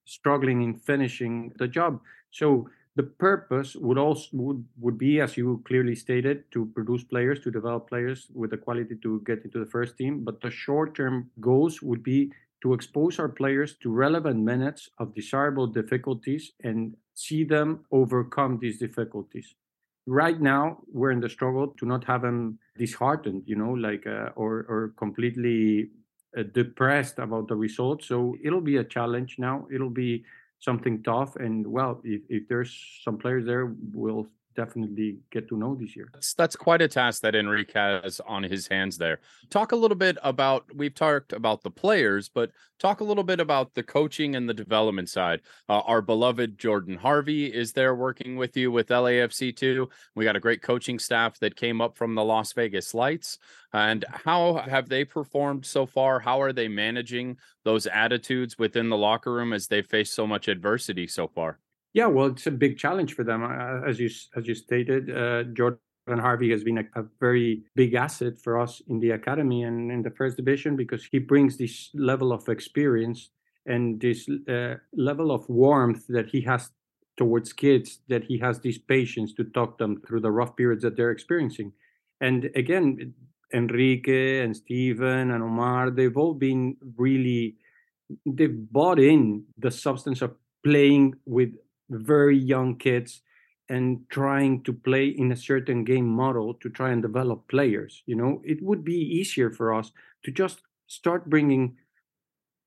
struggling 0.06 0.62
in 0.62 0.76
finishing 0.76 1.52
the 1.58 1.68
job. 1.68 2.00
So 2.30 2.70
the 2.96 3.02
purpose 3.02 3.76
would 3.76 3.98
also 3.98 4.28
would, 4.34 4.64
would 4.80 5.00
be, 5.00 5.20
as 5.20 5.36
you 5.36 5.64
clearly 5.66 5.96
stated, 5.96 6.44
to 6.52 6.68
produce 6.76 7.04
players, 7.04 7.40
to 7.40 7.50
develop 7.50 7.90
players 7.90 8.28
with 8.36 8.52
the 8.52 8.58
quality 8.58 8.96
to 9.02 9.20
get 9.26 9.44
into 9.44 9.58
the 9.58 9.72
first 9.72 9.98
team. 9.98 10.24
But 10.24 10.42
the 10.42 10.52
short-term 10.52 11.32
goals 11.40 11.82
would 11.82 12.04
be 12.04 12.32
to 12.64 12.74
expose 12.74 13.20
our 13.20 13.28
players 13.28 13.76
to 13.84 13.92
relevant 13.92 14.40
minutes 14.40 14.90
of 14.98 15.14
desirable 15.14 15.68
difficulties 15.68 16.54
and 16.64 16.96
see 17.14 17.44
them 17.44 17.86
overcome 17.92 18.58
these 18.58 18.80
difficulties. 18.80 19.54
Right 20.08 20.40
now 20.40 20.80
we're 20.92 21.12
in 21.12 21.20
the 21.20 21.30
struggle 21.30 21.68
to 21.78 21.86
not 21.86 22.06
have 22.06 22.22
them 22.22 22.58
disheartened 22.78 23.44
you 23.46 23.58
know 23.58 23.74
like 23.74 24.08
uh, 24.08 24.30
or 24.36 24.66
or 24.70 24.94
completely 24.98 25.90
uh, 26.38 26.44
depressed 26.54 27.20
about 27.20 27.48
the 27.50 27.56
results. 27.56 28.08
So 28.08 28.36
it'll 28.44 28.68
be 28.74 28.78
a 28.78 28.84
challenge 28.84 29.36
now. 29.38 29.68
It'll 29.72 29.98
be 30.06 30.24
something 30.60 31.04
tough. 31.04 31.36
And 31.36 31.68
well 31.68 32.02
if, 32.06 32.22
if 32.30 32.48
there's 32.48 32.74
some 33.04 33.18
players 33.18 33.46
there 33.46 33.76
we'll 33.94 34.28
definitely 34.56 35.18
get 35.32 35.48
to 35.50 35.58
know 35.58 35.76
this 35.76 35.96
year. 35.96 36.10
That's, 36.14 36.34
that's 36.34 36.56
quite 36.56 36.82
a 36.82 36.88
task 36.88 37.22
that 37.22 37.36
Enrique 37.36 37.74
has 37.74 38.20
on 38.28 38.44
his 38.44 38.68
hands 38.68 38.98
there. 38.98 39.20
Talk 39.50 39.72
a 39.72 39.76
little 39.76 39.98
bit 39.98 40.18
about, 40.24 40.66
we've 40.74 40.94
talked 40.94 41.34
about 41.34 41.64
the 41.64 41.72
players, 41.72 42.30
but 42.30 42.52
talk 42.80 43.02
a 43.02 43.04
little 43.04 43.24
bit 43.24 43.40
about 43.40 43.74
the 43.74 43.84
coaching 43.84 44.36
and 44.36 44.48
the 44.48 44.54
development 44.54 45.10
side. 45.10 45.42
Uh, 45.70 45.80
our 45.82 46.02
beloved 46.02 46.58
Jordan 46.58 46.98
Harvey 46.98 47.46
is 47.46 47.74
there 47.74 47.96
working 47.96 48.36
with 48.36 48.56
you 48.56 48.72
with 48.72 48.90
LAFC 48.90 49.56
too. 49.56 49.90
We 50.16 50.26
got 50.26 50.36
a 50.36 50.42
great 50.42 50.62
coaching 50.62 51.00
staff 51.00 51.40
that 51.40 51.56
came 51.56 51.82
up 51.82 51.98
from 51.98 52.16
the 52.16 52.24
Las 52.24 52.54
Vegas 52.54 52.94
Lights. 52.94 53.40
And 53.74 54.06
how 54.10 54.64
have 54.70 54.88
they 54.88 55.04
performed 55.04 55.66
so 55.66 55.86
far? 55.86 56.20
How 56.20 56.42
are 56.42 56.54
they 56.54 56.68
managing 56.68 57.38
those 57.64 57.88
attitudes 57.88 58.58
within 58.60 58.90
the 58.90 58.98
locker 58.98 59.34
room 59.34 59.52
as 59.52 59.68
they 59.68 59.82
face 59.82 60.12
so 60.12 60.28
much 60.28 60.48
adversity 60.48 61.08
so 61.08 61.28
far? 61.28 61.60
Yeah, 61.94 62.08
well, 62.08 62.28
it's 62.28 62.48
a 62.48 62.52
big 62.52 62.78
challenge 62.78 63.14
for 63.14 63.24
them, 63.24 63.44
as 63.88 64.00
you 64.00 64.10
as 64.36 64.48
you 64.48 64.56
stated. 64.56 65.16
Uh, 65.16 65.44
Jordan 65.54 65.80
Harvey 66.08 66.50
has 66.50 66.64
been 66.64 66.80
a, 66.80 66.86
a, 67.00 67.04
very 67.20 67.64
big 67.76 67.94
asset 67.94 68.40
for 68.44 68.60
us 68.60 68.82
in 68.88 69.00
the 69.00 69.12
academy 69.12 69.64
and 69.64 69.92
in 69.92 70.02
the 70.02 70.10
first 70.10 70.36
division 70.36 70.76
because 70.76 71.06
he 71.12 71.20
brings 71.20 71.58
this 71.58 71.92
level 71.94 72.34
of 72.34 72.50
experience 72.50 73.30
and 73.68 74.02
this 74.02 74.28
uh, 74.50 74.76
level 74.96 75.32
of 75.32 75.48
warmth 75.48 76.06
that 76.10 76.28
he 76.28 76.42
has 76.42 76.72
towards 77.16 77.54
kids. 77.54 78.00
That 78.08 78.24
he 78.24 78.40
has 78.40 78.60
this 78.60 78.80
patience 78.80 79.34
to 79.36 79.44
talk 79.44 79.78
them 79.78 80.02
through 80.08 80.22
the 80.22 80.32
rough 80.32 80.56
periods 80.56 80.82
that 80.82 80.98
they're 80.98 81.12
experiencing. 81.12 81.74
And 82.22 82.50
again, 82.56 83.14
Enrique 83.54 84.40
and 84.40 84.58
Stephen 84.58 85.30
and 85.30 85.44
Omar, 85.44 85.92
they've 85.92 86.18
all 86.18 86.34
been 86.34 86.76
really 86.98 87.56
they've 88.26 88.72
bought 88.72 89.00
in 89.00 89.46
the 89.58 89.72
substance 89.72 90.22
of 90.22 90.36
playing 90.64 91.14
with 91.26 91.54
very 91.90 92.38
young 92.38 92.76
kids 92.76 93.22
and 93.70 94.02
trying 94.10 94.62
to 94.64 94.74
play 94.74 95.08
in 95.08 95.32
a 95.32 95.36
certain 95.36 95.84
game 95.84 96.08
model 96.08 96.54
to 96.56 96.70
try 96.70 96.92
and 96.92 97.02
develop 97.02 97.48
players 97.48 98.04
you 98.06 98.16
know? 98.16 98.42
It 98.44 98.62
would 98.62 98.84
be 98.84 98.98
easier 98.98 99.50
for 99.50 99.74
us 99.74 99.92
to 100.26 100.32
just 100.32 100.62
start 100.88 101.30
bringing 101.30 101.78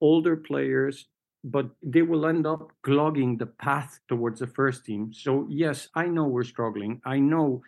older 0.01 0.37
players 0.37 1.07
but 1.45 1.71
they 1.81 2.03
will 2.03 2.27
end 2.27 2.45
up 2.45 2.73
clogging 2.83 3.37
the 3.37 3.47
path 3.47 4.01
towards 4.09 4.41
the 4.41 4.49
first 4.49 4.85
team. 4.85 5.13
So 5.13 5.47
yes 5.49 5.89
i 5.95 6.07
know 6.07 6.25
we're 6.25 6.45
struggling. 6.45 7.01
I 7.05 7.19
know 7.19 7.63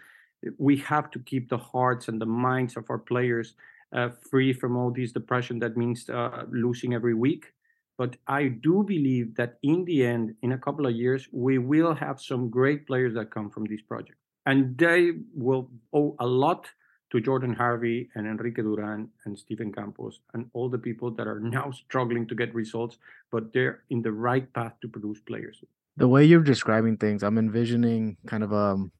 we 0.59 0.76
have 0.78 1.11
to 1.12 1.18
keep 1.18 1.49
the 1.49 1.59
hearts 1.59 2.09
and 2.09 2.20
the 2.20 2.26
minds 2.26 2.76
of 2.76 2.90
our 2.90 2.99
players 2.99 3.55
uh, 3.92 4.11
free 4.30 4.53
from 4.53 4.76
all 4.76 4.90
this 4.90 5.12
depression 5.12 5.59
that 5.61 5.76
means 5.76 6.09
uh, 6.11 6.44
losing 6.51 6.94
every 6.94 7.14
week 7.14 7.53
but 7.99 8.16
I 8.28 8.46
do 8.46 8.84
believe 8.84 9.34
that 9.34 9.59
in 9.64 9.84
the 9.84 10.07
end, 10.07 10.34
in 10.42 10.53
a 10.53 10.59
couple 10.59 10.86
of 10.86 10.94
years, 10.94 11.28
we 11.32 11.59
will 11.59 11.94
have 11.94 12.20
some 12.20 12.49
great 12.49 12.86
players 12.86 13.12
that 13.14 13.32
come 13.32 13.51
from 13.51 13.64
this 13.64 13.82
project. 13.82 14.16
And 14.46 14.78
they 14.78 15.11
will 15.34 15.68
owe 15.92 16.14
a 16.20 16.26
lot 16.26 16.68
to 17.11 17.20
Jordan 17.20 17.53
Harvey 17.53 18.09
and 18.14 18.26
Enrique 18.26 18.62
Duran 18.62 19.09
and 19.24 19.36
Stephen 19.36 19.72
Campos 19.72 20.20
and 20.32 20.49
all 20.53 20.68
the 20.68 20.78
people 20.78 21.11
that 21.11 21.26
are 21.26 21.40
now 21.57 21.72
struggling 21.72 22.26
to 22.28 22.36
get 22.36 22.55
results, 22.55 22.99
but 23.32 23.53
they're 23.53 23.82
in 23.90 24.01
the 24.01 24.12
right 24.12 24.51
path 24.53 24.74
to 24.82 24.88
produce 24.88 25.18
players. 25.20 25.62
The 25.96 26.07
way 26.07 26.24
you're 26.24 26.40
describing 26.40 26.99
things, 26.99 27.24
I'm 27.24 27.38
envisioning 27.38 28.16
kind 28.28 28.44
of 28.44 28.53
um, 28.53 28.92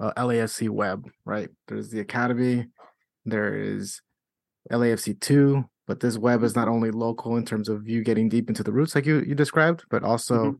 a, 0.00 0.12
LAFC 0.14 0.70
web, 0.70 1.06
right? 1.26 1.50
There's 1.68 1.90
the 1.90 2.00
academy, 2.00 2.68
there 3.26 3.54
is 3.54 4.00
LAFC 4.72 5.20
two, 5.20 5.68
but 5.86 6.00
this 6.00 6.18
web 6.18 6.42
is 6.42 6.56
not 6.56 6.68
only 6.68 6.90
local 6.90 7.36
in 7.36 7.44
terms 7.44 7.68
of 7.68 7.88
you 7.88 8.02
getting 8.02 8.28
deep 8.28 8.48
into 8.48 8.62
the 8.62 8.72
roots 8.72 8.94
like 8.94 9.06
you, 9.06 9.20
you 9.20 9.34
described 9.34 9.84
but 9.90 10.02
also 10.02 10.36
mm-hmm. 10.36 10.56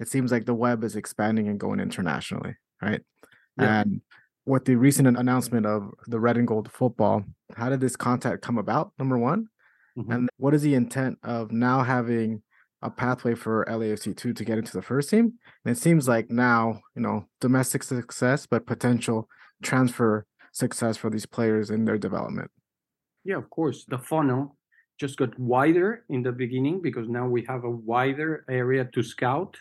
it 0.00 0.08
seems 0.08 0.32
like 0.32 0.44
the 0.44 0.54
web 0.54 0.84
is 0.84 0.96
expanding 0.96 1.48
and 1.48 1.60
going 1.60 1.80
internationally 1.80 2.54
right 2.80 3.02
yeah. 3.58 3.80
and 3.80 4.00
with 4.44 4.64
the 4.64 4.74
recent 4.74 5.06
announcement 5.06 5.66
of 5.66 5.92
the 6.06 6.18
red 6.18 6.36
and 6.36 6.48
gold 6.48 6.70
football 6.70 7.24
how 7.56 7.68
did 7.68 7.80
this 7.80 7.96
contact 7.96 8.42
come 8.42 8.58
about 8.58 8.92
number 8.98 9.18
one 9.18 9.48
mm-hmm. 9.96 10.12
and 10.12 10.28
what 10.36 10.54
is 10.54 10.62
the 10.62 10.74
intent 10.74 11.18
of 11.22 11.52
now 11.52 11.82
having 11.82 12.42
a 12.84 12.90
pathway 12.90 13.34
for 13.34 13.64
LAFC2 13.66 14.34
to 14.34 14.44
get 14.44 14.58
into 14.58 14.72
the 14.72 14.82
first 14.82 15.10
team 15.10 15.34
and 15.64 15.76
it 15.76 15.78
seems 15.78 16.08
like 16.08 16.30
now 16.30 16.80
you 16.96 17.02
know 17.02 17.24
domestic 17.40 17.82
success 17.82 18.46
but 18.46 18.66
potential 18.66 19.28
transfer 19.62 20.26
success 20.52 20.96
for 20.96 21.08
these 21.08 21.24
players 21.24 21.70
in 21.70 21.84
their 21.84 21.96
development 21.96 22.50
yeah, 23.24 23.36
of 23.36 23.48
course. 23.50 23.84
The 23.84 23.98
funnel 23.98 24.56
just 24.98 25.18
got 25.18 25.38
wider 25.38 26.04
in 26.08 26.22
the 26.22 26.32
beginning 26.32 26.80
because 26.80 27.08
now 27.08 27.26
we 27.26 27.44
have 27.48 27.64
a 27.64 27.70
wider 27.70 28.44
area 28.48 28.84
to 28.94 29.02
scout. 29.02 29.56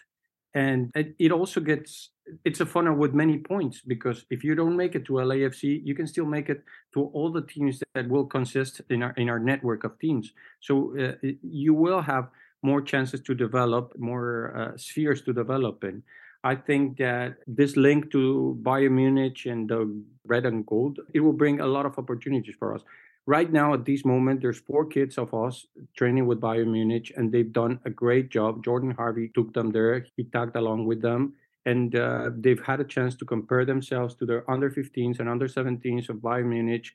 And 0.53 0.91
it 0.95 1.31
also 1.31 1.61
gets, 1.61 2.09
it's 2.43 2.59
a 2.59 2.65
funnel 2.65 2.95
with 2.95 3.13
many 3.13 3.37
points 3.37 3.81
because 3.93 4.25
if 4.29 4.43
you 4.43 4.53
don't 4.53 4.75
make 4.75 4.95
it 4.95 5.05
to 5.05 5.13
LAFC, 5.13 5.81
you 5.83 5.95
can 5.95 6.05
still 6.05 6.25
make 6.25 6.49
it 6.49 6.61
to 6.93 7.05
all 7.13 7.31
the 7.31 7.41
teams 7.41 7.81
that 7.95 8.09
will 8.09 8.25
consist 8.25 8.81
in 8.89 9.01
our 9.01 9.13
in 9.13 9.29
our 9.29 9.39
network 9.39 9.85
of 9.85 9.97
teams. 9.99 10.33
So 10.59 10.73
uh, 10.99 11.13
you 11.41 11.73
will 11.73 12.01
have 12.01 12.25
more 12.63 12.81
chances 12.81 13.21
to 13.21 13.33
develop, 13.33 13.97
more 13.97 14.53
uh, 14.61 14.77
spheres 14.77 15.21
to 15.23 15.33
develop 15.33 15.85
in. 15.85 16.03
I 16.43 16.55
think 16.55 16.97
that 16.97 17.37
this 17.47 17.77
link 17.77 18.11
to 18.11 18.59
Bayern 18.61 18.91
Munich 18.91 19.45
and 19.45 19.69
the 19.69 19.81
red 20.25 20.45
and 20.45 20.65
gold, 20.65 20.99
it 21.13 21.21
will 21.21 21.37
bring 21.43 21.61
a 21.61 21.67
lot 21.67 21.85
of 21.85 21.97
opportunities 21.97 22.55
for 22.59 22.75
us 22.75 22.83
right 23.25 23.51
now 23.51 23.73
at 23.73 23.85
this 23.85 24.03
moment 24.03 24.41
there's 24.41 24.59
four 24.59 24.85
kids 24.85 25.17
of 25.17 25.33
us 25.33 25.65
training 25.95 26.25
with 26.25 26.41
bayern 26.41 26.71
munich 26.71 27.11
and 27.17 27.31
they've 27.31 27.53
done 27.53 27.79
a 27.85 27.89
great 27.89 28.29
job 28.29 28.63
jordan 28.63 28.91
harvey 28.91 29.29
took 29.35 29.53
them 29.53 29.71
there 29.71 30.05
he 30.15 30.23
tagged 30.23 30.55
along 30.55 30.85
with 30.85 31.01
them 31.01 31.33
and 31.65 31.95
uh, 31.95 32.31
they've 32.37 32.63
had 32.63 32.79
a 32.79 32.83
chance 32.83 33.15
to 33.15 33.23
compare 33.25 33.65
themselves 33.65 34.15
to 34.15 34.25
their 34.25 34.49
under 34.49 34.69
15s 34.71 35.19
and 35.19 35.29
under 35.29 35.47
17s 35.47 36.09
of 36.09 36.17
bayern 36.17 36.45
munich 36.45 36.87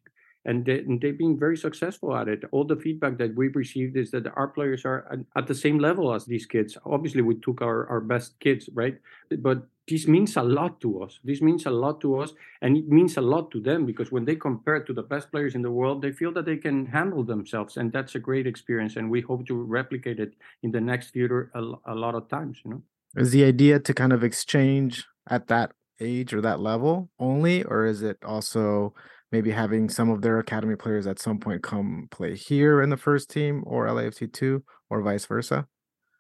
and, 0.46 0.64
they, 0.64 0.76
have 0.76 1.18
been 1.18 1.36
very 1.36 1.56
successful 1.56 2.16
at 2.16 2.28
it. 2.28 2.44
All 2.52 2.64
the 2.64 2.76
feedback 2.76 3.18
that 3.18 3.34
we've 3.34 3.56
received 3.56 3.96
is 3.96 4.12
that 4.12 4.28
our 4.36 4.46
players 4.46 4.84
are 4.84 5.18
at, 5.34 5.46
the 5.48 5.54
same 5.54 5.80
level 5.80 6.14
as 6.14 6.24
these 6.24 6.46
kids. 6.46 6.78
Obviously, 6.86 7.20
we 7.20 7.34
took 7.34 7.60
our, 7.62 7.88
our 7.88 8.00
best 8.00 8.38
kids, 8.38 8.70
right? 8.72 8.96
But 9.40 9.66
this 9.88 10.08
means 10.08 10.36
a 10.36 10.42
lot 10.42 10.80
to 10.80 11.02
us. 11.02 11.20
This 11.22 11.40
means 11.40 11.66
a 11.66 11.70
lot 11.70 12.00
to 12.00 12.18
us, 12.20 12.32
and 12.60 12.76
it 12.76 12.88
means 12.88 13.16
a 13.16 13.20
lot 13.20 13.50
to 13.52 13.60
them 13.60 13.86
because 13.86 14.10
when 14.10 14.24
they 14.24 14.34
compare 14.34 14.82
to 14.82 14.92
the 14.92 15.02
best 15.02 15.30
players 15.30 15.54
in 15.54 15.62
the 15.62 15.70
world, 15.70 16.02
they 16.02 16.10
feel 16.10 16.32
that 16.32 16.44
they 16.44 16.56
can 16.56 16.86
handle 16.86 17.22
themselves, 17.22 17.76
and 17.76 17.92
that's 17.92 18.14
a 18.16 18.18
great 18.18 18.46
experience. 18.46 18.96
And 18.96 19.10
we 19.10 19.20
hope 19.20 19.46
to 19.46 19.54
replicate 19.54 20.18
it 20.18 20.34
in 20.62 20.72
the 20.72 20.80
next 20.80 21.10
future 21.10 21.50
a, 21.54 21.62
a 21.86 21.94
lot 21.94 22.14
of 22.14 22.28
times. 22.28 22.58
You 22.64 22.70
know, 22.72 22.82
is 23.16 23.30
the 23.30 23.44
idea 23.44 23.78
to 23.78 23.94
kind 23.94 24.12
of 24.12 24.24
exchange 24.24 25.04
at 25.28 25.46
that 25.48 25.72
age 26.00 26.34
or 26.34 26.40
that 26.40 26.60
level 26.60 27.08
only, 27.18 27.62
or 27.62 27.86
is 27.86 28.02
it 28.02 28.18
also 28.24 28.92
maybe 29.30 29.50
having 29.50 29.88
some 29.88 30.10
of 30.10 30.22
their 30.22 30.38
academy 30.38 30.76
players 30.76 31.06
at 31.06 31.18
some 31.18 31.38
point 31.38 31.62
come 31.62 32.08
play 32.10 32.34
here 32.34 32.82
in 32.82 32.90
the 32.90 32.96
first 32.96 33.30
team 33.30 33.62
or 33.66 33.86
LAFC 33.86 34.32
two 34.32 34.64
or 34.90 35.00
vice 35.00 35.26
versa? 35.26 35.66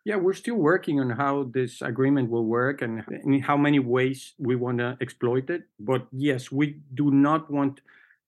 Yeah, 0.06 0.14
we're 0.14 0.34
still 0.34 0.54
working 0.54 1.00
on 1.00 1.10
how 1.10 1.50
this 1.52 1.82
agreement 1.82 2.30
will 2.30 2.44
work 2.44 2.80
and 2.80 3.02
in 3.24 3.40
how 3.40 3.56
many 3.56 3.80
ways 3.80 4.34
we 4.38 4.54
want 4.54 4.78
to 4.78 4.96
exploit 5.00 5.50
it. 5.50 5.64
But 5.80 6.06
yes, 6.12 6.52
we 6.52 6.76
do 6.94 7.10
not 7.10 7.50
want 7.50 7.80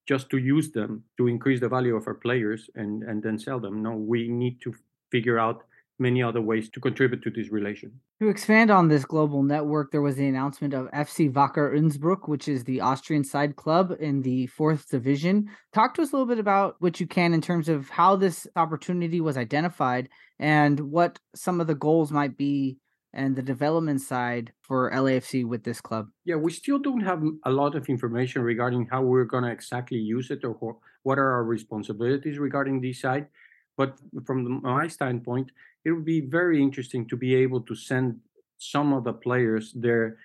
just 0.04 0.28
to 0.30 0.38
use 0.38 0.72
them 0.72 1.04
to 1.18 1.28
increase 1.28 1.60
the 1.60 1.68
value 1.68 1.94
of 1.94 2.08
our 2.08 2.14
players 2.14 2.68
and, 2.74 3.04
and 3.04 3.22
then 3.22 3.38
sell 3.38 3.60
them. 3.60 3.80
No, 3.80 3.92
we 3.92 4.26
need 4.26 4.60
to 4.62 4.74
figure 5.12 5.38
out 5.38 5.66
many 6.00 6.20
other 6.20 6.40
ways 6.40 6.68
to 6.70 6.80
contribute 6.80 7.22
to 7.22 7.30
this 7.30 7.52
relation. 7.52 7.92
To 8.20 8.28
expand 8.28 8.72
on 8.72 8.88
this 8.88 9.04
global 9.04 9.44
network, 9.44 9.92
there 9.92 10.02
was 10.02 10.16
the 10.16 10.26
announcement 10.26 10.74
of 10.74 10.90
FC 10.90 11.32
Wacker 11.32 11.72
Innsbruck, 11.76 12.26
which 12.26 12.48
is 12.48 12.64
the 12.64 12.80
Austrian 12.80 13.22
side 13.22 13.54
club 13.54 13.94
in 14.00 14.22
the 14.22 14.48
fourth 14.48 14.90
division. 14.90 15.48
Talk 15.72 15.94
to 15.94 16.02
us 16.02 16.10
a 16.10 16.16
little 16.16 16.26
bit 16.26 16.40
about 16.40 16.74
what 16.80 16.98
you 16.98 17.06
can 17.06 17.32
in 17.32 17.40
terms 17.40 17.68
of 17.68 17.88
how 17.88 18.16
this 18.16 18.44
opportunity 18.56 19.20
was 19.20 19.36
identified 19.36 20.08
and 20.40 20.80
what 20.80 21.20
some 21.36 21.60
of 21.60 21.68
the 21.68 21.76
goals 21.76 22.10
might 22.10 22.36
be 22.36 22.78
and 23.12 23.36
the 23.36 23.42
development 23.42 24.00
side 24.00 24.52
for 24.62 24.90
LAFC 24.90 25.46
with 25.46 25.62
this 25.62 25.80
club? 25.80 26.08
Yeah, 26.24 26.36
we 26.36 26.50
still 26.50 26.80
don't 26.80 27.02
have 27.02 27.22
a 27.44 27.52
lot 27.52 27.76
of 27.76 27.88
information 27.88 28.42
regarding 28.42 28.88
how 28.90 29.02
we're 29.02 29.26
going 29.26 29.44
to 29.44 29.52
exactly 29.52 29.98
use 29.98 30.32
it 30.32 30.40
or 30.42 30.76
what 31.04 31.18
are 31.20 31.32
our 31.34 31.44
responsibilities 31.44 32.40
regarding 32.40 32.80
this 32.80 33.00
side. 33.00 33.28
But 33.76 33.96
from 34.26 34.60
my 34.62 34.88
standpoint, 34.88 35.52
it 35.88 35.92
would 35.92 36.04
be 36.04 36.20
very 36.20 36.62
interesting 36.62 37.08
to 37.08 37.16
be 37.16 37.34
able 37.34 37.62
to 37.62 37.74
send 37.74 38.20
some 38.58 38.92
of 38.92 39.04
the 39.04 39.12
players 39.12 39.72
there. 39.74 40.18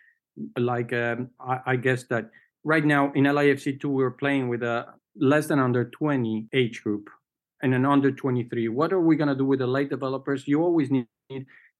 Like 0.57 0.91
um, 0.91 1.29
I, 1.39 1.59
I, 1.65 1.75
guess 1.77 2.03
that 2.05 2.31
right 2.65 2.83
now 2.83 3.13
in 3.13 3.23
LAFC 3.23 3.79
two 3.79 3.89
we're 3.89 4.11
playing 4.23 4.49
with 4.49 4.61
a 4.63 4.87
less 5.15 5.45
than 5.47 5.59
under 5.59 5.85
20 5.85 6.47
age 6.51 6.83
group 6.83 7.09
and 7.61 7.73
an 7.73 7.85
under 7.85 8.11
23. 8.11 8.67
What 8.67 8.91
are 8.91 8.99
we 8.99 9.15
gonna 9.15 9.35
do 9.35 9.45
with 9.45 9.59
the 9.59 9.67
late 9.67 9.89
developers? 9.89 10.47
You 10.47 10.61
always 10.61 10.91
need 10.91 11.07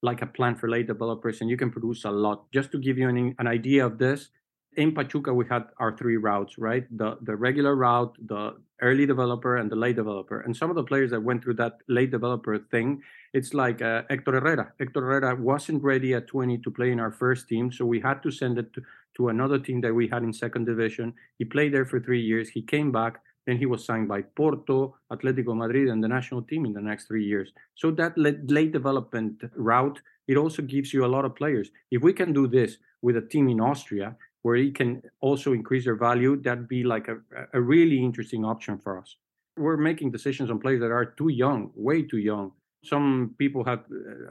like 0.01 0.21
a 0.21 0.27
plan 0.27 0.55
for 0.55 0.69
late 0.69 0.87
developers, 0.87 1.41
and 1.41 1.49
you 1.49 1.57
can 1.57 1.71
produce 1.71 2.05
a 2.05 2.11
lot. 2.11 2.45
Just 2.53 2.71
to 2.71 2.77
give 2.77 2.97
you 2.97 3.09
an, 3.09 3.35
an 3.39 3.47
idea 3.47 3.85
of 3.85 3.97
this, 3.97 4.29
in 4.77 4.93
Pachuca 4.93 5.33
we 5.33 5.45
had 5.49 5.63
our 5.77 5.97
three 5.97 6.17
routes, 6.17 6.57
right? 6.57 6.85
The 6.95 7.17
the 7.21 7.35
regular 7.35 7.75
route, 7.75 8.15
the 8.33 8.55
early 8.81 9.05
developer, 9.05 9.57
and 9.57 9.69
the 9.69 9.75
late 9.75 9.97
developer. 9.97 10.41
And 10.41 10.55
some 10.55 10.69
of 10.69 10.75
the 10.75 10.83
players 10.83 11.11
that 11.11 11.21
went 11.21 11.43
through 11.43 11.55
that 11.55 11.79
late 11.87 12.11
developer 12.11 12.57
thing 12.59 13.01
It's 13.33 13.53
like 13.55 13.81
uh, 13.81 14.03
Hector 14.11 14.33
Herrera. 14.33 14.73
Hector 14.79 15.01
Herrera 15.01 15.35
wasn't 15.35 15.81
ready 15.81 16.13
at 16.13 16.27
20 16.27 16.59
to 16.59 16.69
play 16.69 16.91
in 16.91 16.99
our 16.99 17.11
first 17.11 17.47
team, 17.47 17.71
so 17.71 17.83
we 17.83 17.99
had 17.99 18.21
to 18.21 18.29
send 18.29 18.59
it 18.59 18.71
to, 18.73 18.81
to 19.17 19.29
another 19.29 19.57
team 19.57 19.81
that 19.81 19.93
we 19.93 20.07
had 20.07 20.21
in 20.21 20.31
second 20.31 20.65
division. 20.65 21.13
He 21.39 21.45
played 21.45 21.73
there 21.73 21.85
for 21.85 21.99
three 21.99 22.21
years. 22.21 22.49
He 22.49 22.61
came 22.61 22.91
back. 22.91 23.21
Then 23.47 23.57
he 23.57 23.65
was 23.65 23.83
signed 23.83 24.07
by 24.07 24.21
Porto, 24.21 24.95
Atletico 25.11 25.57
Madrid, 25.57 25.89
and 25.89 26.03
the 26.03 26.07
national 26.07 26.43
team 26.43 26.65
in 26.65 26.73
the 26.73 26.81
next 26.81 27.07
three 27.07 27.25
years. 27.25 27.51
So 27.75 27.89
that 27.91 28.17
late 28.17 28.71
development 28.71 29.41
route, 29.55 29.99
it 30.27 30.37
also 30.37 30.61
gives 30.61 30.93
you 30.93 31.03
a 31.03 31.13
lot 31.15 31.25
of 31.25 31.35
players. 31.35 31.71
If 31.91 32.03
we 32.03 32.13
can 32.13 32.33
do 32.33 32.47
this 32.47 32.77
with 33.01 33.17
a 33.17 33.21
team 33.21 33.49
in 33.49 33.59
Austria, 33.59 34.15
where 34.43 34.55
he 34.55 34.71
can 34.71 35.01
also 35.21 35.53
increase 35.53 35.85
their 35.85 35.95
value, 35.95 36.39
that'd 36.39 36.67
be 36.67 36.83
like 36.83 37.07
a, 37.07 37.17
a 37.53 37.59
really 37.59 38.03
interesting 38.03 38.45
option 38.45 38.77
for 38.77 38.99
us. 38.99 39.17
We're 39.57 39.77
making 39.77 40.11
decisions 40.11 40.51
on 40.51 40.59
players 40.59 40.81
that 40.81 40.91
are 40.91 41.05
too 41.05 41.29
young, 41.29 41.71
way 41.75 42.03
too 42.03 42.17
young. 42.17 42.51
Some 42.83 43.35
people 43.37 43.63
have 43.63 43.83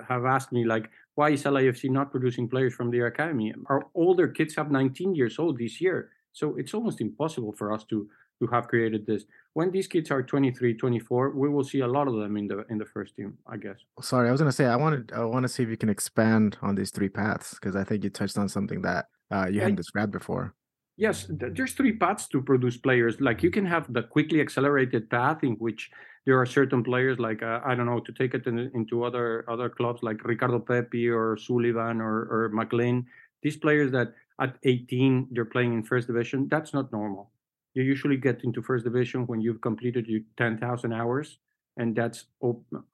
have 0.08 0.24
asked 0.24 0.52
me 0.52 0.64
like, 0.64 0.90
why 1.14 1.30
is 1.30 1.44
LAFC 1.44 1.90
not 1.90 2.10
producing 2.10 2.48
players 2.48 2.74
from 2.74 2.90
their 2.90 3.06
academy? 3.06 3.54
Our 3.66 3.86
older 3.94 4.28
kids 4.28 4.54
have 4.56 4.70
19 4.70 5.14
years 5.14 5.38
old 5.38 5.58
this 5.58 5.80
year, 5.80 6.10
so 6.32 6.56
it's 6.56 6.74
almost 6.74 7.00
impossible 7.00 7.52
for 7.52 7.72
us 7.72 7.84
to 7.84 8.08
to 8.40 8.46
have 8.48 8.68
created 8.68 9.06
this. 9.06 9.24
When 9.54 9.70
these 9.70 9.86
kids 9.86 10.10
are 10.10 10.22
23, 10.22 10.74
24, 10.74 11.30
we 11.30 11.48
will 11.48 11.64
see 11.64 11.80
a 11.80 11.86
lot 11.86 12.08
of 12.08 12.14
them 12.16 12.36
in 12.36 12.48
the 12.48 12.64
in 12.68 12.78
the 12.78 12.84
first 12.84 13.16
team, 13.16 13.38
I 13.46 13.56
guess. 13.56 13.78
Sorry, 14.00 14.28
I 14.28 14.32
was 14.32 14.40
gonna 14.40 14.52
say 14.52 14.66
I 14.66 14.76
wanted 14.76 15.12
I 15.12 15.24
want 15.24 15.44
to 15.44 15.48
see 15.48 15.62
if 15.62 15.68
you 15.68 15.76
can 15.76 15.88
expand 15.88 16.56
on 16.62 16.74
these 16.74 16.90
three 16.90 17.08
paths 17.08 17.54
because 17.54 17.76
I 17.76 17.84
think 17.84 18.04
you 18.04 18.10
touched 18.10 18.38
on 18.38 18.48
something 18.48 18.82
that 18.82 19.06
uh, 19.30 19.46
you 19.50 19.60
hadn't 19.60 19.76
described 19.76 20.12
before. 20.12 20.54
Yes, 20.96 21.26
there's 21.28 21.72
three 21.72 21.92
paths 21.92 22.28
to 22.28 22.42
produce 22.42 22.76
players. 22.76 23.20
Like 23.20 23.42
you 23.42 23.50
can 23.50 23.64
have 23.66 23.92
the 23.92 24.02
quickly 24.02 24.40
accelerated 24.40 25.08
path 25.10 25.42
in 25.42 25.54
which 25.54 25.90
there 26.26 26.38
are 26.38 26.46
certain 26.46 26.84
players, 26.84 27.18
like 27.18 27.42
uh, 27.42 27.60
I 27.64 27.74
don't 27.74 27.86
know, 27.86 28.00
to 28.00 28.12
take 28.12 28.34
it 28.34 28.46
in, 28.46 28.70
into 28.74 29.04
other 29.04 29.44
other 29.48 29.68
clubs 29.68 30.02
like 30.02 30.24
Ricardo 30.24 30.58
Pepi 30.58 31.08
or 31.08 31.36
Sullivan 31.36 32.00
or 32.00 32.28
or 32.30 32.50
McLean. 32.52 33.06
These 33.42 33.56
players 33.56 33.90
that 33.92 34.14
at 34.40 34.56
18 34.62 35.28
they're 35.32 35.44
playing 35.44 35.72
in 35.72 35.82
first 35.82 36.06
division. 36.06 36.48
That's 36.48 36.72
not 36.72 36.92
normal 36.92 37.32
you 37.74 37.82
usually 37.82 38.16
get 38.16 38.44
into 38.44 38.62
first 38.62 38.84
division 38.84 39.26
when 39.26 39.40
you've 39.40 39.60
completed 39.60 40.06
your 40.06 40.20
10,000 40.36 40.92
hours, 40.92 41.38
and 41.76 41.96
that's 41.96 42.26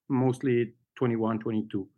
mostly 0.08 0.74
21, 0.96 1.40
22. 1.40 1.88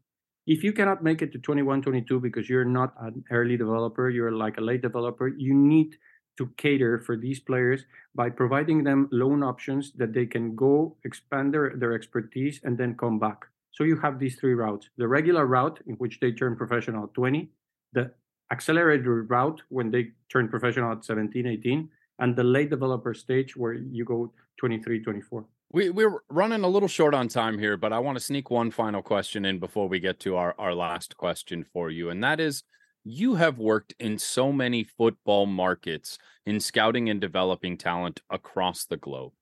If 0.46 0.64
you 0.64 0.72
cannot 0.72 1.02
make 1.02 1.22
it 1.22 1.32
to 1.32 1.38
21, 1.38 1.82
22 1.82 2.20
because 2.20 2.48
you're 2.48 2.64
not 2.64 2.94
an 3.00 3.24
early 3.30 3.56
developer, 3.56 4.08
you're 4.08 4.32
like 4.32 4.58
a 4.58 4.62
late 4.62 4.82
developer, 4.82 5.28
you 5.28 5.54
need 5.54 5.96
to 6.38 6.50
cater 6.56 6.98
for 6.98 7.16
these 7.16 7.38
players 7.38 7.84
by 8.14 8.30
providing 8.30 8.82
them 8.82 9.08
loan 9.12 9.42
options 9.42 9.92
that 9.96 10.14
they 10.14 10.24
can 10.24 10.56
go 10.56 10.96
expand 11.04 11.52
their, 11.52 11.74
their 11.76 11.92
expertise 11.92 12.60
and 12.64 12.78
then 12.78 12.96
come 12.96 13.18
back. 13.18 13.44
So 13.72 13.84
you 13.84 13.98
have 14.00 14.18
these 14.18 14.36
three 14.36 14.54
routes 14.54 14.88
the 14.96 15.06
regular 15.06 15.46
route, 15.46 15.80
in 15.86 15.94
which 15.96 16.18
they 16.20 16.32
turn 16.32 16.56
professional 16.56 17.04
at 17.04 17.14
20, 17.14 17.50
the 17.92 18.10
accelerated 18.50 19.06
route 19.06 19.62
when 19.68 19.90
they 19.90 20.10
turn 20.32 20.48
professional 20.48 20.92
at 20.92 21.04
17, 21.04 21.46
18, 21.46 21.88
and 22.18 22.34
the 22.34 22.44
late 22.44 22.70
developer 22.70 23.14
stage 23.14 23.56
where 23.56 23.74
you 23.74 24.04
go 24.04 24.32
23, 24.58 25.02
24. 25.02 25.44
We, 25.72 25.88
we're 25.88 26.18
running 26.28 26.64
a 26.64 26.68
little 26.68 26.88
short 26.88 27.14
on 27.14 27.28
time 27.28 27.56
here, 27.56 27.76
but 27.76 27.92
I 27.92 28.00
want 28.00 28.18
to 28.18 28.24
sneak 28.24 28.50
one 28.50 28.72
final 28.72 29.02
question 29.02 29.44
in 29.44 29.60
before 29.60 29.88
we 29.88 30.00
get 30.00 30.18
to 30.20 30.34
our, 30.34 30.52
our 30.58 30.74
last 30.74 31.16
question 31.16 31.64
for 31.72 31.90
you. 31.90 32.10
And 32.10 32.24
that 32.24 32.40
is 32.40 32.64
you 33.04 33.36
have 33.36 33.58
worked 33.58 33.94
in 34.00 34.18
so 34.18 34.50
many 34.52 34.82
football 34.82 35.46
markets 35.46 36.18
in 36.44 36.58
scouting 36.58 37.08
and 37.08 37.20
developing 37.20 37.76
talent 37.78 38.20
across 38.30 38.84
the 38.84 38.96
globe. 38.96 39.32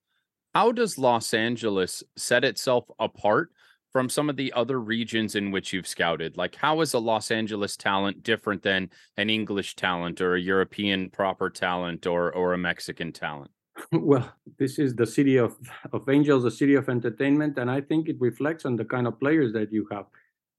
How 0.55 0.71
does 0.71 0.99
Los 0.99 1.33
Angeles 1.33 2.03
set 2.15 2.45
itself 2.45 2.85
apart 2.99 3.51
from 3.91 4.11
some 4.11 4.29
of 4.29 4.37
the 4.37 4.53
other 4.53 4.79
regions 4.79 5.35
in 5.35 5.51
which 5.51 5.73
you've 5.73 5.87
scouted? 5.87 6.37
Like, 6.37 6.57
how 6.57 6.83
is 6.83 6.93
a 6.93 6.99
Los 6.99 7.31
Angeles 7.31 7.75
talent 7.75 8.23
different 8.23 8.63
than 8.63 8.91
an 9.17 9.31
English 9.31 9.77
talent 9.77 10.21
or 10.21 10.35
a 10.35 10.41
European 10.41 11.09
proper 11.09 11.49
talent 11.49 12.07
or 12.07 12.31
or 12.31 12.53
a 12.53 12.59
Mexican 12.59 13.13
talent? 13.13 13.51
Well, 13.93 14.33
this 14.59 14.79
is 14.79 14.95
the 14.95 15.07
city 15.07 15.37
of 15.37 15.57
of 15.93 16.09
angels, 16.09 16.43
the 16.45 16.51
city 16.51 16.75
of 16.75 16.89
entertainment, 16.89 17.59
and 17.59 17.71
I 17.71 17.81
think 17.81 18.09
it 18.09 18.17
reflects 18.21 18.65
on 18.65 18.77
the 18.77 18.85
kind 18.85 19.07
of 19.07 19.19
players 19.21 19.53
that 19.53 19.73
you 19.73 19.87
have. 19.91 20.07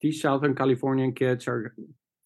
These 0.02 0.22
Southern 0.22 0.56
Californian 0.56 1.14
kids 1.14 1.48
are 1.48 1.76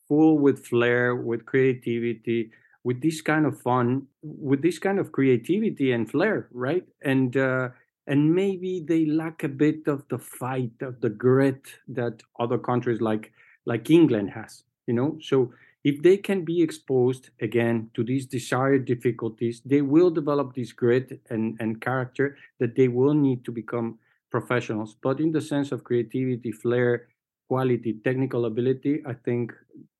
full 0.08 0.38
with 0.38 0.66
flair, 0.66 1.16
with 1.16 1.46
creativity, 1.46 2.52
with 2.84 3.02
this 3.02 3.22
kind 3.22 3.46
of 3.46 3.60
fun, 3.62 4.08
with 4.22 4.62
this 4.62 4.78
kind 4.80 5.00
of 5.00 5.12
creativity 5.12 5.92
and 5.92 6.10
flair, 6.10 6.48
right? 6.52 6.86
And 7.04 7.36
uh, 7.36 7.70
and 8.08 8.34
maybe 8.36 8.84
they 8.88 9.06
lack 9.06 9.44
a 9.44 9.50
bit 9.50 9.88
of 9.88 10.04
the 10.10 10.20
fight 10.20 10.74
of 10.82 11.02
the 11.02 11.10
grit 11.10 11.62
that 11.88 12.22
other 12.40 12.58
countries 12.58 13.02
like 13.02 13.32
like 13.66 13.90
England 13.90 14.30
has 14.32 14.64
you 14.88 14.94
know 14.94 15.18
so 15.22 15.54
if 15.84 16.02
they 16.02 16.18
can 16.18 16.46
be 16.46 16.62
exposed 16.62 17.30
again 17.42 17.90
to 17.94 18.04
these 18.04 18.26
desired 18.26 18.86
difficulties 18.86 19.62
they 19.66 19.82
will 19.82 20.10
develop 20.10 20.54
this 20.56 20.72
grit 20.72 21.22
and 21.30 21.58
and 21.60 21.82
character 21.82 22.38
that 22.60 22.76
they 22.76 22.88
will 22.88 23.14
need 23.14 23.44
to 23.46 23.52
become 23.52 23.98
professionals 24.32 24.96
but 25.02 25.20
in 25.20 25.32
the 25.32 25.42
sense 25.42 25.72
of 25.72 25.84
creativity 25.84 26.52
flair 26.52 27.08
quality 27.48 27.94
technical 28.04 28.46
ability 28.46 29.02
i 29.06 29.14
think 29.14 29.54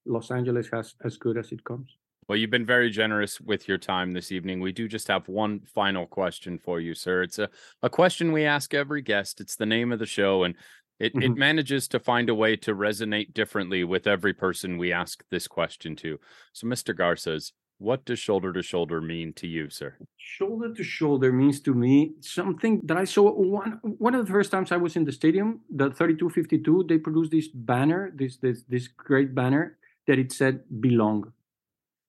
los 0.06 0.32
angeles 0.32 0.70
has 0.72 0.96
as 1.04 1.18
good 1.18 1.38
as 1.38 1.52
it 1.52 1.64
comes 1.64 1.98
well, 2.28 2.38
you've 2.38 2.50
been 2.50 2.66
very 2.66 2.90
generous 2.90 3.42
with 3.42 3.68
your 3.68 3.78
time 3.78 4.14
this 4.14 4.32
evening. 4.32 4.62
We 4.62 4.72
do 4.72 4.88
just 4.88 5.08
have 5.10 5.28
one 5.28 5.60
final 5.60 6.06
question 6.06 6.58
for 6.58 6.80
you, 6.80 6.94
sir. 6.94 7.24
It's 7.24 7.38
a, 7.38 7.50
a 7.82 7.90
question 7.90 8.32
we 8.32 8.46
ask 8.46 8.74
every 8.74 9.02
guest. 9.02 9.42
It's 9.42 9.58
the 9.58 9.66
name 9.66 9.92
of 9.92 10.00
the 10.00 10.06
show, 10.06 10.44
and 10.44 10.56
it, 11.00 11.14
mm-hmm. 11.14 11.24
it 11.24 11.36
manages 11.36 11.88
to 11.90 12.00
find 12.00 12.30
a 12.30 12.36
way 12.36 12.56
to 12.58 12.76
resonate 12.76 13.34
differently 13.34 13.84
with 13.84 14.08
every 14.08 14.34
person 14.34 14.78
we 14.78 14.92
ask 14.92 15.24
this 15.30 15.48
question 15.48 15.96
to. 15.98 16.20
So, 16.54 16.68
Mr. 16.68 16.96
Garcés, 16.96 17.52
what 17.80 18.06
does 18.06 18.20
shoulder 18.20 18.54
to 18.54 18.62
shoulder 18.62 19.02
mean 19.02 19.34
to 19.34 19.48
you, 19.48 19.70
sir? 19.70 19.98
Shoulder 20.18 20.74
to 20.74 20.84
shoulder 20.84 21.34
means 21.34 21.60
to 21.62 21.74
me 21.74 22.14
something 22.22 22.82
that 22.86 22.98
I 22.98 23.04
saw 23.04 23.32
one 23.32 23.80
one 23.84 24.16
of 24.16 24.26
the 24.26 24.32
first 24.32 24.52
times 24.52 24.72
I 24.72 24.78
was 24.78 24.96
in 24.96 25.06
the 25.06 25.12
stadium, 25.12 25.62
the 25.70 25.92
3252, 25.92 26.86
they 26.88 26.98
produced 26.98 27.32
this 27.32 27.48
banner, 27.48 28.12
this 28.16 28.38
this 28.38 28.64
this 28.70 28.88
great 28.88 29.36
banner 29.36 29.78
that 30.08 30.20
it 30.20 30.32
said 30.32 30.62
belong 30.80 31.34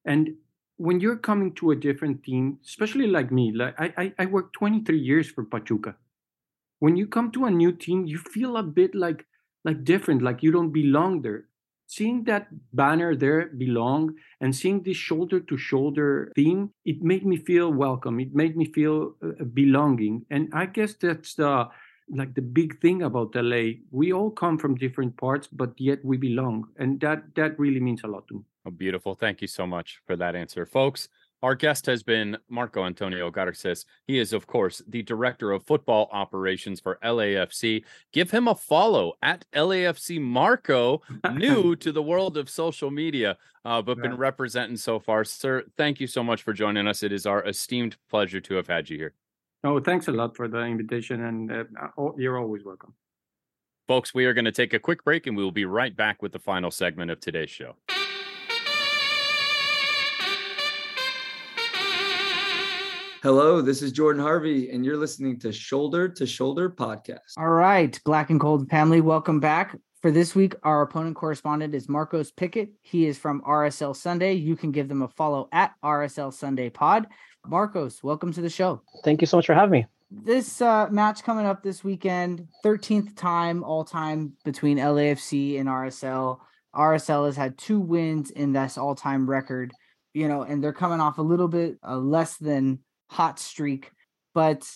and 0.04 0.34
when 0.76 1.00
you're 1.00 1.16
coming 1.16 1.52
to 1.54 1.70
a 1.70 1.76
different 1.76 2.22
team, 2.24 2.58
especially 2.64 3.06
like 3.06 3.30
me, 3.30 3.52
like 3.52 3.78
I, 3.78 3.92
I, 3.96 4.12
I 4.18 4.26
worked 4.26 4.54
23 4.54 4.98
years 4.98 5.30
for 5.30 5.44
Pachuca. 5.44 5.96
When 6.84 6.96
you 6.96 7.06
come 7.06 7.32
to 7.32 7.46
a 7.46 7.50
new 7.50 7.72
team, 7.72 8.04
you 8.04 8.18
feel 8.18 8.58
a 8.58 8.62
bit 8.62 8.94
like 8.94 9.24
like 9.64 9.84
different, 9.84 10.20
like 10.20 10.42
you 10.42 10.52
don't 10.52 10.70
belong 10.70 11.22
there. 11.22 11.44
Seeing 11.86 12.24
that 12.24 12.48
banner 12.74 13.16
there, 13.16 13.46
belong, 13.56 14.16
and 14.38 14.54
seeing 14.54 14.82
this 14.82 14.98
shoulder 14.98 15.40
to 15.40 15.56
shoulder 15.56 16.30
theme, 16.36 16.72
it 16.84 17.00
made 17.00 17.24
me 17.24 17.38
feel 17.38 17.72
welcome. 17.72 18.20
It 18.20 18.34
made 18.34 18.54
me 18.54 18.66
feel 18.66 19.14
uh, 19.22 19.44
belonging, 19.44 20.26
and 20.28 20.50
I 20.52 20.66
guess 20.66 20.92
that's 20.92 21.32
the 21.36 21.68
like 22.10 22.34
the 22.34 22.42
big 22.42 22.78
thing 22.82 23.00
about 23.00 23.34
LA. 23.34 23.64
We 23.90 24.12
all 24.12 24.30
come 24.30 24.58
from 24.58 24.74
different 24.74 25.16
parts, 25.16 25.48
but 25.50 25.72
yet 25.80 26.04
we 26.04 26.18
belong, 26.18 26.68
and 26.76 27.00
that 27.00 27.34
that 27.36 27.58
really 27.58 27.80
means 27.80 28.04
a 28.04 28.08
lot 28.08 28.28
to 28.28 28.34
me. 28.34 28.44
Oh, 28.66 28.70
beautiful. 28.70 29.14
Thank 29.14 29.40
you 29.40 29.48
so 29.48 29.66
much 29.66 30.02
for 30.06 30.16
that 30.16 30.36
answer, 30.36 30.66
folks. 30.66 31.08
Our 31.44 31.54
guest 31.54 31.84
has 31.84 32.02
been 32.02 32.38
Marco 32.48 32.86
Antonio 32.86 33.30
Garcés. 33.30 33.84
He 34.06 34.18
is, 34.18 34.32
of 34.32 34.46
course, 34.46 34.80
the 34.88 35.02
director 35.02 35.52
of 35.52 35.62
football 35.62 36.08
operations 36.10 36.80
for 36.80 36.98
LAFC. 37.04 37.84
Give 38.14 38.30
him 38.30 38.48
a 38.48 38.54
follow 38.54 39.12
at 39.20 39.44
LAFC 39.54 40.18
Marco, 40.22 41.02
new 41.34 41.76
to 41.84 41.92
the 41.92 42.02
world 42.02 42.38
of 42.38 42.48
social 42.48 42.90
media, 42.90 43.36
uh, 43.66 43.82
but 43.82 44.00
been 44.00 44.16
representing 44.16 44.78
so 44.78 44.98
far. 44.98 45.22
Sir, 45.22 45.64
thank 45.76 46.00
you 46.00 46.06
so 46.06 46.24
much 46.24 46.42
for 46.42 46.54
joining 46.54 46.88
us. 46.88 47.02
It 47.02 47.12
is 47.12 47.26
our 47.26 47.44
esteemed 47.44 47.98
pleasure 48.08 48.40
to 48.40 48.54
have 48.54 48.68
had 48.68 48.88
you 48.88 48.96
here. 48.96 49.12
Oh, 49.64 49.80
thanks 49.80 50.08
a 50.08 50.12
lot 50.12 50.34
for 50.34 50.48
the 50.48 50.60
invitation, 50.60 51.26
and 51.26 51.52
uh, 51.52 52.08
you're 52.16 52.38
always 52.38 52.64
welcome. 52.64 52.94
Folks, 53.86 54.14
we 54.14 54.24
are 54.24 54.32
going 54.32 54.46
to 54.46 54.52
take 54.52 54.72
a 54.72 54.78
quick 54.78 55.04
break 55.04 55.26
and 55.26 55.36
we 55.36 55.44
will 55.44 55.52
be 55.52 55.66
right 55.66 55.94
back 55.94 56.22
with 56.22 56.32
the 56.32 56.38
final 56.38 56.70
segment 56.70 57.10
of 57.10 57.20
today's 57.20 57.50
show. 57.50 57.76
Hello, 63.24 63.62
this 63.62 63.80
is 63.80 63.90
Jordan 63.90 64.20
Harvey, 64.20 64.68
and 64.68 64.84
you're 64.84 64.98
listening 64.98 65.38
to 65.38 65.50
Shoulder 65.50 66.10
to 66.10 66.26
Shoulder 66.26 66.68
Podcast. 66.68 67.38
All 67.38 67.48
right, 67.48 67.98
Black 68.04 68.28
and 68.28 68.38
Gold 68.38 68.68
family, 68.68 69.00
welcome 69.00 69.40
back. 69.40 69.78
For 70.02 70.10
this 70.10 70.34
week, 70.34 70.54
our 70.62 70.82
opponent 70.82 71.16
correspondent 71.16 71.74
is 71.74 71.88
Marcos 71.88 72.30
Pickett. 72.30 72.74
He 72.82 73.06
is 73.06 73.16
from 73.16 73.40
RSL 73.40 73.96
Sunday. 73.96 74.34
You 74.34 74.56
can 74.56 74.72
give 74.72 74.90
them 74.90 75.00
a 75.00 75.08
follow 75.08 75.48
at 75.52 75.72
RSL 75.82 76.34
Sunday 76.34 76.68
Pod. 76.68 77.06
Marcos, 77.46 78.02
welcome 78.02 78.30
to 78.34 78.42
the 78.42 78.50
show. 78.50 78.82
Thank 79.04 79.22
you 79.22 79.26
so 79.26 79.38
much 79.38 79.46
for 79.46 79.54
having 79.54 79.70
me. 79.70 79.86
This 80.10 80.60
uh, 80.60 80.88
match 80.90 81.22
coming 81.22 81.46
up 81.46 81.62
this 81.62 81.82
weekend, 81.82 82.46
13th 82.62 83.16
time 83.16 83.64
all 83.64 83.84
time 83.84 84.34
between 84.44 84.76
LAFC 84.76 85.58
and 85.58 85.66
RSL. 85.66 86.40
RSL 86.74 87.24
has 87.24 87.36
had 87.38 87.56
two 87.56 87.80
wins 87.80 88.30
in 88.30 88.52
this 88.52 88.76
all 88.76 88.94
time 88.94 89.30
record, 89.30 89.72
you 90.12 90.28
know, 90.28 90.42
and 90.42 90.62
they're 90.62 90.74
coming 90.74 91.00
off 91.00 91.16
a 91.16 91.22
little 91.22 91.48
bit 91.48 91.78
uh, 91.82 91.96
less 91.96 92.36
than 92.36 92.80
hot 93.08 93.38
streak. 93.38 93.90
But 94.34 94.68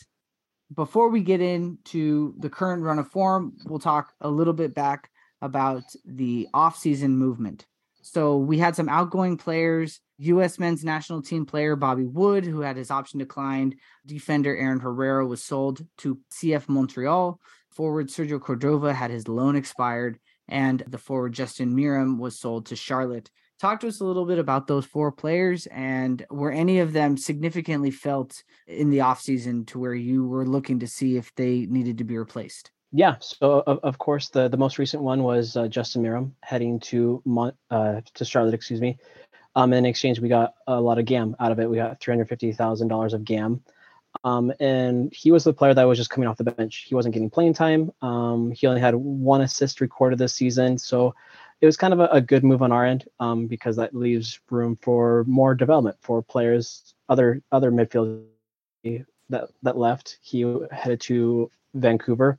before 0.74 1.08
we 1.08 1.22
get 1.22 1.40
into 1.40 2.34
the 2.38 2.50
current 2.50 2.82
run 2.82 2.98
of 2.98 3.08
form, 3.08 3.56
we'll 3.66 3.78
talk 3.78 4.12
a 4.20 4.28
little 4.30 4.52
bit 4.52 4.74
back 4.74 5.10
about 5.40 5.84
the 6.04 6.48
offseason 6.54 7.10
movement. 7.10 7.66
So 8.02 8.38
we 8.38 8.58
had 8.58 8.76
some 8.76 8.88
outgoing 8.88 9.36
players, 9.36 10.00
U.S. 10.18 10.58
men's 10.58 10.84
national 10.84 11.22
team 11.22 11.44
player 11.46 11.76
Bobby 11.76 12.06
Wood, 12.06 12.44
who 12.44 12.60
had 12.60 12.76
his 12.76 12.90
option 12.90 13.18
declined. 13.18 13.76
Defender 14.06 14.56
Aaron 14.56 14.80
Herrera 14.80 15.26
was 15.26 15.42
sold 15.42 15.84
to 15.98 16.18
CF 16.32 16.68
Montreal. 16.68 17.38
Forward 17.70 18.08
Sergio 18.08 18.40
Cordova 18.40 18.94
had 18.94 19.10
his 19.10 19.28
loan 19.28 19.56
expired, 19.56 20.18
and 20.48 20.82
the 20.86 20.98
forward 20.98 21.32
Justin 21.34 21.74
Meram 21.74 22.18
was 22.18 22.38
sold 22.38 22.66
to 22.66 22.76
Charlotte. 22.76 23.30
Talk 23.60 23.80
to 23.80 23.88
us 23.88 24.00
a 24.00 24.04
little 24.04 24.24
bit 24.24 24.38
about 24.38 24.68
those 24.68 24.86
four 24.86 25.10
players 25.10 25.66
and 25.66 26.24
were 26.30 26.52
any 26.52 26.78
of 26.78 26.92
them 26.92 27.16
significantly 27.16 27.90
felt 27.90 28.44
in 28.68 28.90
the 28.90 28.98
offseason 28.98 29.66
to 29.66 29.80
where 29.80 29.94
you 29.94 30.26
were 30.26 30.46
looking 30.46 30.78
to 30.78 30.86
see 30.86 31.16
if 31.16 31.34
they 31.34 31.66
needed 31.66 31.98
to 31.98 32.04
be 32.04 32.16
replaced? 32.16 32.70
Yeah, 32.92 33.16
so 33.20 33.64
of, 33.66 33.80
of 33.82 33.98
course 33.98 34.28
the 34.28 34.48
the 34.48 34.56
most 34.56 34.78
recent 34.78 35.02
one 35.02 35.22
was 35.22 35.56
uh, 35.56 35.66
Justin 35.68 36.02
Meram 36.02 36.32
heading 36.42 36.78
to 36.80 37.20
Mon- 37.24 37.52
uh, 37.70 38.00
to 38.14 38.24
Charlotte, 38.24 38.54
excuse 38.54 38.80
me. 38.80 38.96
Um, 39.56 39.72
in 39.72 39.84
exchange, 39.84 40.20
we 40.20 40.28
got 40.28 40.54
a 40.66 40.80
lot 40.80 40.98
of 40.98 41.04
GAM 41.04 41.34
out 41.40 41.50
of 41.50 41.58
it. 41.58 41.68
We 41.68 41.76
got 41.76 42.00
three 42.00 42.12
hundred 42.12 42.28
fifty 42.28 42.52
thousand 42.52 42.88
dollars 42.88 43.12
of 43.12 43.24
GAM, 43.24 43.62
um, 44.24 44.52
and 44.60 45.12
he 45.12 45.32
was 45.32 45.44
the 45.44 45.52
player 45.52 45.74
that 45.74 45.84
was 45.84 45.98
just 45.98 46.10
coming 46.10 46.28
off 46.28 46.38
the 46.38 46.44
bench. 46.44 46.86
He 46.88 46.94
wasn't 46.94 47.12
getting 47.12 47.28
playing 47.28 47.54
time. 47.54 47.90
Um, 48.00 48.52
he 48.52 48.66
only 48.66 48.80
had 48.80 48.94
one 48.94 49.40
assist 49.40 49.80
recorded 49.80 50.18
this 50.18 50.32
season, 50.32 50.78
so 50.78 51.14
it 51.60 51.66
was 51.66 51.76
kind 51.76 51.92
of 51.92 52.00
a, 52.00 52.06
a 52.06 52.20
good 52.20 52.44
move 52.44 52.62
on 52.62 52.72
our 52.72 52.84
end 52.84 53.08
um, 53.20 53.46
because 53.46 53.76
that 53.76 53.94
leaves 53.94 54.40
room 54.50 54.78
for 54.80 55.24
more 55.26 55.54
development 55.54 55.96
for 56.00 56.22
players, 56.22 56.94
other 57.08 57.42
other 57.52 57.70
midfield 57.70 58.24
that 59.28 59.50
that 59.62 59.76
left. 59.76 60.18
He 60.22 60.42
headed 60.70 61.00
to 61.02 61.50
Vancouver 61.74 62.38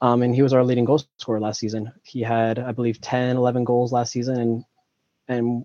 um, 0.00 0.22
and 0.22 0.34
he 0.34 0.42
was 0.42 0.52
our 0.52 0.64
leading 0.64 0.84
goal 0.84 1.02
scorer 1.18 1.40
last 1.40 1.58
season. 1.60 1.92
He 2.02 2.20
had, 2.20 2.58
I 2.58 2.72
believe, 2.72 3.00
10, 3.00 3.36
11 3.36 3.64
goals 3.64 3.92
last 3.92 4.12
season. 4.12 4.38
And, 4.38 4.64
and, 5.28 5.64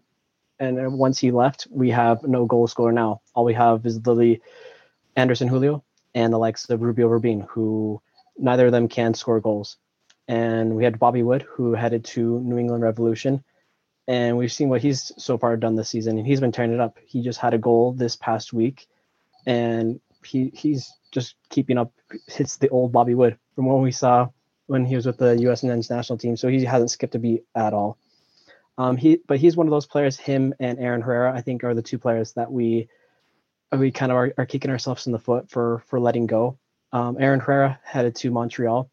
and 0.59 0.97
once 0.97 1.19
he 1.19 1.31
left, 1.31 1.67
we 1.69 1.89
have 1.89 2.23
no 2.23 2.45
goal 2.45 2.67
scorer 2.67 2.91
now. 2.91 3.21
All 3.35 3.43
we 3.43 3.53
have 3.53 3.85
is 3.85 4.05
Lily 4.05 4.41
Anderson 5.15 5.47
Julio 5.47 5.83
and 6.15 6.31
the 6.31 6.37
likes 6.37 6.69
of 6.69 6.81
Rubio 6.81 7.07
Rubin, 7.07 7.41
who 7.41 8.01
neither 8.37 8.67
of 8.67 8.71
them 8.71 8.87
can 8.87 9.13
score 9.13 9.39
goals. 9.41 9.77
And 10.28 10.76
we 10.76 10.84
had 10.84 10.99
Bobby 10.99 11.24
Wood, 11.24 11.45
who 11.49 11.74
headed 11.74 12.05
to 12.05 12.39
New 12.39 12.57
England 12.57 12.84
Revolution. 12.84 13.43
And 14.07 14.38
we've 14.38 14.51
seen 14.51 14.69
what 14.69 14.82
he's 14.82 15.11
so 15.17 15.38
far 15.38 15.57
done 15.57 15.76
this 15.76 15.89
season, 15.89 16.17
and 16.17 16.26
he's 16.26 16.39
been 16.39 16.51
tearing 16.51 16.74
it 16.74 16.80
up. 16.80 16.97
He 17.05 17.22
just 17.22 17.39
had 17.39 17.53
a 17.53 17.57
goal 17.57 17.93
this 17.93 18.15
past 18.15 18.51
week, 18.51 18.88
and 19.45 19.99
he 20.26 20.51
he's 20.53 20.91
just 21.11 21.36
keeping 21.49 21.78
up 21.78 21.93
hits 22.28 22.57
the 22.57 22.69
old 22.69 22.91
Bobby 22.91 23.15
Wood 23.15 23.38
from 23.55 23.65
what 23.65 23.82
we 23.82 23.91
saw 23.91 24.30
when 24.67 24.86
he 24.86 24.95
was 24.95 25.05
with 25.05 25.17
the 25.17 25.38
U.S. 25.41 25.63
men's 25.63 25.89
national 25.89 26.17
team. 26.17 26.36
So 26.36 26.47
he 26.47 26.63
hasn't 26.65 26.91
skipped 26.91 27.15
a 27.15 27.19
beat 27.19 27.43
at 27.55 27.74
all. 27.74 27.97
Um, 28.78 28.97
he 28.97 29.19
but 29.28 29.38
he's 29.38 29.55
one 29.55 29.67
of 29.67 29.72
those 29.72 29.86
players. 29.86 30.17
Him 30.17 30.53
and 30.59 30.80
Aaron 30.80 31.01
Herrera, 31.01 31.34
I 31.34 31.41
think, 31.41 31.63
are 31.63 31.74
the 31.74 31.82
two 31.82 31.99
players 31.99 32.34
that 32.34 32.51
we 32.51 32.89
we 33.72 33.91
kind 33.91 34.11
of 34.11 34.17
are, 34.17 34.34
are 34.38 34.45
kicking 34.45 34.72
ourselves 34.72 35.05
in 35.05 35.13
the 35.13 35.19
foot 35.19 35.49
for 35.49 35.84
for 35.88 35.99
letting 35.99 36.26
go. 36.26 36.57
Um, 36.91 37.17
Aaron 37.19 37.39
Herrera 37.39 37.80
headed 37.84 38.15
to 38.17 38.32
Montreal, 38.32 38.89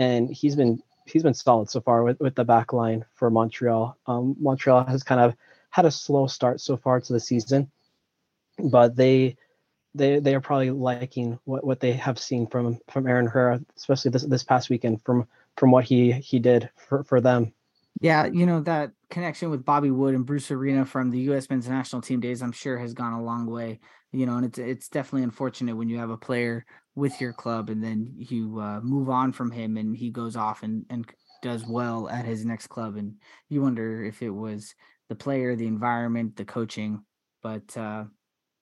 and 0.00 0.30
he's 0.30 0.56
been 0.56 0.82
he's 1.04 1.22
been 1.22 1.34
solid 1.34 1.68
so 1.68 1.80
far 1.80 2.02
with, 2.02 2.18
with 2.20 2.34
the 2.34 2.44
back 2.44 2.72
line 2.72 3.04
for 3.14 3.30
Montreal. 3.30 3.96
Um, 4.06 4.34
Montreal 4.40 4.84
has 4.86 5.02
kind 5.02 5.20
of 5.20 5.36
had 5.68 5.84
a 5.84 5.90
slow 5.90 6.26
start 6.26 6.60
so 6.60 6.76
far 6.76 7.00
to 7.00 7.12
the 7.12 7.20
season, 7.20 7.70
but 8.58 8.96
they 8.96 9.36
they 9.94 10.18
they 10.18 10.34
are 10.34 10.40
probably 10.40 10.70
liking 10.70 11.38
what, 11.44 11.64
what 11.64 11.80
they 11.80 11.92
have 11.92 12.18
seen 12.18 12.46
from 12.46 12.78
from 12.88 13.06
Aaron 13.06 13.26
Herrera, 13.26 13.60
especially 13.76 14.10
this 14.10 14.24
this 14.24 14.42
past 14.42 14.70
weekend 14.70 15.02
from 15.02 15.28
from 15.56 15.70
what 15.70 15.84
he 15.84 16.12
he 16.12 16.38
did 16.38 16.70
for 16.76 17.04
for 17.04 17.20
them. 17.20 17.52
Yeah, 18.00 18.24
you 18.24 18.46
know 18.46 18.60
that 18.60 18.92
connection 19.10 19.50
with 19.50 19.66
Bobby 19.66 19.90
Wood 19.90 20.14
and 20.14 20.24
Bruce 20.24 20.50
Arena 20.50 20.86
from 20.86 21.10
the 21.10 21.18
U.S. 21.20 21.50
Men's 21.50 21.68
National 21.68 22.00
Team 22.00 22.20
days, 22.20 22.40
I'm 22.40 22.52
sure 22.52 22.78
has 22.78 22.94
gone 22.94 23.12
a 23.12 23.22
long 23.22 23.46
way. 23.46 23.80
You 24.12 24.24
know, 24.24 24.36
and 24.36 24.46
it's 24.46 24.58
it's 24.58 24.88
definitely 24.88 25.24
unfortunate 25.24 25.76
when 25.76 25.90
you 25.90 25.98
have 25.98 26.10
a 26.10 26.16
player 26.16 26.64
with 26.96 27.20
your 27.20 27.32
club 27.32 27.70
and 27.70 27.82
then 27.82 28.12
you 28.16 28.58
uh, 28.60 28.80
move 28.80 29.08
on 29.08 29.32
from 29.32 29.50
him 29.50 29.76
and 29.76 29.96
he 29.96 30.10
goes 30.10 30.36
off 30.36 30.62
and 30.62 30.84
and 30.90 31.06
does 31.42 31.66
well 31.66 32.08
at 32.08 32.24
his 32.24 32.44
next 32.44 32.68
club, 32.68 32.96
and 32.96 33.14
you 33.48 33.62
wonder 33.62 34.04
if 34.04 34.22
it 34.22 34.30
was 34.30 34.74
the 35.08 35.14
player, 35.14 35.56
the 35.56 35.66
environment, 35.66 36.36
the 36.36 36.44
coaching. 36.44 37.02
But 37.42 37.76
uh, 37.76 38.04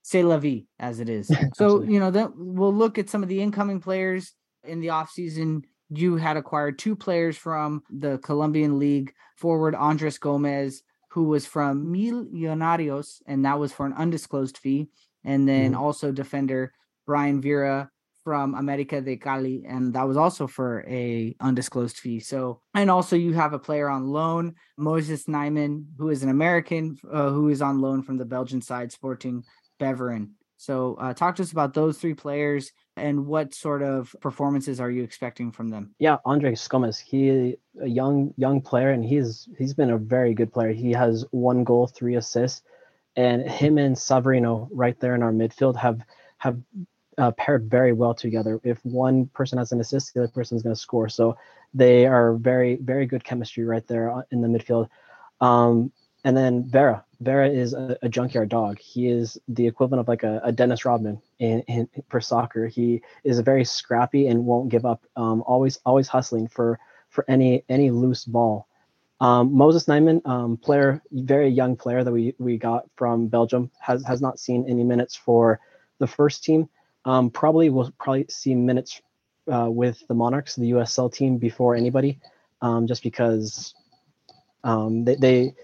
say 0.03 0.23
la 0.23 0.39
vie 0.39 0.67
as 0.79 1.01
it 1.01 1.09
is. 1.09 1.31
so, 1.55 1.83
you 1.83 2.01
know, 2.01 2.11
that 2.11 2.33
we'll 2.37 2.75
look 2.75 2.99
at 2.99 3.11
some 3.11 3.23
of 3.23 3.29
the 3.29 3.41
incoming 3.41 3.81
players 3.81 4.35
in 4.65 4.81
the 4.81 4.89
offseason. 4.89 5.65
You 5.91 6.17
had 6.17 6.37
acquired 6.37 6.79
two 6.79 6.95
players 6.95 7.37
from 7.37 7.83
the 7.91 8.19
Colombian 8.19 8.79
League 8.79 9.13
forward 9.37 9.75
Andres 9.75 10.19
Gomez, 10.19 10.83
who 11.11 11.25
was 11.25 11.47
from 11.47 11.93
Millonarios, 11.93 13.23
and 13.27 13.45
that 13.45 13.59
was 13.59 13.73
for 13.73 13.87
an 13.87 13.95
undisclosed 13.95 14.59
fee. 14.59 14.89
And 15.25 15.49
then 15.49 15.73
mm-hmm. 15.73 15.81
also 15.81 16.13
defender 16.13 16.73
Brian 17.07 17.41
Vera 17.41 17.91
from 18.29 18.55
America 18.57 19.01
de 19.01 19.17
Cali, 19.17 19.65
and 19.67 19.95
that 19.95 20.07
was 20.07 20.19
also 20.19 20.47
for 20.47 20.85
a 20.87 21.35
undisclosed 21.41 21.97
fee. 21.97 22.21
So, 22.21 22.61
and 22.75 22.91
also 22.91 23.17
you 23.17 23.33
have 23.33 23.55
a 23.55 23.59
player 23.59 23.89
on 23.89 24.09
loan, 24.09 24.55
Moses 24.77 25.25
Nyeman, 25.25 25.87
who 25.97 26.11
is 26.11 26.23
an 26.23 26.29
American, 26.29 26.99
uh, 27.11 27.31
who 27.31 27.49
is 27.49 27.63
on 27.63 27.81
loan 27.81 28.03
from 28.03 28.19
the 28.19 28.27
Belgian 28.27 28.61
side, 28.61 28.93
Sporting 28.93 29.45
Beveren. 29.81 30.33
So, 30.59 30.97
uh, 31.01 31.15
talk 31.15 31.37
to 31.37 31.43
us 31.43 31.53
about 31.53 31.73
those 31.73 31.97
three 31.97 32.13
players 32.13 32.71
and 32.99 33.25
what 33.25 33.55
sort 33.55 33.83
of 33.83 34.15
performances 34.21 34.79
are 34.79 34.91
you 34.91 35.03
expecting 35.05 35.51
from 35.51 35.71
them? 35.71 35.95
Yeah, 35.99 36.19
Andres 36.27 36.69
Gomez, 36.69 36.99
he 36.99 37.57
a 37.81 37.89
young 37.89 38.35
young 38.37 38.61
player, 38.61 38.91
and 38.91 39.03
he's 39.03 39.49
he's 39.57 39.73
been 39.73 39.93
a 39.93 39.97
very 39.97 40.35
good 40.35 40.53
player. 40.53 40.73
He 40.73 40.93
has 40.93 41.25
one 41.31 41.65
goal, 41.65 41.87
three 41.87 42.17
assists, 42.17 42.61
and 43.17 43.49
him 43.49 43.79
and 43.79 43.97
Savarino 43.97 44.69
right 44.71 45.01
there 45.01 45.15
in 45.15 45.23
our 45.23 45.33
midfield 45.33 45.77
have 45.77 46.03
have 46.37 46.59
uh, 47.19 47.33
paired 47.33 47.69
very 47.69 47.93
well 47.93 48.15
together. 48.15 48.61
If 48.63 48.85
one 48.85 49.27
person 49.27 49.59
has 49.59 49.73
an 49.73 49.81
assist, 49.81 50.15
the 50.15 50.23
other 50.23 50.33
person 50.33 50.57
is 50.57 50.63
going 50.63 50.75
to 50.75 50.81
score. 50.81 51.09
So 51.09 51.37
they 51.75 52.07
are 52.07 52.35
very 52.35 52.77
very 52.77 53.07
good 53.07 53.25
chemistry 53.25 53.65
right 53.65 53.87
there 53.87 54.11
uh, 54.11 54.23
in 54.31 54.41
the 54.41 54.49
midfield. 54.49 54.89
Um, 55.41 55.93
and 56.25 56.37
then 56.37 56.65
Vera, 56.69 57.05
Vera 57.21 57.49
is 57.49 57.75
a, 57.75 57.97
a, 58.03 58.09
junkyard 58.09 58.49
dog. 58.49 58.79
He 58.81 59.07
is 59.09 59.39
the 59.49 59.67
equivalent 59.67 60.01
of 60.01 60.09
like 60.09 60.25
a, 60.25 60.41
a 60.43 60.51
Dennis 60.51 60.85
Rodman 60.85 61.23
in, 61.39 61.61
in, 61.63 61.89
for 62.09 62.21
soccer. 62.21 62.67
He 62.67 63.03
is 63.23 63.39
very 63.41 63.65
scrappy 63.65 64.27
and 64.27 64.45
won't 64.45 64.69
give 64.69 64.85
up. 64.85 65.05
Um, 65.17 65.43
always 65.47 65.79
always 65.87 66.09
hustling 66.09 66.49
for 66.49 66.79
for 67.09 67.25
any 67.29 67.65
any 67.69 67.91
loose 67.91 68.25
ball. 68.25 68.67
Um, 69.21 69.53
Moses 69.53 69.87
Nyeman, 69.87 70.25
um, 70.27 70.57
player, 70.57 71.03
very 71.11 71.49
young 71.49 71.77
player 71.77 72.05
that 72.05 72.13
we 72.13 72.35
we 72.39 72.57
got 72.57 72.85
from 72.97 73.29
Belgium, 73.29 73.71
has 73.81 74.05
has 74.05 74.21
not 74.21 74.39
seen 74.39 74.65
any 74.69 74.85
minutes 74.85 75.17
for 75.17 75.61
the 75.99 76.07
first 76.07 76.45
team. 76.45 76.69
Um, 77.05 77.31
probably 77.31 77.71
will 77.71 77.93
probably 77.99 78.27
see 78.29 78.55
minutes 78.55 79.01
uh, 79.53 79.71
with 79.71 80.07
the 80.09 80.15
Monarchs, 80.15 80.57
the 80.57 80.73
USL 80.73 81.13
team, 81.13 81.39
before 81.39 81.75
anybody, 81.75 82.19
um, 82.61 82.87
just 82.87 83.03
because 83.03 83.75
um, 84.65 85.05
they, 85.05 85.17
they 85.17 85.55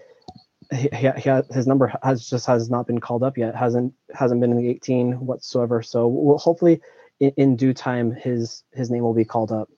he, 0.73 0.89
he, 0.91 1.41
his 1.51 1.67
number 1.67 1.93
has 2.03 2.27
just 2.27 2.45
has 2.47 2.69
not 2.69 2.87
been 2.87 2.99
called 2.99 3.23
up 3.23 3.37
yet. 3.37 3.55
hasn't 3.55 3.93
hasn't 4.13 4.41
been 4.41 4.51
in 4.51 4.57
the 4.57 4.69
18 4.69 5.13
whatsoever. 5.25 5.81
So 5.81 6.07
we'll 6.07 6.37
hopefully 6.37 6.81
in, 7.19 7.31
in 7.37 7.55
due 7.55 7.73
time 7.73 8.11
his 8.11 8.63
his 8.73 8.89
name 8.89 9.03
will 9.03 9.13
be 9.13 9.25
called 9.25 9.51
up. 9.51 9.69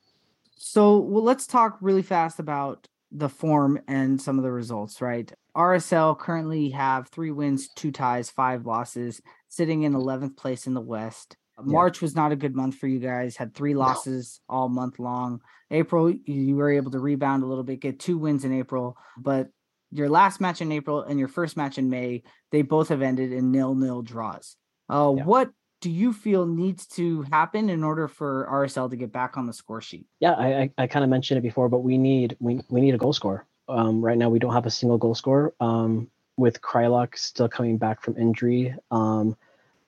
So 0.55 0.97
well, 0.97 1.23
let's 1.23 1.47
talk 1.47 1.77
really 1.81 2.01
fast 2.01 2.39
about 2.39 2.87
the 3.11 3.29
form 3.29 3.79
and 3.87 4.21
some 4.21 4.37
of 4.37 4.43
the 4.43 4.51
results. 4.51 5.01
Right, 5.01 5.31
RSL 5.55 6.17
currently 6.17 6.69
have 6.69 7.09
three 7.09 7.31
wins, 7.31 7.67
two 7.69 7.91
ties, 7.91 8.29
five 8.29 8.65
losses, 8.65 9.21
sitting 9.49 9.83
in 9.83 9.93
11th 9.93 10.37
place 10.37 10.67
in 10.67 10.73
the 10.73 10.81
West. 10.81 11.35
March 11.63 12.01
was 12.01 12.15
not 12.15 12.31
a 12.31 12.35
good 12.35 12.55
month 12.55 12.75
for 12.75 12.87
you 12.87 12.99
guys. 12.99 13.35
Had 13.35 13.53
three 13.53 13.73
losses 13.73 14.39
no. 14.49 14.55
all 14.55 14.69
month 14.69 14.99
long. 14.99 15.41
April, 15.71 16.11
you 16.11 16.55
were 16.55 16.71
able 16.71 16.91
to 16.91 16.99
rebound 16.99 17.43
a 17.43 17.45
little 17.47 17.63
bit, 17.63 17.79
get 17.79 17.99
two 17.99 18.17
wins 18.17 18.45
in 18.45 18.53
April, 18.53 18.97
but 19.17 19.49
your 19.91 20.09
last 20.09 20.39
match 20.39 20.61
in 20.61 20.71
April 20.71 21.01
and 21.01 21.19
your 21.19 21.27
first 21.27 21.57
match 21.57 21.77
in 21.77 21.89
May, 21.89 22.23
they 22.51 22.61
both 22.61 22.89
have 22.89 23.01
ended 23.01 23.31
in 23.31 23.51
nil 23.51 23.75
nil 23.75 24.01
draws. 24.01 24.55
Uh, 24.89 25.13
yeah. 25.15 25.23
What 25.23 25.51
do 25.81 25.89
you 25.89 26.13
feel 26.13 26.45
needs 26.45 26.87
to 26.87 27.23
happen 27.23 27.69
in 27.69 27.83
order 27.83 28.07
for 28.07 28.47
RSL 28.51 28.89
to 28.89 28.95
get 28.95 29.11
back 29.11 29.37
on 29.37 29.45
the 29.45 29.53
score 29.53 29.81
sheet? 29.81 30.05
Yeah, 30.19 30.33
I 30.33 30.61
I, 30.61 30.71
I 30.77 30.87
kind 30.87 31.03
of 31.03 31.09
mentioned 31.09 31.37
it 31.37 31.41
before, 31.41 31.69
but 31.69 31.79
we 31.79 31.97
need 31.97 32.35
we 32.39 32.61
we 32.69 32.81
need 32.81 32.95
a 32.95 32.97
goal 32.97 33.13
scorer. 33.13 33.45
Um, 33.69 34.03
right 34.03 34.17
now, 34.17 34.29
we 34.29 34.39
don't 34.39 34.53
have 34.53 34.65
a 34.65 34.71
single 34.71 34.97
goal 34.97 35.15
scorer. 35.15 35.53
Um, 35.59 36.09
with 36.37 36.61
Kreilach 36.61 37.17
still 37.17 37.49
coming 37.49 37.77
back 37.77 38.01
from 38.01 38.15
injury, 38.15 38.75
um, 38.91 39.35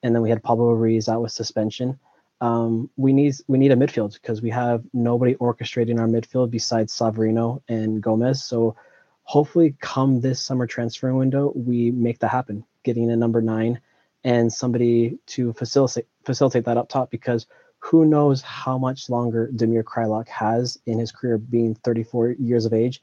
and 0.02 0.14
then 0.14 0.22
we 0.22 0.30
had 0.30 0.42
Pablo 0.42 0.72
Ruiz 0.72 1.08
out 1.08 1.22
with 1.22 1.32
suspension. 1.32 1.98
Um, 2.40 2.88
we 2.96 3.12
need 3.12 3.34
we 3.48 3.58
need 3.58 3.72
a 3.72 3.76
midfield 3.76 4.14
because 4.14 4.40
we 4.40 4.50
have 4.50 4.82
nobody 4.92 5.34
orchestrating 5.34 5.98
our 5.98 6.06
midfield 6.06 6.50
besides 6.50 6.96
Savarino 6.96 7.62
and 7.68 8.02
Gomez. 8.02 8.42
So 8.44 8.76
hopefully 9.24 9.76
come 9.80 10.20
this 10.20 10.40
summer 10.40 10.66
transfer 10.66 11.14
window 11.14 11.52
we 11.54 11.90
make 11.90 12.18
that 12.18 12.28
happen 12.28 12.64
getting 12.82 13.10
a 13.10 13.16
number 13.16 13.40
nine 13.40 13.80
and 14.24 14.52
somebody 14.52 15.18
to 15.26 15.52
facilitate 15.52 16.06
facilitate 16.24 16.64
that 16.64 16.76
up 16.76 16.88
top 16.88 17.10
because 17.10 17.46
who 17.78 18.04
knows 18.04 18.42
how 18.42 18.78
much 18.78 19.08
longer 19.08 19.50
Damir 19.54 19.82
Kreilach 19.82 20.28
has 20.28 20.78
in 20.86 20.98
his 20.98 21.10
career 21.10 21.38
being 21.38 21.74
34 21.74 22.32
years 22.32 22.66
of 22.66 22.74
age, 22.74 23.02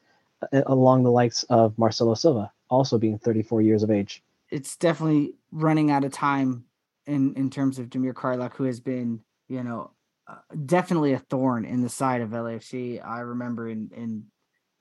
along 0.51 1.03
the 1.03 1.11
likes 1.11 1.43
of 1.43 1.75
Marcelo 1.79 2.13
Silva, 2.13 2.51
also 2.69 2.99
being 2.99 3.17
34 3.17 3.63
years 3.63 3.81
of 3.81 3.89
age. 3.89 4.23
It's 4.51 4.77
definitely 4.77 5.33
running 5.51 5.89
out 5.89 6.03
of 6.03 6.11
time 6.11 6.65
in 7.07 7.33
in 7.35 7.49
terms 7.49 7.79
of 7.79 7.87
Damir 7.87 8.13
Kreilach, 8.13 8.53
who 8.53 8.65
has 8.65 8.79
been, 8.79 9.21
you 9.47 9.63
know, 9.63 9.91
uh, 10.27 10.35
definitely 10.65 11.13
a 11.13 11.19
thorn 11.19 11.65
in 11.65 11.81
the 11.81 11.89
side 11.89 12.21
of 12.21 12.29
LAFC. 12.29 13.03
I 13.03 13.21
remember 13.21 13.69
in 13.69 13.89
in 13.95 14.25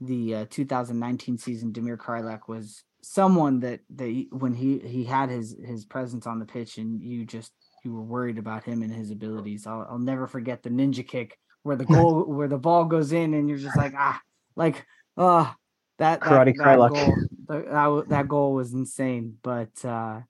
the 0.01 0.35
uh, 0.35 0.47
2019 0.51 1.39
season, 1.39 1.72
Damir 1.72 1.97
Kreilach 1.97 2.49
was 2.49 2.83
someone 3.03 3.61
that 3.61 3.81
that 3.95 4.27
when 4.33 4.53
he 4.53 4.79
he 4.81 5.05
had 5.05 5.31
his 5.31 5.57
his 5.64 5.85
presence 5.85 6.27
on 6.27 6.39
the 6.41 6.45
pitch, 6.45 6.79
and 6.79 7.01
you 7.01 7.24
just 7.24 7.53
you 7.85 7.93
were 7.93 8.03
worried 8.03 8.39
about 8.39 8.64
him 8.64 8.83
and 8.83 8.93
his 8.93 9.11
abilities. 9.12 9.66
I'll, 9.66 9.87
I'll 9.89 9.99
never 9.99 10.27
forget 10.27 10.62
the 10.62 10.70
ninja 10.70 11.07
kick 11.07 11.39
where 11.62 11.77
the 11.77 11.85
goal 11.95 12.24
where 12.24 12.49
the 12.49 12.59
ball 12.59 12.85
goes 12.85 13.12
in, 13.12 13.35
and 13.35 13.49
you're 13.49 13.59
just 13.59 13.77
like 13.77 13.95
ah, 13.97 14.20
like 14.57 14.85
uh 15.16 15.53
that 15.99 16.20
karate 16.20 16.55
that, 16.57 16.77
goal, 16.77 18.03
that, 18.03 18.09
that 18.09 18.29
goal 18.29 18.53
was 18.53 18.72
insane. 18.72 19.39
But 19.43 19.85
uh 19.85 20.20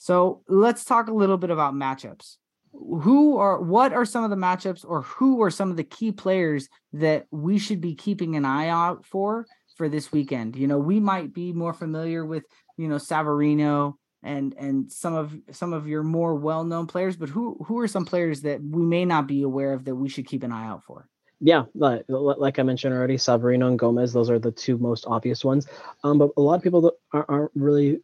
so 0.00 0.40
let's 0.48 0.86
talk 0.86 1.08
a 1.08 1.12
little 1.12 1.36
bit 1.36 1.50
about 1.50 1.74
matchups. 1.74 2.36
Who 2.72 3.36
are 3.36 3.60
what 3.60 3.92
are 3.92 4.06
some 4.06 4.24
of 4.24 4.30
the 4.30 4.36
matchups 4.36 4.82
or 4.88 5.02
who 5.02 5.42
are 5.42 5.50
some 5.50 5.70
of 5.70 5.76
the 5.76 5.84
key 5.84 6.10
players 6.10 6.70
that 6.94 7.26
we 7.30 7.58
should 7.58 7.82
be 7.82 7.94
keeping 7.94 8.34
an 8.34 8.46
eye 8.46 8.68
out 8.68 9.04
for 9.04 9.46
for 9.76 9.90
this 9.90 10.10
weekend? 10.10 10.56
You 10.56 10.68
know, 10.68 10.78
we 10.78 11.00
might 11.00 11.34
be 11.34 11.52
more 11.52 11.74
familiar 11.74 12.24
with, 12.24 12.44
you 12.78 12.88
know, 12.88 12.96
Savarino 12.96 13.96
and 14.22 14.54
and 14.56 14.90
some 14.90 15.14
of 15.14 15.36
some 15.50 15.74
of 15.74 15.86
your 15.86 16.02
more 16.02 16.34
well-known 16.34 16.86
players, 16.86 17.18
but 17.18 17.28
who 17.28 17.62
who 17.66 17.78
are 17.78 17.88
some 17.88 18.06
players 18.06 18.40
that 18.40 18.62
we 18.62 18.86
may 18.86 19.04
not 19.04 19.26
be 19.26 19.42
aware 19.42 19.74
of 19.74 19.84
that 19.84 19.96
we 19.96 20.08
should 20.08 20.26
keep 20.26 20.42
an 20.42 20.52
eye 20.52 20.66
out 20.66 20.82
for? 20.84 21.10
Yeah, 21.42 21.64
like, 21.74 22.04
like 22.08 22.58
I 22.58 22.62
mentioned 22.62 22.94
already, 22.94 23.16
Savarino 23.16 23.68
and 23.68 23.78
Gomez, 23.78 24.14
those 24.14 24.30
are 24.30 24.38
the 24.38 24.52
two 24.52 24.78
most 24.78 25.04
obvious 25.06 25.44
ones. 25.44 25.66
Um, 26.04 26.18
but 26.18 26.30
a 26.38 26.40
lot 26.40 26.54
of 26.54 26.62
people 26.62 26.92
aren't 27.12 27.50
really 27.54 27.98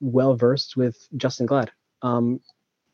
well 0.00 0.34
versed 0.34 0.76
with 0.76 1.08
Justen 1.16 1.46
Glad. 1.46 1.70
Um, 2.02 2.40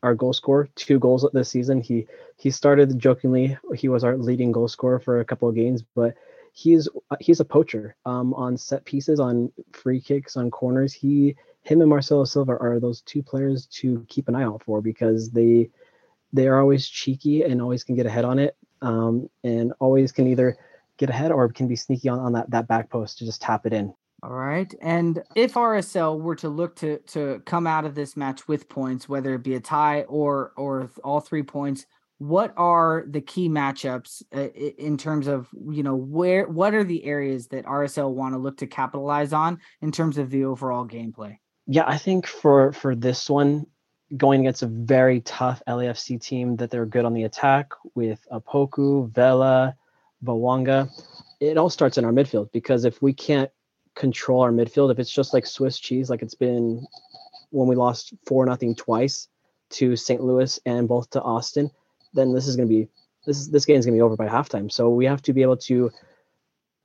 our 0.03 0.13
goal 0.13 0.33
scorer, 0.33 0.69
two 0.75 0.99
goals 0.99 1.27
this 1.33 1.49
season. 1.49 1.81
He 1.81 2.07
he 2.37 2.51
started 2.51 2.99
jokingly. 2.99 3.57
He 3.75 3.89
was 3.89 4.03
our 4.03 4.17
leading 4.17 4.51
goal 4.51 4.67
scorer 4.67 4.99
for 4.99 5.19
a 5.19 5.25
couple 5.25 5.49
of 5.49 5.55
games, 5.55 5.83
but 5.95 6.13
he's 6.53 6.87
he's 7.19 7.39
a 7.39 7.45
poacher 7.45 7.95
um, 8.05 8.33
on 8.33 8.57
set 8.57 8.85
pieces, 8.85 9.19
on 9.19 9.51
free 9.71 9.99
kicks, 9.99 10.37
on 10.37 10.51
corners. 10.51 10.93
He 10.93 11.35
him 11.63 11.81
and 11.81 11.89
Marcelo 11.89 12.25
Silva 12.25 12.57
are 12.57 12.79
those 12.79 13.01
two 13.01 13.23
players 13.23 13.65
to 13.67 14.05
keep 14.07 14.27
an 14.27 14.35
eye 14.35 14.43
out 14.43 14.63
for 14.63 14.81
because 14.81 15.31
they 15.31 15.69
they 16.31 16.47
are 16.47 16.59
always 16.59 16.87
cheeky 16.87 17.43
and 17.43 17.61
always 17.61 17.83
can 17.83 17.95
get 17.95 18.05
ahead 18.05 18.25
on 18.25 18.37
it 18.39 18.55
um, 18.81 19.29
and 19.43 19.73
always 19.79 20.11
can 20.11 20.27
either 20.27 20.57
get 20.97 21.09
ahead 21.09 21.31
or 21.31 21.49
can 21.49 21.67
be 21.67 21.75
sneaky 21.75 22.09
on, 22.09 22.19
on 22.19 22.33
that, 22.33 22.49
that 22.51 22.67
back 22.67 22.89
post 22.89 23.17
to 23.17 23.25
just 23.25 23.41
tap 23.41 23.65
it 23.65 23.73
in. 23.73 23.93
All 24.25 24.33
right. 24.33 24.73
And 24.81 25.21
if 25.35 25.53
RSL 25.53 26.19
were 26.19 26.35
to 26.37 26.49
look 26.49 26.75
to 26.77 26.97
to 26.97 27.43
come 27.45 27.67
out 27.67 27.85
of 27.85 27.93
this 27.93 28.17
match 28.17 28.47
with 28.47 28.67
points, 28.67 29.07
whether 29.07 29.35
it 29.35 29.43
be 29.43 29.53
a 29.53 29.59
tie 29.59 30.01
or 30.03 30.51
or 30.57 30.89
all 31.03 31.19
three 31.19 31.43
points, 31.43 31.85
what 32.17 32.51
are 32.57 33.05
the 33.07 33.21
key 33.21 33.47
matchups 33.47 34.23
uh, 34.35 34.47
in 34.49 34.97
terms 34.97 35.27
of 35.27 35.47
you 35.69 35.83
know 35.83 35.95
where 35.95 36.47
what 36.47 36.73
are 36.73 36.83
the 36.83 37.05
areas 37.05 37.49
that 37.49 37.65
RSL 37.65 38.11
want 38.15 38.33
to 38.33 38.39
look 38.39 38.57
to 38.57 38.67
capitalize 38.67 39.31
on 39.31 39.59
in 39.81 39.91
terms 39.91 40.17
of 40.17 40.31
the 40.31 40.45
overall 40.45 40.87
gameplay? 40.87 41.37
Yeah, 41.67 41.83
I 41.85 41.99
think 41.99 42.25
for 42.25 42.71
for 42.71 42.95
this 42.95 43.29
one, 43.29 43.67
going 44.17 44.41
against 44.41 44.63
a 44.63 44.67
very 44.67 45.21
tough 45.21 45.61
LAFC 45.67 46.19
team 46.19 46.55
that 46.55 46.71
they're 46.71 46.87
good 46.87 47.05
on 47.05 47.13
the 47.13 47.25
attack 47.25 47.73
with 47.93 48.25
Opoku, 48.31 49.07
Vela, 49.11 49.75
Bouanga. 50.23 50.89
It 51.39 51.57
all 51.57 51.69
starts 51.69 51.99
in 51.99 52.05
our 52.05 52.11
midfield 52.11 52.51
because 52.51 52.85
if 52.85 53.03
we 53.03 53.13
can't 53.13 53.51
control 53.95 54.41
our 54.41 54.51
midfield, 54.51 54.91
if 54.91 54.99
it's 54.99 55.11
just 55.11 55.33
like 55.33 55.45
Swiss 55.45 55.79
cheese, 55.79 56.09
like 56.09 56.21
it's 56.21 56.35
been 56.35 56.85
when 57.49 57.67
we 57.67 57.75
lost 57.75 58.13
four 58.25 58.45
nothing 58.45 58.75
twice 58.75 59.29
to 59.71 59.95
St. 59.95 60.21
Louis 60.21 60.59
and 60.65 60.87
both 60.87 61.09
to 61.11 61.21
Austin, 61.21 61.71
then 62.13 62.33
this 62.33 62.47
is 62.47 62.55
going 62.55 62.67
to 62.67 62.73
be 62.73 62.87
this 63.25 63.39
is 63.39 63.49
this 63.49 63.65
game 63.65 63.77
is 63.77 63.85
going 63.85 63.95
to 63.95 63.97
be 63.97 64.03
over 64.03 64.15
by 64.15 64.27
halftime. 64.27 64.71
So 64.71 64.89
we 64.89 65.05
have 65.05 65.21
to 65.23 65.33
be 65.33 65.41
able 65.41 65.57
to 65.57 65.91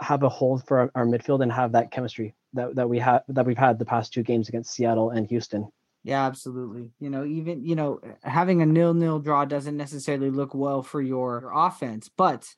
have 0.00 0.22
a 0.22 0.28
hold 0.28 0.66
for 0.66 0.80
our, 0.80 0.90
our 0.94 1.04
midfield 1.04 1.42
and 1.42 1.52
have 1.52 1.72
that 1.72 1.90
chemistry 1.90 2.34
that, 2.54 2.74
that 2.74 2.88
we 2.88 2.98
have 2.98 3.22
that 3.28 3.44
we've 3.44 3.58
had 3.58 3.78
the 3.78 3.84
past 3.84 4.12
two 4.12 4.22
games 4.22 4.48
against 4.48 4.72
Seattle 4.72 5.10
and 5.10 5.26
Houston. 5.28 5.70
Yeah, 6.02 6.24
absolutely. 6.24 6.90
You 6.98 7.10
know, 7.10 7.24
even 7.24 7.64
you 7.64 7.76
know, 7.76 8.00
having 8.22 8.62
a 8.62 8.66
nil-nil 8.66 9.18
draw 9.18 9.44
doesn't 9.44 9.76
necessarily 9.76 10.30
look 10.30 10.54
well 10.54 10.82
for 10.82 11.02
your 11.02 11.52
offense, 11.54 12.08
but 12.08 12.54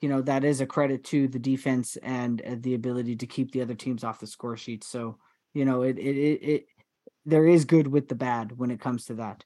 you 0.00 0.08
know 0.08 0.22
that 0.22 0.44
is 0.44 0.60
a 0.60 0.66
credit 0.66 1.04
to 1.04 1.28
the 1.28 1.38
defense 1.38 1.96
and 2.02 2.42
the 2.62 2.74
ability 2.74 3.16
to 3.16 3.26
keep 3.26 3.52
the 3.52 3.62
other 3.62 3.74
teams 3.74 4.04
off 4.04 4.20
the 4.20 4.26
score 4.26 4.56
sheet. 4.56 4.84
So 4.84 5.18
you 5.52 5.64
know, 5.64 5.82
it 5.82 5.98
it 5.98 6.16
it, 6.16 6.42
it 6.42 6.66
there 7.24 7.46
is 7.46 7.64
good 7.64 7.86
with 7.86 8.08
the 8.08 8.14
bad 8.14 8.58
when 8.58 8.70
it 8.70 8.80
comes 8.80 9.06
to 9.06 9.14
that. 9.14 9.44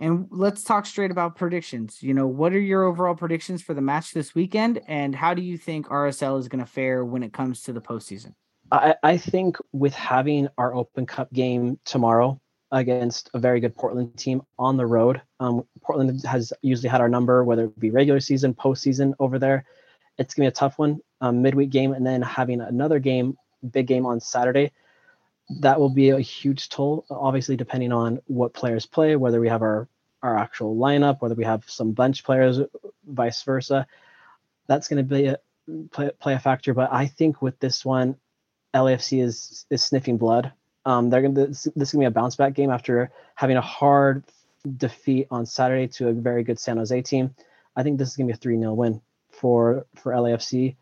And 0.00 0.28
let's 0.30 0.62
talk 0.62 0.86
straight 0.86 1.10
about 1.10 1.34
predictions. 1.34 2.00
You 2.00 2.14
know, 2.14 2.28
what 2.28 2.52
are 2.52 2.60
your 2.60 2.84
overall 2.84 3.16
predictions 3.16 3.62
for 3.62 3.74
the 3.74 3.80
match 3.80 4.12
this 4.12 4.34
weekend, 4.34 4.80
and 4.86 5.14
how 5.14 5.34
do 5.34 5.42
you 5.42 5.58
think 5.58 5.88
RSL 5.88 6.38
is 6.38 6.48
going 6.48 6.64
to 6.64 6.70
fare 6.70 7.04
when 7.04 7.24
it 7.24 7.32
comes 7.32 7.62
to 7.62 7.72
the 7.72 7.80
postseason? 7.80 8.34
I, 8.70 8.94
I 9.02 9.16
think 9.16 9.56
with 9.72 9.94
having 9.94 10.48
our 10.58 10.74
Open 10.74 11.06
Cup 11.06 11.32
game 11.32 11.80
tomorrow, 11.84 12.40
against 12.70 13.30
a 13.34 13.38
very 13.38 13.60
good 13.60 13.74
Portland 13.74 14.16
team 14.16 14.42
on 14.58 14.76
the 14.76 14.86
road. 14.86 15.22
Um, 15.40 15.64
Portland 15.82 16.22
has 16.24 16.52
usually 16.62 16.88
had 16.88 17.00
our 17.00 17.08
number, 17.08 17.44
whether 17.44 17.64
it 17.64 17.78
be 17.78 17.90
regular 17.90 18.20
season, 18.20 18.54
postseason 18.54 19.14
over 19.18 19.38
there. 19.38 19.64
It's 20.18 20.34
gonna 20.34 20.46
be 20.46 20.48
a 20.48 20.52
tough 20.52 20.78
one, 20.78 21.00
um, 21.20 21.42
midweek 21.42 21.70
game, 21.70 21.92
and 21.92 22.06
then 22.06 22.22
having 22.22 22.60
another 22.60 22.98
game, 22.98 23.36
big 23.70 23.86
game 23.86 24.06
on 24.06 24.20
Saturday. 24.20 24.72
That 25.60 25.80
will 25.80 25.90
be 25.90 26.10
a 26.10 26.20
huge 26.20 26.68
toll, 26.68 27.06
obviously, 27.10 27.56
depending 27.56 27.92
on 27.92 28.20
what 28.26 28.52
players 28.52 28.84
play, 28.84 29.16
whether 29.16 29.40
we 29.40 29.48
have 29.48 29.62
our 29.62 29.88
our 30.22 30.36
actual 30.36 30.76
lineup, 30.76 31.20
whether 31.20 31.34
we 31.34 31.44
have 31.44 31.64
some 31.66 31.92
bench 31.92 32.24
players, 32.24 32.60
vice 33.06 33.42
versa. 33.42 33.86
That's 34.66 34.88
going 34.88 35.06
to 35.06 35.14
be 35.14 35.26
a, 35.26 35.38
play, 35.90 36.10
play 36.18 36.34
a 36.34 36.38
factor. 36.38 36.74
But 36.74 36.92
I 36.92 37.06
think 37.06 37.40
with 37.40 37.58
this 37.60 37.84
one, 37.84 38.16
LAFC 38.74 39.22
is 39.22 39.66
is 39.70 39.82
sniffing 39.82 40.18
blood. 40.18 40.52
Um, 40.84 41.10
they're 41.10 41.22
gonna 41.22 41.46
this, 41.46 41.68
this 41.76 41.88
is 41.88 41.92
gonna 41.92 42.02
be 42.02 42.06
a 42.06 42.10
bounce 42.10 42.36
back 42.36 42.54
game 42.54 42.70
after 42.70 43.10
having 43.34 43.56
a 43.56 43.62
hard 43.62 44.24
defeat 44.76 45.26
on 45.30 45.46
Saturday 45.46 45.88
to 45.88 46.08
a 46.08 46.12
very 46.12 46.42
good 46.42 46.58
San 46.58 46.76
Jose 46.76 47.00
team. 47.02 47.34
I 47.76 47.82
think 47.82 47.98
this 47.98 48.08
is 48.08 48.16
gonna 48.16 48.26
be 48.26 48.32
a 48.34 48.36
three 48.36 48.58
0 48.58 48.74
win 48.74 49.00
for 49.40 49.86
for 49.96 50.12
LAFC. 50.12 50.76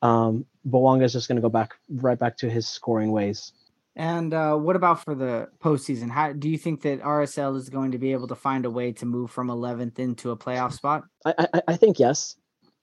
Um, 0.00 0.46
Bouanga 0.66 1.04
is 1.04 1.12
just 1.12 1.28
gonna 1.28 1.40
go 1.40 1.48
back 1.48 1.74
right 1.88 2.18
back 2.18 2.36
to 2.38 2.50
his 2.50 2.68
scoring 2.68 3.12
ways. 3.12 3.52
And 3.94 4.32
uh, 4.32 4.56
what 4.56 4.74
about 4.74 5.04
for 5.04 5.14
the 5.14 5.48
postseason? 5.62 6.10
How 6.10 6.32
do 6.32 6.48
you 6.48 6.56
think 6.56 6.80
that 6.82 7.02
RSL 7.02 7.56
is 7.56 7.68
going 7.68 7.92
to 7.92 7.98
be 7.98 8.12
able 8.12 8.28
to 8.28 8.34
find 8.34 8.64
a 8.64 8.70
way 8.70 8.92
to 8.92 9.04
move 9.04 9.30
from 9.30 9.48
11th 9.48 9.98
into 9.98 10.30
a 10.30 10.36
playoff 10.36 10.72
spot? 10.72 11.04
I, 11.26 11.34
I, 11.52 11.62
I 11.68 11.76
think 11.76 11.98
yes. 11.98 12.36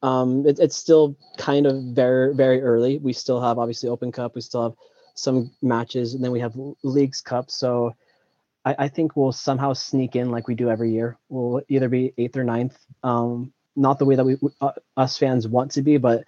Um, 0.04 0.46
it, 0.46 0.60
it's 0.60 0.78
still 0.78 1.18
kind 1.38 1.66
of 1.66 1.76
very 1.96 2.34
very 2.36 2.62
early. 2.62 3.00
We 3.00 3.14
still 3.14 3.42
have 3.42 3.58
obviously 3.58 3.90
Open 3.90 4.12
Cup. 4.12 4.36
We 4.36 4.42
still 4.42 4.64
have 4.64 4.74
some 5.16 5.52
matches, 5.62 6.14
and 6.14 6.24
then 6.24 6.32
we 6.32 6.40
have 6.40 6.54
Leagues 6.84 7.22
Cup. 7.22 7.52
So 7.52 7.96
I, 8.64 8.76
I, 8.80 8.88
think 8.88 9.16
we'll 9.16 9.34
somehow 9.34 9.74
sneak 9.74 10.16
in 10.16 10.32
like 10.32 10.48
we 10.48 10.56
do 10.56 10.70
every 10.70 10.92
year. 10.92 11.18
We'll 11.28 11.62
either 11.68 11.90
be 11.90 12.14
eighth 12.18 12.38
or 12.38 12.46
ninth. 12.46 12.78
Um, 13.04 13.52
not 13.80 14.00
the 14.00 14.06
way 14.06 14.16
that 14.16 14.26
we 14.26 14.38
uh, 14.62 14.74
us 14.98 15.18
fans 15.18 15.48
want 15.48 15.72
to 15.72 15.82
be, 15.82 15.98
but 15.98 16.26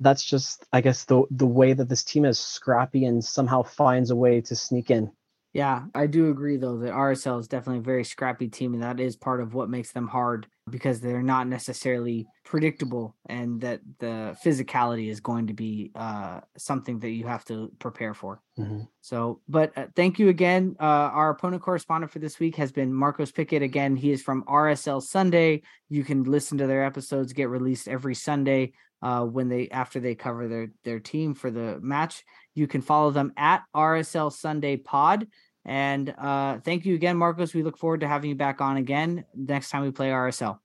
that's 0.00 0.24
just 0.24 0.64
I 0.72 0.80
guess 0.80 1.04
the 1.04 1.24
the 1.30 1.46
way 1.46 1.72
that 1.72 1.88
this 1.88 2.04
team 2.04 2.24
is 2.24 2.38
scrappy 2.38 3.04
and 3.04 3.24
somehow 3.24 3.62
finds 3.62 4.10
a 4.10 4.16
way 4.16 4.40
to 4.42 4.56
sneak 4.56 4.90
in. 4.90 5.10
Yeah, 5.52 5.86
I 5.94 6.06
do 6.06 6.30
agree 6.30 6.56
though 6.58 6.78
that 6.78 6.92
RSL 6.92 7.40
is 7.40 7.48
definitely 7.48 7.78
a 7.78 7.82
very 7.82 8.04
scrappy 8.04 8.48
team, 8.48 8.74
and 8.74 8.82
that 8.82 9.00
is 9.00 9.16
part 9.16 9.40
of 9.40 9.52
what 9.52 9.68
makes 9.68 9.90
them 9.90 10.06
hard 10.06 10.46
because 10.70 11.00
they're 11.00 11.22
not 11.22 11.48
necessarily 11.48 12.28
predictable, 12.44 13.16
and 13.26 13.60
that 13.62 13.80
the 13.98 14.36
physicality 14.44 15.10
is 15.10 15.18
going 15.18 15.48
to 15.48 15.52
be 15.52 15.90
uh, 15.96 16.40
something 16.56 17.00
that 17.00 17.10
you 17.10 17.26
have 17.26 17.44
to 17.46 17.72
prepare 17.80 18.14
for. 18.14 18.40
Mm-hmm. 18.56 18.82
So, 19.00 19.40
but 19.48 19.76
uh, 19.76 19.86
thank 19.96 20.20
you 20.20 20.28
again. 20.28 20.76
Uh, 20.78 20.84
our 20.84 21.30
opponent 21.30 21.62
correspondent 21.62 22.12
for 22.12 22.20
this 22.20 22.38
week 22.38 22.54
has 22.54 22.70
been 22.70 22.94
Marcos 22.94 23.32
Pickett. 23.32 23.62
Again, 23.62 23.96
he 23.96 24.12
is 24.12 24.22
from 24.22 24.44
RSL 24.44 25.02
Sunday. 25.02 25.62
You 25.88 26.04
can 26.04 26.22
listen 26.22 26.58
to 26.58 26.68
their 26.68 26.84
episodes 26.84 27.32
get 27.32 27.48
released 27.48 27.88
every 27.88 28.14
Sunday 28.14 28.72
uh, 29.02 29.24
when 29.24 29.48
they 29.48 29.68
after 29.70 30.00
they 30.00 30.14
cover 30.14 30.48
their 30.48 30.68
their 30.84 31.00
team 31.00 31.34
for 31.34 31.50
the 31.50 31.78
match. 31.80 32.24
You 32.54 32.66
can 32.66 32.80
follow 32.80 33.10
them 33.10 33.32
at 33.36 33.62
RSL 33.74 34.32
Sunday 34.32 34.76
Pod. 34.76 35.26
And 35.64 36.14
uh, 36.18 36.58
thank 36.60 36.84
you 36.86 36.94
again, 36.94 37.16
Marcos. 37.16 37.54
We 37.54 37.62
look 37.62 37.78
forward 37.78 38.00
to 38.00 38.08
having 38.08 38.30
you 38.30 38.36
back 38.36 38.60
on 38.60 38.76
again 38.76 39.24
next 39.34 39.70
time 39.70 39.82
we 39.82 39.90
play 39.90 40.08
RSL. 40.08 40.58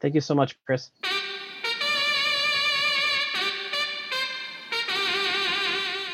Thank 0.00 0.14
you 0.14 0.20
so 0.20 0.34
much, 0.34 0.56
Chris. 0.64 0.90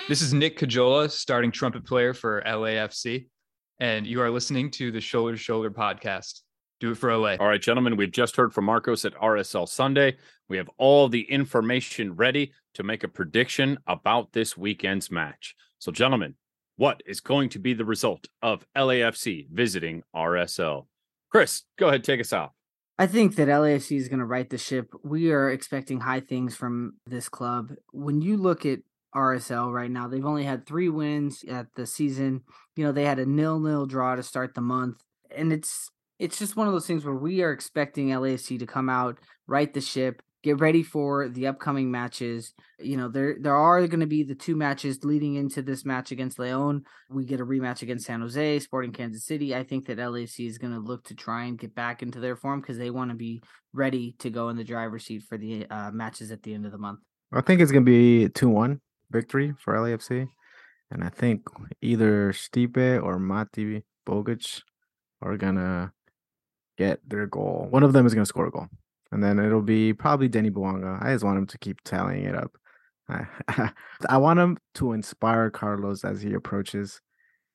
This 0.09 0.23
is 0.23 0.33
Nick 0.33 0.59
Cajola, 0.59 1.11
starting 1.11 1.53
trumpet 1.53 1.85
player 1.85 2.15
for 2.15 2.43
LAFC, 2.47 3.27
and 3.79 4.07
you 4.07 4.23
are 4.23 4.31
listening 4.31 4.71
to 4.73 4.91
the 4.91 5.03
Shoulder 5.03 5.33
to 5.33 5.39
Shoulder 5.39 5.71
podcast. 5.71 6.41
Do 6.81 6.93
it 6.93 6.99
for 6.99 7.17
LA. 7.17 7.35
All 7.41 7.49
right, 7.49 7.61
gentlemen, 7.61 7.97
we've 7.97 8.13
just 8.13 8.37
heard 8.37 8.55
from 8.55 8.67
Marcos 8.67 9.05
at 9.05 9.15
RSL 9.15 9.69
Sunday. 9.69 10.17
We 10.49 10.59
have 10.59 10.71
all 10.79 11.09
the 11.09 11.23
information 11.23 12.15
ready 12.15 12.53
to 12.75 12.85
make 12.85 13.03
a 13.03 13.09
prediction 13.09 13.79
about 13.89 14.33
this 14.33 14.57
weekend's 14.57 15.11
match. 15.11 15.57
So, 15.81 15.91
gentlemen, 15.91 16.37
what 16.77 17.03
is 17.05 17.21
going 17.21 17.49
to 17.51 17.59
be 17.59 17.75
the 17.75 17.85
result 17.85 18.29
of 18.43 18.65
LAFC 18.77 19.49
visiting 19.51 20.05
RSL? 20.15 20.87
Chris, 21.31 21.65
go 21.77 21.89
ahead, 21.89 22.05
take 22.05 22.21
us 22.21 22.33
out. 22.33 22.53
I 22.97 23.09
think 23.09 23.35
that 23.37 23.49
LAFC 23.49 23.97
is 23.97 24.09
going 24.09 24.21
to 24.21 24.25
right 24.25 24.49
the 24.49 24.59
ship. 24.59 24.93
We 25.03 25.33
are 25.33 25.51
expecting 25.51 26.01
high 26.01 26.21
things 26.21 26.55
from 26.55 26.95
this 27.07 27.29
club. 27.29 27.73
When 27.93 28.21
you 28.21 28.37
look 28.37 28.65
at 28.65 28.81
RSL 29.15 29.73
right 29.73 29.91
now, 29.91 30.07
they've 30.07 30.25
only 30.25 30.45
had 30.45 30.65
three 30.65 30.89
wins 30.89 31.45
at 31.49 31.67
the 31.75 31.87
season. 31.87 32.43
You 32.77 32.85
know, 32.85 32.93
they 32.93 33.05
had 33.05 33.19
a 33.19 33.27
nil-nil 33.27 33.87
draw 33.87 34.15
to 34.15 34.23
start 34.23 34.55
the 34.55 34.61
month, 34.61 35.03
and 35.35 35.53
it's 35.53 35.91
it's 36.19 36.39
just 36.39 36.57
one 36.57 36.67
of 36.67 36.73
those 36.73 36.87
things 36.87 37.05
where 37.05 37.15
we 37.15 37.43
are 37.43 37.53
expecting 37.53 38.09
LAFC 38.09 38.59
to 38.59 38.67
come 38.67 38.89
out, 38.89 39.19
right 39.47 39.73
the 39.73 39.81
ship, 39.81 40.23
get 40.43 40.61
ready 40.61 40.83
for 40.83 41.29
the 41.29 41.47
upcoming 41.47 41.91
matches. 41.91 42.55
You 42.79 42.97
know, 42.97 43.09
there 43.09 43.37
there 43.41 43.57
are 43.57 43.87
going 43.87 44.01
to 44.01 44.07
be 44.07 44.23
the 44.23 44.35
two 44.35 44.57
matches 44.57 45.05
leading 45.05 45.35
into 45.35 45.63
this 45.63 45.85
match 45.85 46.11
against 46.11 46.39
Leon. 46.39 46.85
We 47.11 47.25
get 47.25 47.41
a 47.41 47.47
rematch 47.47 47.83
against 47.83 48.07
San 48.07 48.21
Jose, 48.21 48.61
Sporting 48.61 48.93
Kansas 48.93 49.25
City. 49.25 49.55
I 49.55 49.65
think 49.65 49.87
that 49.87 49.99
LAFC 49.99 50.47
is 50.47 50.59
going 50.59 50.73
to 50.73 50.81
look 50.81 51.05
to 51.05 51.15
try 51.15 51.45
and 51.45 51.59
get 51.59 51.75
back 51.75 52.03
into 52.03 52.21
their 52.21 52.37
form 52.37 52.61
because 52.61 52.79
they 52.79 52.91
want 52.91 53.11
to 53.11 53.17
be 53.17 53.43
ready 53.73 54.15
to 54.19 54.31
go 54.31 54.49
in 54.49 54.57
the 54.57 54.65
driver's 54.65 55.05
seat 55.05 55.23
for 55.23 55.37
the 55.37 55.67
uh, 55.71 55.91
matches 55.91 56.31
at 56.31 56.43
the 56.43 56.55
end 56.55 56.67
of 56.67 56.73
the 56.73 56.79
month. 56.79 57.01
I 57.33 57.43
think 57.43 57.61
it's 57.61 57.73
going 57.73 57.85
to 57.85 57.91
be 57.91 58.29
2-1 58.31 58.81
victory 59.11 59.55
for 59.59 59.75
LAFC. 59.75 60.29
And 60.91 61.05
I 61.05 61.11
think 61.11 61.43
either 61.83 62.33
Stipe 62.33 63.03
or 63.03 63.19
Mati 63.19 63.83
Bogusz 64.09 64.63
are 65.21 65.37
going 65.37 65.57
to 65.57 65.93
get 66.79 67.01
their 67.07 67.27
goal. 67.27 67.67
One 67.71 67.83
of 67.83 67.93
them 67.93 68.07
is 68.07 68.15
going 68.15 68.23
to 68.23 68.29
score 68.29 68.47
a 68.47 68.51
goal. 68.51 68.69
And 69.11 69.23
then 69.23 69.39
it'll 69.39 69.63
be 69.63 69.93
probably 69.93 70.29
Denny 70.29 70.51
Bouanga. 70.51 71.03
I 71.03 71.13
just 71.13 71.25
want 71.25 71.39
him 71.39 71.47
to 71.47 71.59
keep 71.59 71.83
tallying 71.85 72.25
it 72.25 72.35
up. 72.35 72.53
I, 73.09 73.71
I 74.09 74.19
want 74.19 74.39
him 74.39 74.59
to 74.75 74.93
inspire 74.93 75.51
Carlos 75.51 76.05
as 76.05 76.23
he 76.23 76.35
approaches 76.35 77.01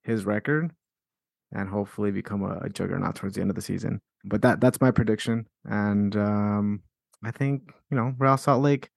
his 0.04 0.26
record 0.26 0.72
and 1.52 1.70
hopefully 1.70 2.12
become 2.12 2.44
a, 2.44 2.60
a 2.64 2.70
juggernaut 2.70 3.16
towards 3.16 3.36
the 3.36 3.42
end 3.42 3.52
of 3.52 3.56
the 3.56 3.62
season. 3.62 4.02
But 4.26 4.42
that 4.42 4.60
that's 4.60 4.82
my 4.82 4.92
prediction. 4.92 5.46
And 5.66 6.16
um, 6.16 6.82
I 7.24 7.32
think, 7.32 7.72
you 7.92 7.98
know, 7.98 8.14
Real 8.18 8.38
Salt 8.38 8.62
Lake 8.62 8.90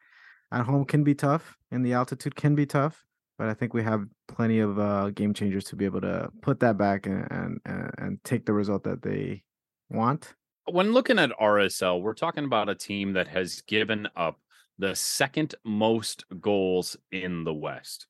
at 0.52 0.64
home 0.64 0.84
can 0.84 1.04
be 1.04 1.14
tough 1.14 1.56
and 1.70 1.84
the 1.84 1.92
altitude 1.92 2.36
can 2.36 2.54
be 2.54 2.66
tough. 2.66 3.04
But 3.38 3.48
I 3.48 3.54
think 3.54 3.74
we 3.74 3.82
have 3.82 4.06
plenty 4.28 4.60
of 4.60 4.78
uh, 4.78 5.10
game 5.10 5.34
changers 5.34 5.64
to 5.64 5.76
be 5.76 5.84
able 5.84 6.00
to 6.00 6.30
put 6.40 6.60
that 6.60 6.78
back 6.78 7.06
and, 7.06 7.28
and 7.30 7.60
and 7.98 8.24
take 8.24 8.46
the 8.46 8.54
result 8.54 8.84
that 8.84 9.02
they 9.02 9.42
want. 9.90 10.34
When 10.70 10.92
looking 10.92 11.18
at 11.18 11.30
RSL, 11.40 12.00
we're 12.00 12.14
talking 12.14 12.44
about 12.44 12.68
a 12.68 12.74
team 12.74 13.12
that 13.12 13.28
has 13.28 13.62
given 13.62 14.08
up 14.16 14.40
the 14.78 14.94
second 14.94 15.54
most 15.64 16.24
goals 16.40 16.96
in 17.12 17.44
the 17.44 17.54
West. 17.54 18.06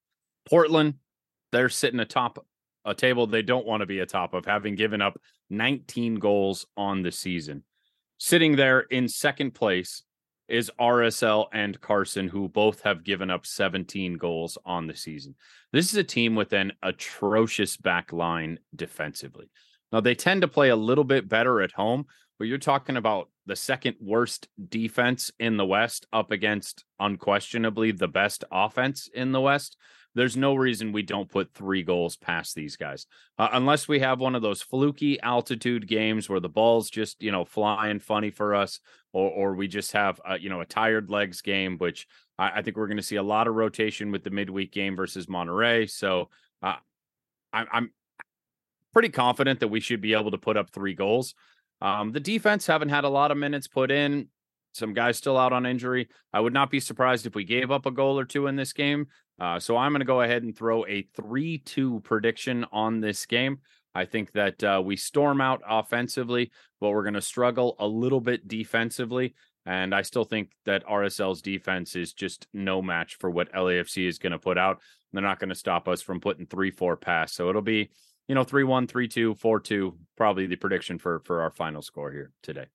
Portland, 0.49 0.95
they're 1.53 1.69
sitting 1.69 2.01
atop 2.01 2.45
a 2.85 2.95
table 2.95 3.27
they 3.27 3.43
don't 3.43 3.67
want 3.67 3.81
to 3.81 3.87
be 3.87 3.99
atop 3.99 4.33
of, 4.33 4.47
having 4.47 4.77
given 4.77 5.03
up 5.03 5.21
19 5.51 6.17
goals 6.17 6.67
on 6.77 7.03
the 7.03 7.13
season. 7.13 7.65
Sitting 8.19 8.57
there 8.57 8.81
in 8.81 9.09
second 9.09 9.53
place 9.53 10.03
is 10.49 10.71
RSL 10.81 11.47
and 11.53 11.81
Carson, 11.81 12.29
who 12.29 12.49
both 12.49 12.81
have 12.83 13.05
given 13.05 13.31
up 13.31 13.45
17 13.45 14.15
goals 14.15 14.57
on 14.65 14.87
the 14.87 14.95
season. 14.95 15.35
This 15.73 15.93
is 15.93 15.99
a 15.99 16.05
team 16.05 16.37
with 16.37 16.53
an 16.53 16.73
atrocious 16.83 17.77
back 17.77 18.13
line 18.13 18.61
defensively. 18.75 19.51
Now, 19.93 20.01
they 20.01 20.15
tend 20.15 20.43
to 20.43 20.49
play 20.49 20.69
a 20.69 20.77
little 20.77 21.05
bit 21.05 21.29
better 21.29 21.61
at 21.61 21.73
home, 21.73 22.07
but 22.39 22.49
you're 22.49 22.59
talking 22.59 22.97
about 22.97 23.29
the 23.47 23.57
second 23.57 23.97
worst 24.01 24.49
defense 24.69 25.31
in 25.39 25.57
the 25.57 25.67
West 25.67 26.07
up 26.13 26.31
against 26.31 26.85
unquestionably 26.99 27.93
the 27.93 28.09
best 28.09 28.45
offense 28.51 29.09
in 29.13 29.33
the 29.33 29.41
West. 29.41 29.77
There's 30.17 30.37
no 30.37 30.55
reason 30.55 30.93
we 30.93 31.03
don't 31.03 31.31
put 31.31 31.53
three 31.53 31.83
goals 31.83 32.17
past 32.17 32.55
these 32.55 32.77
guys, 32.77 33.07
uh, 33.39 33.51
unless 33.53 33.87
we 33.87 34.01
have 34.01 34.19
one 34.19 34.35
of 34.35 34.41
those 34.41 34.63
fluky 34.63 35.21
altitude 35.21 35.87
games 35.87 36.27
where 36.27 36.41
the 36.41 36.49
ball's 36.49 36.89
just 36.89 37.23
you 37.23 37.31
know 37.31 37.45
flying 37.45 38.01
funny 38.01 38.31
for 38.31 38.55
us, 38.55 38.81
or 39.13 39.31
or 39.31 39.55
we 39.55 39.69
just 39.69 39.93
have 39.93 40.19
uh, 40.29 40.39
you 40.41 40.49
know 40.49 40.63
a 40.63 40.67
tired 40.67 41.11
legs 41.11 41.43
game, 41.43 41.77
which 41.77 42.07
I, 42.39 42.51
I 42.51 42.63
think 42.63 42.79
we're 42.79 42.87
going 42.87 42.97
to 42.97 43.03
see 43.03 43.17
a 43.17 43.23
lot 43.23 43.47
of 43.47 43.57
rotation 43.57 44.11
with 44.11 44.25
the 44.25 44.31
midweek 44.31 44.73
game 44.73 44.97
versus 44.97 45.27
Monterrey. 45.27 45.89
So 45.91 46.31
uh, 46.63 46.77
I, 47.53 47.67
I'm 47.71 47.91
pretty 48.97 49.11
confident 49.11 49.61
that 49.61 49.69
we 49.69 49.79
should 49.79 50.01
be 50.01 50.15
able 50.15 50.31
to 50.31 50.39
put 50.39 50.57
up 50.57 50.71
three 50.71 50.95
goals. 50.95 51.35
Um, 51.83 52.13
the 52.13 52.19
defense 52.19 52.67
haven't 52.67 52.89
had 52.89 53.05
a 53.05 53.11
lot 53.11 53.31
of 53.31 53.37
minutes 53.37 53.69
put 53.69 53.91
in. 53.91 54.29
Some 54.73 54.95
guys 54.95 55.19
still 55.19 55.37
out 55.37 55.53
on 55.53 55.67
injury. 55.67 56.09
I 56.33 56.41
would 56.41 56.55
not 56.55 56.71
be 56.71 56.81
surprised 56.81 57.27
if 57.27 57.35
we 57.35 57.45
gave 57.45 57.71
up 57.71 57.85
a 57.85 57.91
goal 57.91 58.19
or 58.19 58.25
two 58.25 58.47
in 58.47 58.57
this 58.57 58.73
game. 58.73 59.09
Uh, 59.39 59.61
so 59.61 59.77
I'm 59.77 59.93
going 59.93 60.01
to 60.01 60.07
go 60.07 60.23
ahead 60.23 60.45
and 60.45 60.57
throw 60.57 60.87
a 60.87 61.03
3 61.15 61.59
2 61.59 62.01
prediction 62.05 62.65
on 62.73 63.01
this 63.01 63.27
game. 63.27 63.59
I 63.95 64.07
think 64.07 64.33
that 64.33 64.65
uh, 64.65 64.81
we 64.83 64.97
storm 64.97 65.43
out 65.43 65.61
offensively, 65.69 66.51
but 66.81 66.89
we're 66.89 67.03
going 67.03 67.13
to 67.13 67.21
struggle 67.21 67.77
a 67.79 67.87
little 67.87 68.23
bit 68.23 68.49
defensively. 68.49 69.35
And 69.67 69.95
I 69.95 70.01
still 70.01 70.25
think 70.25 70.53
that 70.65 70.87
RSL's 70.87 71.43
defense 71.43 71.97
is 71.97 72.15
just 72.15 72.47
no 72.55 72.81
match 72.81 73.17
for 73.17 73.29
what 73.29 73.53
LAFC 73.53 74.09
is 74.09 74.19
going 74.19 74.33
to 74.33 74.39
put 74.39 74.57
out. 74.57 74.81
They're 75.13 75.21
not 75.21 75.39
going 75.39 75.51
to 75.51 75.55
stop 75.55 75.87
us 75.87 76.01
from 76.01 76.19
putting 76.19 76.47
three, 76.47 76.71
four 76.71 76.97
past. 76.97 77.35
So 77.35 77.51
it'll 77.51 77.61
be 77.61 77.91
you 78.29 78.35
know, 78.35 78.45
3 78.45 78.65
1, 78.65 78.87
3 78.87 79.09
2, 79.09 79.35
4 79.35 79.61
2, 79.61 79.97
probably 80.17 80.47
the 80.47 80.57
prediction 80.57 80.99
for, 80.99 81.21
for 81.21 81.43
our 81.43 81.51
final 81.51 81.83
score 81.83 82.11
here 82.11 82.33
today. 82.43 82.67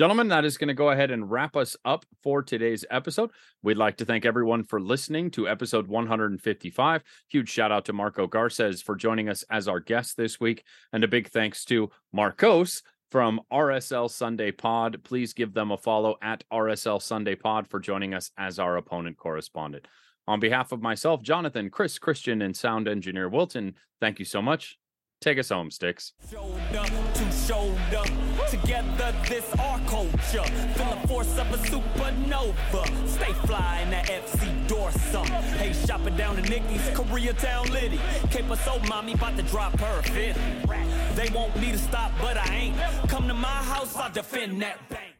Gentlemen, 0.00 0.28
that 0.28 0.46
is 0.46 0.56
going 0.56 0.68
to 0.68 0.74
go 0.74 0.90
ahead 0.90 1.10
and 1.10 1.30
wrap 1.30 1.56
us 1.56 1.76
up 1.84 2.06
for 2.22 2.42
today's 2.42 2.86
episode. 2.90 3.30
We'd 3.62 3.76
like 3.76 3.98
to 3.98 4.06
thank 4.06 4.24
everyone 4.24 4.64
for 4.64 4.80
listening 4.80 5.30
to 5.32 5.46
episode 5.46 5.88
155. 5.88 7.02
Huge 7.28 7.48
shout 7.50 7.70
out 7.70 7.84
to 7.84 7.92
Marco 7.92 8.26
Garcés 8.26 8.82
for 8.82 8.96
joining 8.96 9.28
us 9.28 9.44
as 9.50 9.68
our 9.68 9.78
guest 9.78 10.16
this 10.16 10.40
week. 10.40 10.64
And 10.92 11.04
a 11.04 11.08
big 11.08 11.28
thanks 11.28 11.66
to 11.66 11.90
Marcos 12.12 12.82
from 13.10 13.40
RSL 13.52 14.10
Sunday 14.10 14.52
Pod. 14.52 15.04
Please 15.04 15.34
give 15.34 15.52
them 15.52 15.70
a 15.70 15.76
follow 15.76 16.16
at 16.22 16.44
RSL 16.50 17.02
Sunday 17.02 17.34
Pod 17.34 17.68
for 17.68 17.78
joining 17.78 18.14
us 18.14 18.30
as 18.38 18.58
our 18.58 18.78
opponent 18.78 19.18
correspondent. 19.18 19.86
On 20.26 20.40
behalf 20.40 20.72
of 20.72 20.80
myself, 20.80 21.20
Jonathan, 21.22 21.68
Chris, 21.68 21.98
Christian, 21.98 22.40
and 22.40 22.56
sound 22.56 22.88
engineer 22.88 23.28
Wilton, 23.28 23.74
thank 24.00 24.18
you 24.18 24.24
so 24.24 24.40
much. 24.40 24.79
Take 25.20 25.38
us 25.38 25.50
home, 25.50 25.70
Sticks. 25.70 26.14
To 26.30 26.38
together 28.48 29.14
this 29.28 29.54
our 29.58 29.78
culture. 29.80 30.42
Feel 30.74 30.96
the 30.96 31.08
force 31.08 31.36
of 31.36 31.52
a 31.52 31.58
supernova. 31.58 33.06
Stay 33.06 33.32
fly 33.46 33.80
in 33.82 33.90
that 33.90 34.06
FC 34.06 34.66
Dorsum. 34.66 35.26
Hey, 35.58 35.74
shopping 35.86 36.16
down 36.16 36.36
to 36.36 36.42
Nikki's, 36.42 36.80
Koreatown 36.96 37.68
Liddy. 37.70 38.00
Cape 38.30 38.46
so 38.64 38.78
mommy 38.88 39.12
about 39.12 39.36
to 39.36 39.42
drop 39.42 39.78
her 39.78 40.02
fit. 40.02 40.38
They 41.14 41.28
want 41.34 41.54
me 41.60 41.72
to 41.72 41.78
stop, 41.78 42.12
but 42.22 42.38
I 42.38 42.54
ain't. 42.54 42.76
Come 43.10 43.28
to 43.28 43.34
my 43.34 43.48
house, 43.48 43.94
I'll 43.96 44.10
defend 44.10 44.62
that. 44.62 44.78